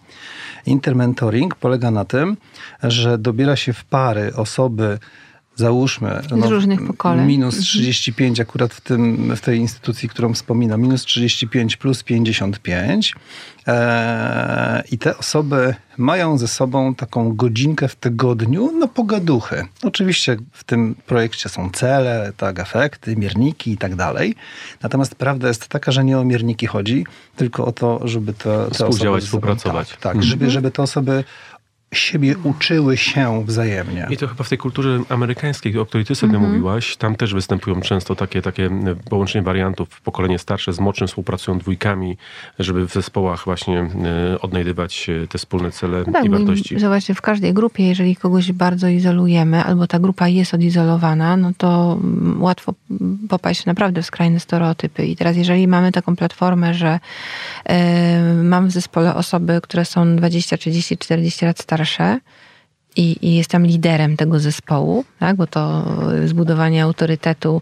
Intermentoring 0.65 1.55
polega 1.55 1.91
na 1.91 2.05
tym, 2.05 2.37
że 2.83 3.17
dobiera 3.17 3.55
się 3.55 3.73
w 3.73 3.85
pary 3.85 4.35
osoby, 4.35 4.99
załóżmy. 5.59 6.21
No, 6.31 6.47
z 6.47 6.49
różnych 6.49 6.87
pokoleń. 6.87 7.27
Minus 7.27 7.57
35 7.57 8.39
mhm. 8.39 8.49
akurat 8.49 8.73
w, 8.73 8.81
tym, 8.81 9.35
w 9.35 9.41
tej 9.41 9.59
instytucji, 9.59 10.09
którą 10.09 10.33
wspominam, 10.33 10.81
minus 10.81 11.05
35 11.05 11.77
plus 11.77 12.03
55. 12.03 13.15
Eee, 13.67 14.83
I 14.91 14.97
te 14.97 15.17
osoby 15.17 15.75
mają 15.97 16.37
ze 16.37 16.47
sobą 16.47 16.95
taką 16.95 17.35
godzinkę 17.35 17.87
w 17.87 17.95
tygodniu 17.95 18.71
na 18.71 18.87
pogaduchy. 18.87 19.65
Oczywiście 19.83 20.37
w 20.51 20.63
tym 20.63 20.95
projekcie 21.05 21.49
są 21.49 21.69
cele, 21.69 22.31
tak, 22.37 22.59
efekty, 22.59 23.15
mierniki 23.15 23.71
i 23.71 23.77
tak 23.77 23.95
dalej. 23.95 24.35
Natomiast 24.83 25.15
prawda 25.15 25.47
jest 25.47 25.67
taka, 25.67 25.91
że 25.91 26.03
nie 26.03 26.19
o 26.19 26.23
mierniki 26.23 26.67
chodzi, 26.67 27.05
tylko 27.35 27.65
o 27.65 27.71
to, 27.71 28.07
żeby 28.07 28.33
te, 28.33 28.65
te 28.65 28.73
Współdziałać, 28.73 29.23
współpracować. 29.23 29.89
Tak, 29.89 29.99
tak 29.99 30.15
mhm. 30.15 30.29
żeby, 30.29 30.49
żeby 30.49 30.71
te 30.71 30.83
osoby 30.83 31.23
siebie 31.91 32.35
uczyły 32.43 32.97
się 32.97 33.45
wzajemnie. 33.45 34.07
I 34.09 34.17
to 34.17 34.27
chyba 34.27 34.43
w 34.43 34.49
tej 34.49 34.57
kulturze 34.57 34.99
amerykańskiej, 35.09 35.77
o 35.77 35.85
której 35.85 36.05
ty 36.05 36.15
sobie 36.15 36.35
mm 36.35 36.43
-hmm. 36.43 36.53
mówiłaś, 36.53 36.97
tam 36.97 37.15
też 37.15 37.33
występują 37.33 37.81
często 37.81 38.15
takie, 38.15 38.41
takie 38.41 38.69
połączenie 39.09 39.43
wariantów. 39.43 40.01
Pokolenie 40.01 40.39
starsze 40.39 40.73
z 40.73 40.79
młodszym 40.79 41.07
współpracują 41.07 41.57
dwójkami, 41.57 42.17
żeby 42.59 42.87
w 42.87 42.93
zespołach 42.93 43.45
właśnie 43.45 43.79
e, 43.79 44.41
odnajdywać 44.41 45.09
e, 45.09 45.27
te 45.27 45.37
wspólne 45.37 45.71
cele 45.71 46.03
no 46.07 46.13
tak, 46.13 46.25
i 46.25 46.29
wartości. 46.29 46.79
Że 46.79 46.87
właśnie 46.87 47.15
w 47.15 47.21
każdej 47.21 47.53
grupie, 47.53 47.87
jeżeli 47.87 48.15
kogoś 48.15 48.51
bardzo 48.51 48.87
izolujemy, 48.87 49.63
albo 49.63 49.87
ta 49.87 49.99
grupa 49.99 50.27
jest 50.27 50.53
odizolowana, 50.53 51.37
no 51.37 51.51
to 51.57 51.99
łatwo 52.39 52.73
popaść 53.29 53.65
naprawdę 53.65 54.01
w 54.01 54.05
skrajne 54.05 54.39
stereotypy. 54.39 55.05
I 55.05 55.15
teraz 55.15 55.37
jeżeli 55.37 55.67
mamy 55.67 55.91
taką 55.91 56.15
platformę, 56.15 56.73
że 56.73 56.99
yy, 57.69 57.75
mam 58.43 58.67
w 58.67 58.71
zespole 58.71 59.15
osoby, 59.15 59.59
które 59.63 59.85
są 59.85 60.15
20, 60.15 60.57
30, 60.57 60.97
40 60.97 61.45
lat 61.45 61.59
starsze, 61.59 61.78
starsze 61.79 62.19
i, 62.95 63.17
i 63.21 63.35
jestem 63.35 63.65
liderem 63.65 64.17
tego 64.17 64.39
zespołu, 64.39 65.05
tak? 65.19 65.35
bo 65.35 65.47
to 65.47 65.85
zbudowanie 66.25 66.83
autorytetu 66.83 67.61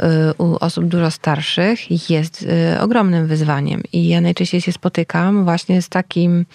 y, 0.00 0.04
u 0.38 0.56
osób 0.60 0.84
dużo 0.84 1.10
starszych 1.10 2.10
jest 2.10 2.42
y, 2.42 2.80
ogromnym 2.80 3.26
wyzwaniem. 3.26 3.82
I 3.92 4.08
ja 4.08 4.20
najczęściej 4.20 4.60
się 4.60 4.72
spotykam 4.72 5.44
właśnie 5.44 5.82
z 5.82 5.88
takim 5.88 6.46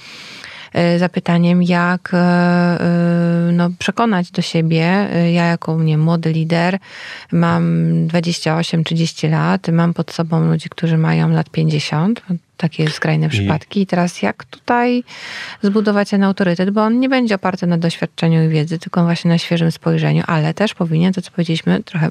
zapytaniem, 0.97 1.63
jak 1.63 2.11
no, 3.51 3.69
przekonać 3.79 4.31
do 4.31 4.41
siebie. 4.41 5.07
Ja 5.33 5.45
jako 5.45 5.83
nie, 5.83 5.97
młody 5.97 6.31
lider 6.31 6.77
mam 7.31 7.63
28-30 8.07 9.31
lat, 9.31 9.67
mam 9.67 9.93
pod 9.93 10.11
sobą 10.11 10.47
ludzi, 10.47 10.69
którzy 10.69 10.97
mają 10.97 11.29
lat 11.29 11.49
50, 11.49 12.21
takie 12.57 12.89
skrajne 12.89 13.29
przypadki. 13.29 13.81
I 13.81 13.87
teraz 13.87 14.21
jak 14.21 14.43
tutaj 14.43 15.03
zbudować 15.61 16.09
ten 16.09 16.23
autorytet, 16.23 16.69
bo 16.69 16.83
on 16.83 16.99
nie 16.99 17.09
będzie 17.09 17.35
oparty 17.35 17.67
na 17.67 17.77
doświadczeniu 17.77 18.43
i 18.43 18.47
wiedzy, 18.47 18.79
tylko 18.79 19.03
właśnie 19.03 19.29
na 19.29 19.37
świeżym 19.37 19.71
spojrzeniu, 19.71 20.23
ale 20.27 20.53
też 20.53 20.73
powinien, 20.73 21.13
to 21.13 21.21
co 21.21 21.31
powiedzieliśmy, 21.31 21.83
trochę 21.83 22.09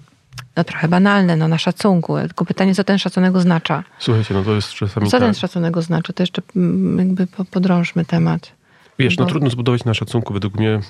no 0.57 0.64
trochę 0.64 0.89
banalne, 0.89 1.37
no 1.37 1.49
na 1.49 1.59
szacunku. 1.59 2.18
Tylko 2.18 2.45
pytanie, 2.45 2.74
co 2.74 2.85
ten 2.85 2.99
szacunek 2.99 3.37
oznacza? 3.37 3.85
Słuchajcie, 3.99 4.35
no 4.35 4.43
to 4.43 4.55
jest 4.55 4.72
czasami 4.72 5.07
Co 5.07 5.18
tak. 5.18 5.20
ten 5.20 5.35
szacunek 5.35 5.76
oznacza? 5.76 6.12
To 6.12 6.22
jeszcze 6.22 6.43
mm, 6.57 6.99
jakby 6.99 7.26
podrążmy 7.26 8.05
temat. 8.05 8.53
Wiesz, 8.99 9.16
no 9.16 9.26
trudno 9.26 9.51
zbudować 9.51 9.84
na 9.84 9.95
szacunku 9.95 10.34
według 10.34 10.55
mnie 10.55 10.70
e, 10.70 10.80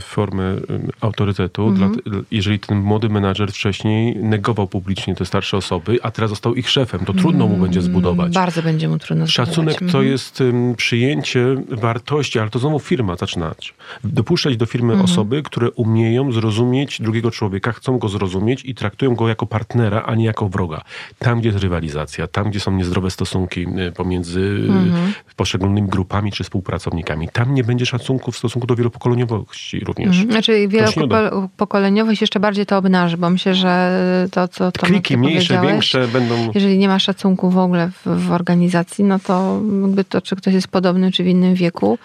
formę 0.00 0.44
e, 0.44 0.56
autorytetu, 1.00 1.68
mm 1.68 1.76
-hmm. 1.76 2.02
dla, 2.02 2.18
jeżeli 2.30 2.58
ten 2.58 2.78
młody 2.78 3.08
menadżer 3.08 3.52
wcześniej 3.52 4.16
negował 4.16 4.66
publicznie 4.66 5.14
te 5.14 5.24
starsze 5.26 5.56
osoby, 5.56 5.98
a 6.02 6.10
teraz 6.10 6.30
został 6.30 6.54
ich 6.54 6.70
szefem, 6.70 7.04
to 7.04 7.14
trudno 7.14 7.44
mm, 7.44 7.56
mu 7.56 7.62
będzie 7.64 7.82
zbudować. 7.82 8.34
Bardzo 8.34 8.62
będzie 8.62 8.88
mu 8.88 8.98
trudno 8.98 9.26
Szacunek 9.26 9.76
zbudować. 9.76 9.92
to 9.92 9.98
mm 9.98 10.08
-hmm. 10.08 10.12
jest 10.12 10.40
um, 10.40 10.74
przyjęcie 10.74 11.56
wartości, 11.70 12.38
ale 12.38 12.50
to 12.50 12.58
znowu 12.58 12.78
firma 12.78 13.16
zaczynać. 13.16 13.74
Dopuszczać 14.04 14.56
do 14.56 14.66
firmy 14.66 14.94
-hmm. 14.94 15.04
osoby, 15.04 15.42
które 15.42 15.70
umieją 15.70 16.32
zrozumieć 16.32 17.02
drugiego 17.02 17.30
człowieka, 17.30 17.72
chcą 17.72 17.98
go 17.98 18.08
zrozumieć 18.08 18.64
i 18.64 18.74
traktują 18.74 19.14
go 19.14 19.28
jako 19.28 19.46
partnera, 19.46 20.02
a 20.02 20.14
nie 20.14 20.24
jako 20.24 20.48
wroga. 20.48 20.82
Tam, 21.18 21.40
gdzie 21.40 21.48
jest 21.48 21.62
rywalizacja, 21.62 22.26
tam, 22.26 22.50
gdzie 22.50 22.60
są 22.60 22.72
niezdrowe 22.72 23.10
stosunki 23.10 23.66
e, 23.76 23.92
pomiędzy 23.92 24.40
mhm. 24.68 25.12
poszczególnymi 25.36 25.88
grupami 25.88 26.32
czy 26.32 26.44
współpracownikami. 26.46 27.28
Tam 27.32 27.54
nie 27.54 27.64
będzie 27.64 27.86
szacunku 27.86 28.32
w 28.32 28.38
stosunku 28.38 28.66
do 28.66 28.76
wielopokoleniowości 28.76 29.80
również. 29.80 30.08
Mhm. 30.08 30.30
Znaczy 30.30 30.68
wielopokoleniowość 30.68 32.20
jeszcze 32.20 32.40
bardziej 32.40 32.66
to 32.66 32.78
obnaży, 32.78 33.16
bo 33.16 33.30
myślę, 33.30 33.54
że 33.54 34.28
to, 34.32 34.48
co 34.48 34.72
to 34.72 34.86
Kliki 34.86 35.16
mniejsze, 35.16 35.60
większe 35.60 36.08
będą... 36.08 36.34
Jeżeli 36.54 36.78
nie 36.78 36.88
ma 36.88 36.98
szacunku 36.98 37.50
w 37.50 37.58
ogóle 37.58 37.90
w, 37.90 38.26
w, 38.26 38.32
organizacji, 38.32 39.04
no 39.04 39.18
to 39.18 39.60
jakby 39.82 40.04
to, 40.04 40.22
czy 40.22 40.36
ktoś 40.36 40.54
jest 40.54 40.68
podobny, 40.68 41.12
czy 41.12 41.24
w 41.24 41.26
innym 41.26 41.54
wieku, 41.54 41.98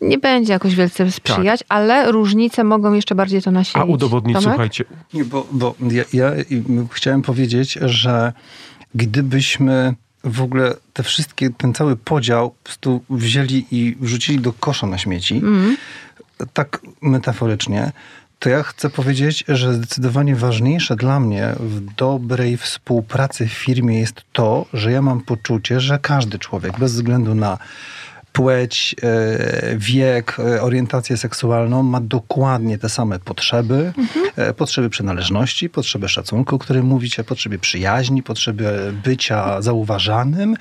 nie 0.00 0.18
będzie 0.18 0.52
jakoś 0.52 0.74
wielce 0.74 1.12
sprzyjać, 1.12 1.60
tak. 1.60 1.66
ale 1.68 2.12
różnice 2.12 2.64
mogą 2.64 2.92
jeszcze 2.92 3.14
bardziej 3.14 3.42
to 3.42 3.50
nasilić. 3.50 3.76
A 3.76 3.84
udowodnić, 3.84 4.34
Tomek? 4.34 4.50
słuchajcie... 4.50 4.84
Bo, 5.24 5.46
bo 5.52 5.74
ja, 5.90 6.04
ja 6.12 6.32
chciałem 6.92 7.22
powiedzieć, 7.22 7.78
że 7.82 8.32
gdybyśmy 8.94 9.94
w 10.28 10.42
ogóle 10.42 10.74
te 10.92 11.02
wszystkie, 11.02 11.50
ten 11.50 11.74
cały 11.74 11.96
podział 11.96 12.50
po 12.50 12.64
prostu 12.64 13.02
wzięli 13.10 13.66
i 13.70 13.96
wrzucili 14.00 14.40
do 14.40 14.52
kosza 14.52 14.86
na 14.86 14.98
śmieci, 14.98 15.36
mm. 15.36 15.76
tak 16.52 16.80
metaforycznie, 17.02 17.92
to 18.38 18.48
ja 18.48 18.62
chcę 18.62 18.90
powiedzieć, 18.90 19.44
że 19.48 19.74
zdecydowanie 19.74 20.36
ważniejsze 20.36 20.96
dla 20.96 21.20
mnie 21.20 21.54
w 21.60 21.94
dobrej 21.94 22.56
współpracy 22.56 23.48
w 23.48 23.52
firmie 23.52 23.98
jest 23.98 24.22
to, 24.32 24.66
że 24.72 24.92
ja 24.92 25.02
mam 25.02 25.20
poczucie, 25.20 25.80
że 25.80 25.98
każdy 25.98 26.38
człowiek, 26.38 26.78
bez 26.78 26.92
względu 26.92 27.34
na 27.34 27.58
płeć, 28.32 28.96
e, 29.02 29.76
wiek, 29.76 30.36
e, 30.38 30.62
orientację 30.62 31.16
seksualną 31.16 31.82
ma 31.82 32.00
dokładnie 32.00 32.78
te 32.78 32.88
same 32.88 33.18
potrzeby. 33.18 33.92
Mhm. 33.98 34.54
Potrzeby 34.54 34.90
przynależności, 34.90 35.70
potrzeby 35.70 36.08
szacunku, 36.08 36.56
o 36.56 36.58
którym 36.58 36.86
mówicie, 36.86 37.24
potrzeby 37.24 37.58
przyjaźni, 37.58 38.22
potrzeby 38.22 38.92
bycia 39.04 39.62
zauważanym 39.62 40.56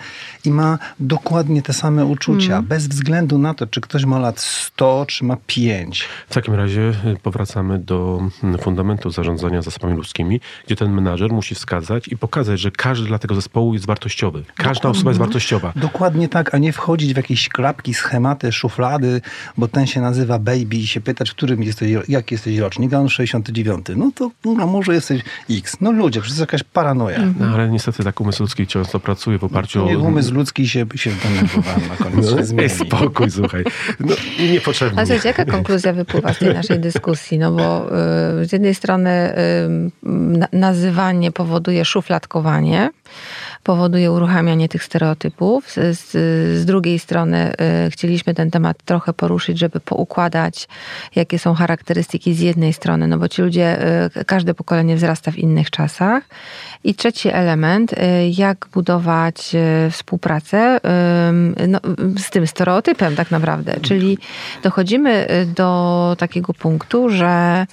i 0.45 0.51
ma 0.51 0.79
dokładnie 0.99 1.61
te 1.61 1.73
same 1.73 2.05
uczucia, 2.05 2.45
mhm. 2.45 2.65
bez 2.65 2.87
względu 2.87 3.37
na 3.37 3.53
to, 3.53 3.67
czy 3.67 3.81
ktoś 3.81 4.05
ma 4.05 4.19
lat 4.19 4.39
100, 4.39 5.05
czy 5.07 5.25
ma 5.25 5.37
5. 5.47 6.07
W 6.29 6.33
takim 6.33 6.53
razie 6.53 6.93
powracamy 7.23 7.79
do 7.79 8.21
fundamentu 8.61 9.09
zarządzania 9.09 9.61
zasobami 9.61 9.95
ludzkimi, 9.97 10.41
gdzie 10.65 10.75
ten 10.75 10.91
menadżer 10.91 11.31
musi 11.31 11.55
wskazać 11.55 12.07
i 12.07 12.17
pokazać, 12.17 12.59
że 12.59 12.71
każdy 12.71 13.07
dla 13.07 13.19
tego 13.19 13.35
zespołu 13.35 13.73
jest 13.73 13.85
wartościowy. 13.85 14.43
Każda 14.55 14.73
dokładnie. 14.73 14.89
osoba 14.89 15.11
jest 15.11 15.19
wartościowa. 15.19 15.73
Dokładnie 15.75 16.29
tak, 16.29 16.55
a 16.55 16.57
nie 16.57 16.73
wchodzić 16.73 17.13
w 17.13 17.17
jakieś 17.17 17.49
klapki, 17.57 17.93
schematy, 17.93 18.51
szuflady, 18.51 19.21
bo 19.57 19.67
ten 19.67 19.87
się 19.87 20.01
nazywa 20.01 20.39
baby 20.39 20.75
i 20.75 20.87
się 20.87 21.01
pytać, 21.01 21.29
w 21.29 21.35
którym 21.35 21.63
jesteś, 21.63 21.91
jak 22.07 22.31
jesteś 22.31 22.57
rocznik, 22.57 22.93
a 22.93 22.99
on 22.99 23.09
69. 23.09 23.85
No 23.95 24.11
to 24.15 24.31
no, 24.45 24.67
może 24.67 24.93
jesteś 24.93 25.21
X. 25.49 25.77
No 25.81 25.91
ludzie, 25.91 26.21
przecież 26.21 26.39
jakaś 26.39 26.63
paranoja. 26.63 27.19
No, 27.39 27.45
ale 27.45 27.69
niestety 27.69 28.03
tak 28.03 28.21
umysł 28.21 28.43
ludzki 28.43 28.67
często 28.67 28.99
pracuje 28.99 29.39
w 29.39 29.43
oparciu 29.43 29.79
no, 29.79 29.99
o... 29.99 30.03
umysł 30.03 30.33
ludzki 30.33 30.67
się, 30.67 30.85
się 30.95 31.11
zdenerwowałem 31.11 31.81
na 31.87 31.95
koniec. 31.95 32.51
No, 32.53 32.61
się 32.61 32.69
spokój, 32.69 33.31
słuchaj. 33.31 33.63
No, 33.99 34.15
niepotrzebnie. 34.39 34.99
A 34.99 35.05
słuchajcie, 35.05 35.27
jaka 35.27 35.45
konkluzja 35.45 35.93
wypływa 35.93 36.33
z 36.33 36.37
tej 36.37 36.53
naszej 36.53 36.79
dyskusji? 36.79 37.39
No 37.39 37.51
bo 37.51 37.87
y, 38.41 38.45
z 38.45 38.51
jednej 38.51 38.75
strony 38.75 39.33
y, 40.03 40.57
nazywanie 40.57 41.31
powoduje 41.31 41.85
szufladkowanie, 41.85 42.89
powoduje 43.67 44.11
uruchamianie 44.11 44.69
tych 44.69 44.83
stereotypów. 44.83 45.71
Z, 45.71 45.99
z, 45.99 46.11
z, 46.61 46.65
drugiej 46.65 46.99
strony 46.99 47.53
y, 47.87 47.91
chcieliśmy 47.91 48.33
ten 48.33 48.51
temat 48.51 48.77
trochę 48.85 49.13
poruszyć, 49.13 49.59
żeby 49.59 49.79
poukładać, 49.79 50.67
jakie 51.15 51.39
są 51.39 51.53
charakterystyki 51.53 52.33
z 52.33 52.39
jednej 52.39 52.73
strony, 52.73 53.07
no 53.07 53.17
bo 53.17 53.27
ci 53.27 53.41
ludzie, 53.41 53.67
y, 54.17 54.25
każde 54.25 54.53
pokolenie 54.53 54.95
wzrasta 54.95 55.31
w 55.31 55.37
innych 55.37 55.69
czasach. 55.71 56.23
I 56.83 56.95
trzeci 56.95 57.29
element, 57.29 57.93
y, 57.93 57.97
jak 58.37 58.67
budować 58.73 59.55
y, 59.55 59.91
współpracę 59.91 60.79
no, 61.67 61.79
z 62.17 62.29
tym 62.29 62.47
stereotypem 62.47 63.15
tak 63.15 63.31
naprawdę. 63.31 63.79
Czyli 63.81 64.17
dochodzimy 64.63 65.31
y, 65.31 65.45
do 65.45 66.15
takiego 66.19 66.53
punktu, 66.53 67.09
że 67.09 67.65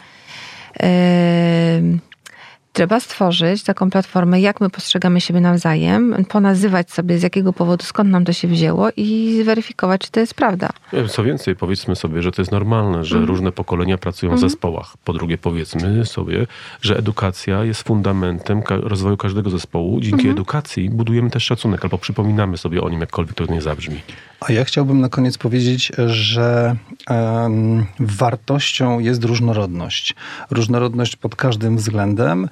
Trzeba 2.74 3.00
stworzyć 3.00 3.62
taką 3.62 3.90
platformę, 3.90 4.40
jak 4.40 4.60
my 4.60 4.70
postrzegamy 4.70 5.20
siebie 5.20 5.40
nawzajem, 5.40 6.24
ponazywać 6.28 6.90
sobie 6.90 7.18
z 7.18 7.22
jakiego 7.22 7.52
powodu, 7.52 7.84
skąd 7.84 8.10
nam 8.10 8.24
to 8.24 8.32
się 8.32 8.48
wzięło 8.48 8.88
i 8.96 9.38
zweryfikować, 9.42 10.00
czy 10.00 10.10
to 10.10 10.20
jest 10.20 10.34
prawda. 10.34 10.70
Co 11.08 11.24
więcej, 11.24 11.56
powiedzmy 11.56 11.96
sobie, 11.96 12.22
że 12.22 12.32
to 12.32 12.42
jest 12.42 12.52
normalne, 12.52 13.04
że 13.04 13.16
mm. 13.16 13.28
różne 13.28 13.52
pokolenia 13.52 13.98
pracują 13.98 14.30
mm. 14.30 14.36
w 14.36 14.42
mhm. 14.42 14.50
zespołach. 14.50 14.94
Po 15.04 15.12
drugie, 15.12 15.38
powiedzmy 15.38 16.06
sobie, 16.06 16.46
że 16.82 16.98
edukacja 16.98 17.64
jest 17.64 17.82
fundamentem 17.82 18.62
rozwoju 18.68 19.16
każdego 19.16 19.50
zespołu. 19.50 20.00
Dzięki 20.00 20.24
mm. 20.24 20.32
edukacji 20.32 20.90
budujemy 20.90 21.30
też 21.30 21.44
szacunek 21.44 21.84
albo 21.84 21.98
przypominamy 21.98 22.56
sobie 22.56 22.82
o 22.82 22.88
nim, 22.88 23.00
jakkolwiek 23.00 23.34
to 23.34 23.46
nie 23.46 23.62
zabrzmi. 23.62 24.00
A 24.48 24.52
ja 24.52 24.64
chciałbym 24.64 25.00
na 25.00 25.08
koniec 25.08 25.38
powiedzieć, 25.38 25.92
że 26.06 26.76
um, 27.10 27.86
wartością 28.00 28.98
jest 28.98 29.24
różnorodność. 29.24 30.14
Różnorodność 30.50 31.16
pod 31.16 31.36
każdym 31.36 31.76
względem 31.76 32.48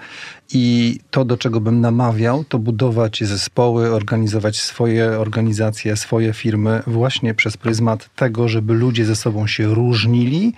I 0.54 0.98
to, 1.10 1.24
do 1.24 1.36
czego 1.36 1.60
bym 1.60 1.80
namawiał, 1.80 2.44
to 2.44 2.58
budować 2.58 3.24
zespoły, 3.24 3.94
organizować 3.94 4.60
swoje 4.60 5.18
organizacje, 5.18 5.96
swoje 5.96 6.32
firmy 6.32 6.82
właśnie 6.86 7.34
przez 7.34 7.56
pryzmat 7.56 8.10
tego, 8.16 8.48
żeby 8.48 8.74
ludzie 8.74 9.04
ze 9.04 9.16
sobą 9.16 9.46
się 9.46 9.74
różnili, 9.74 10.52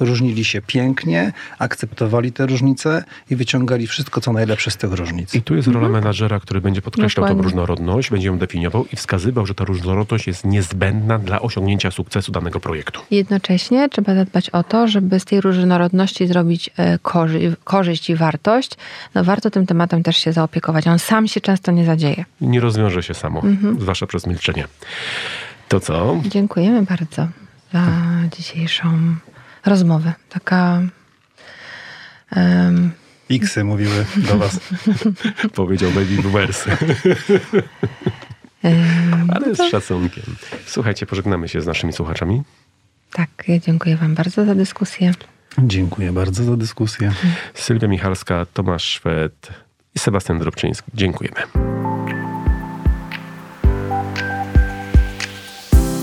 różnili 0.00 0.44
się 0.44 0.62
pięknie, 0.62 1.32
akceptowali 1.58 2.32
te 2.32 2.46
różnice 2.46 3.04
i 3.30 3.36
wyciągali 3.36 3.86
wszystko, 3.86 4.20
co 4.20 4.32
najlepsze 4.32 4.70
z 4.70 4.76
tych 4.76 4.92
różnic. 4.92 5.34
I 5.34 5.42
tu 5.42 5.56
jest 5.56 5.68
rola 5.68 5.88
menadżera, 5.88 6.40
który 6.40 6.60
będzie 6.60 6.82
podkreślał 6.82 7.26
tą 7.26 7.28
Dokładnie. 7.28 7.42
różnorodność, 7.42 8.10
będzie 8.10 8.26
ją 8.26 8.38
definiował 8.38 8.86
i 8.92 8.96
wskazywał, 8.96 9.46
że 9.46 9.54
ta 9.54 9.64
różnorodność 9.64 10.26
jest 10.26 10.44
niezbędna 10.44 11.18
dla 11.18 11.40
osiągnięcia 11.40 11.90
sukcesu 11.90 12.32
danego 12.32 12.60
projektu. 12.60 13.00
Jednocześnie 13.10 13.88
trzeba 13.88 14.14
zadbać 14.14 14.50
o 14.50 14.62
to, 14.62 14.88
żeby 14.88 15.20
z 15.20 15.24
tej 15.24 15.40
różnorodności 15.40 16.26
zrobić 16.26 16.70
e, 16.76 16.98
korzy- 16.98 17.56
korzyść 17.64 18.10
i 18.10 18.16
wartość. 18.16 18.70
No 19.14 19.24
warto 19.40 19.50
tym 19.50 19.66
tematem 19.66 20.02
też 20.02 20.16
się 20.16 20.32
zaopiekować. 20.32 20.86
On 20.86 20.98
sam 20.98 21.28
się 21.28 21.40
często 21.40 21.72
nie 21.72 21.84
zadzieje. 21.84 22.24
Nie 22.40 22.60
rozwiąże 22.60 23.02
się 23.02 23.14
samo, 23.14 23.42
zwłaszcza 23.78 24.06
przez 24.06 24.26
milczenie. 24.26 24.66
To 25.68 25.80
co? 25.80 26.20
Dziękujemy 26.26 26.82
bardzo 26.82 27.28
za 27.72 27.86
dzisiejszą 28.36 29.16
rozmowę. 29.66 30.12
Taka 30.28 30.82
Xy 33.30 33.64
mówiły 33.64 34.06
do 34.16 34.38
was. 34.38 34.60
Powiedział 35.54 35.90
Baby 35.90 36.22
Boomers. 36.22 36.64
Ale 39.28 39.54
z 39.54 39.70
szacunkiem. 39.70 40.24
Słuchajcie, 40.66 41.06
pożegnamy 41.06 41.48
się 41.48 41.60
z 41.60 41.66
naszymi 41.66 41.92
słuchaczami. 41.92 42.42
tak, 43.12 43.30
ja 43.48 43.58
dziękuję 43.58 43.96
Wam 43.96 44.14
bardzo 44.14 44.44
za 44.44 44.54
dyskusję. 44.54 45.12
Dziękuję 45.58 46.12
bardzo 46.12 46.44
za 46.44 46.56
dyskusję. 46.56 47.12
Sylwia 47.54 47.88
Michalska, 47.88 48.46
Tomasz 48.54 48.84
Szwed 48.84 49.48
i 49.94 49.98
Sebastian 49.98 50.38
Drobczyński. 50.38 50.90
Dziękujemy. 50.94 51.40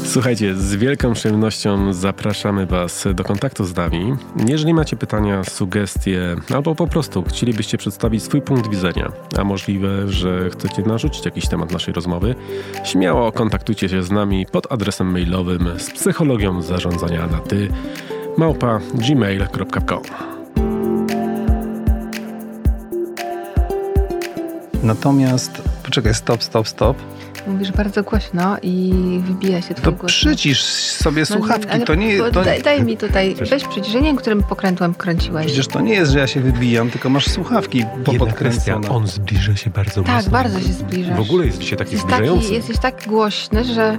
Słuchajcie, 0.06 0.56
z 0.56 0.76
wielką 0.76 1.14
przyjemnością 1.14 1.94
zapraszamy 1.94 2.66
Was 2.66 3.08
do 3.14 3.24
kontaktu 3.24 3.66
z 3.66 3.76
nami. 3.76 4.16
Jeżeli 4.48 4.74
macie 4.74 4.98
pytania, 4.98 5.44
sugestie, 5.44 6.36
albo 6.56 6.76
po 6.76 6.88
prostu 6.88 7.24
chcielibyście 7.24 7.78
przedstawić 7.78 8.24
swój 8.24 8.42
punkt 8.42 8.70
widzenia, 8.70 9.12
a 9.38 9.44
możliwe, 9.44 10.10
że 10.10 10.50
chcecie 10.50 10.82
narzucić 10.82 11.26
jakiś 11.26 11.48
temat 11.48 11.72
naszej 11.72 11.94
rozmowy, 11.94 12.36
śmiało 12.84 13.32
kontaktujcie 13.32 13.90
się 13.90 14.04
z 14.04 14.12
nami 14.12 14.46
pod 14.52 14.72
adresem 14.72 15.12
mailowym 15.12 15.70
z 15.78 15.92
psychologią 15.92 16.62
zarządzania 16.62 17.28
na 17.28 17.40
ty 17.40 17.70
małpa 18.38 18.80
gmail.com. 18.94 20.02
Natomiast, 24.84 25.62
poczekaj, 25.84 26.14
stop, 26.14 26.44
stop, 26.44 26.68
stop. 26.68 26.98
Mówisz 27.48 27.72
bardzo 27.72 28.04
głośno 28.04 28.58
i 28.62 28.94
wybija 29.28 29.62
się 29.62 29.74
To 29.74 29.82
twój 29.82 29.94
głos. 29.94 30.12
przycisz 30.12 30.64
sobie 30.64 31.20
No, 31.20 31.26
słuchawki. 31.26 31.70
ale 31.70 31.86
To 31.86 31.96
nie, 31.96 32.18
bo 32.18 32.32
to, 32.32 32.44
daj, 32.44 32.62
daj 32.62 32.84
mi 32.84 32.98
tutaj, 32.98 33.36
weź 33.50 33.64
przyciszenie, 33.68 34.16
którym 34.16 34.44
pokrętłem 34.44 34.94
kręciłeś. 34.94 35.46
przecież 35.46 35.68
to 35.68 35.82
nie 35.82 35.94
jest, 35.94 36.12
że 36.12 36.20
ja 36.20 36.28
się 36.28 36.40
wybijam, 36.42 36.90
tylko 36.90 37.10
masz 37.10 37.28
słuchawki 37.30 37.86
popodkręcone. 38.06 38.90
on 38.90 39.08
zbliża 39.08 39.56
się 39.56 39.70
bardzo 39.70 40.04
Tak, 40.04 40.16
mocno. 40.16 40.32
bardzo 40.32 40.60
się 40.60 40.74
zbliżasz. 40.74 41.18
W 41.18 41.22
ogóle 41.22 41.46
jest 41.46 41.58
dzisiaj 41.58 41.78
taki 41.78 41.92
Jesteś 41.92 42.12
zbliżający. 42.12 42.42
taki, 42.44 42.56
jesteś 42.56 42.78
tak 42.78 43.08
głośny, 43.08 43.64
że... 43.64 43.98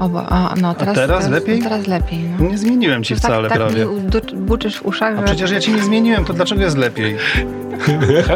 O, 0.00 0.08
bo, 0.08 0.26
a, 0.28 0.54
no, 0.60 0.74
teraz, 0.74 0.94
teraz 0.94 1.28
lepiej? 1.28 1.62
Teraz 1.62 1.86
lepiej, 1.86 2.18
no. 2.38 2.48
Nie 2.48 2.58
zmieniłem 2.58 3.04
ci 3.04 3.14
tak, 3.14 3.22
wcale 3.22 3.48
tak 3.48 3.58
prawie. 3.58 3.76
mi 3.86 3.86
udu- 3.86 4.36
buczysz 4.36 4.76
w 4.78 4.86
uszach, 4.86 5.14
A 5.14 5.20
że... 5.20 5.24
przecież 5.24 5.50
ja 5.50 5.60
ci 5.60 5.72
nie 5.72 5.82
zmieniłem, 5.82 6.24
to 6.24 6.32
dlaczego 6.32 6.62
jest 6.62 6.76
lepiej? 6.76 7.16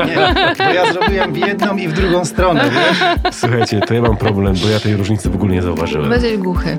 Nie, 0.06 0.54
to 0.56 0.62
ja 0.74 0.92
zrobiłem 0.92 1.32
w 1.32 1.36
jedną 1.36 1.76
i 1.76 1.88
w 1.88 1.92
drugą 1.92 2.24
stronę, 2.24 2.64
wiesz? 2.70 3.04
Słuchajcie, 3.34 3.80
to 3.80 3.94
ja 3.94 4.02
mam 4.02 4.16
problem, 4.16 4.54
bo 4.62 4.68
ja 4.68 4.80
tej 4.80 4.96
różnicy 4.96 5.30
w 5.30 5.34
ogóle 5.34 5.52
nie 5.54 5.62
zauważyłem. 5.62 6.08
Będziesz 6.10 6.36
głuchy. 6.38 6.78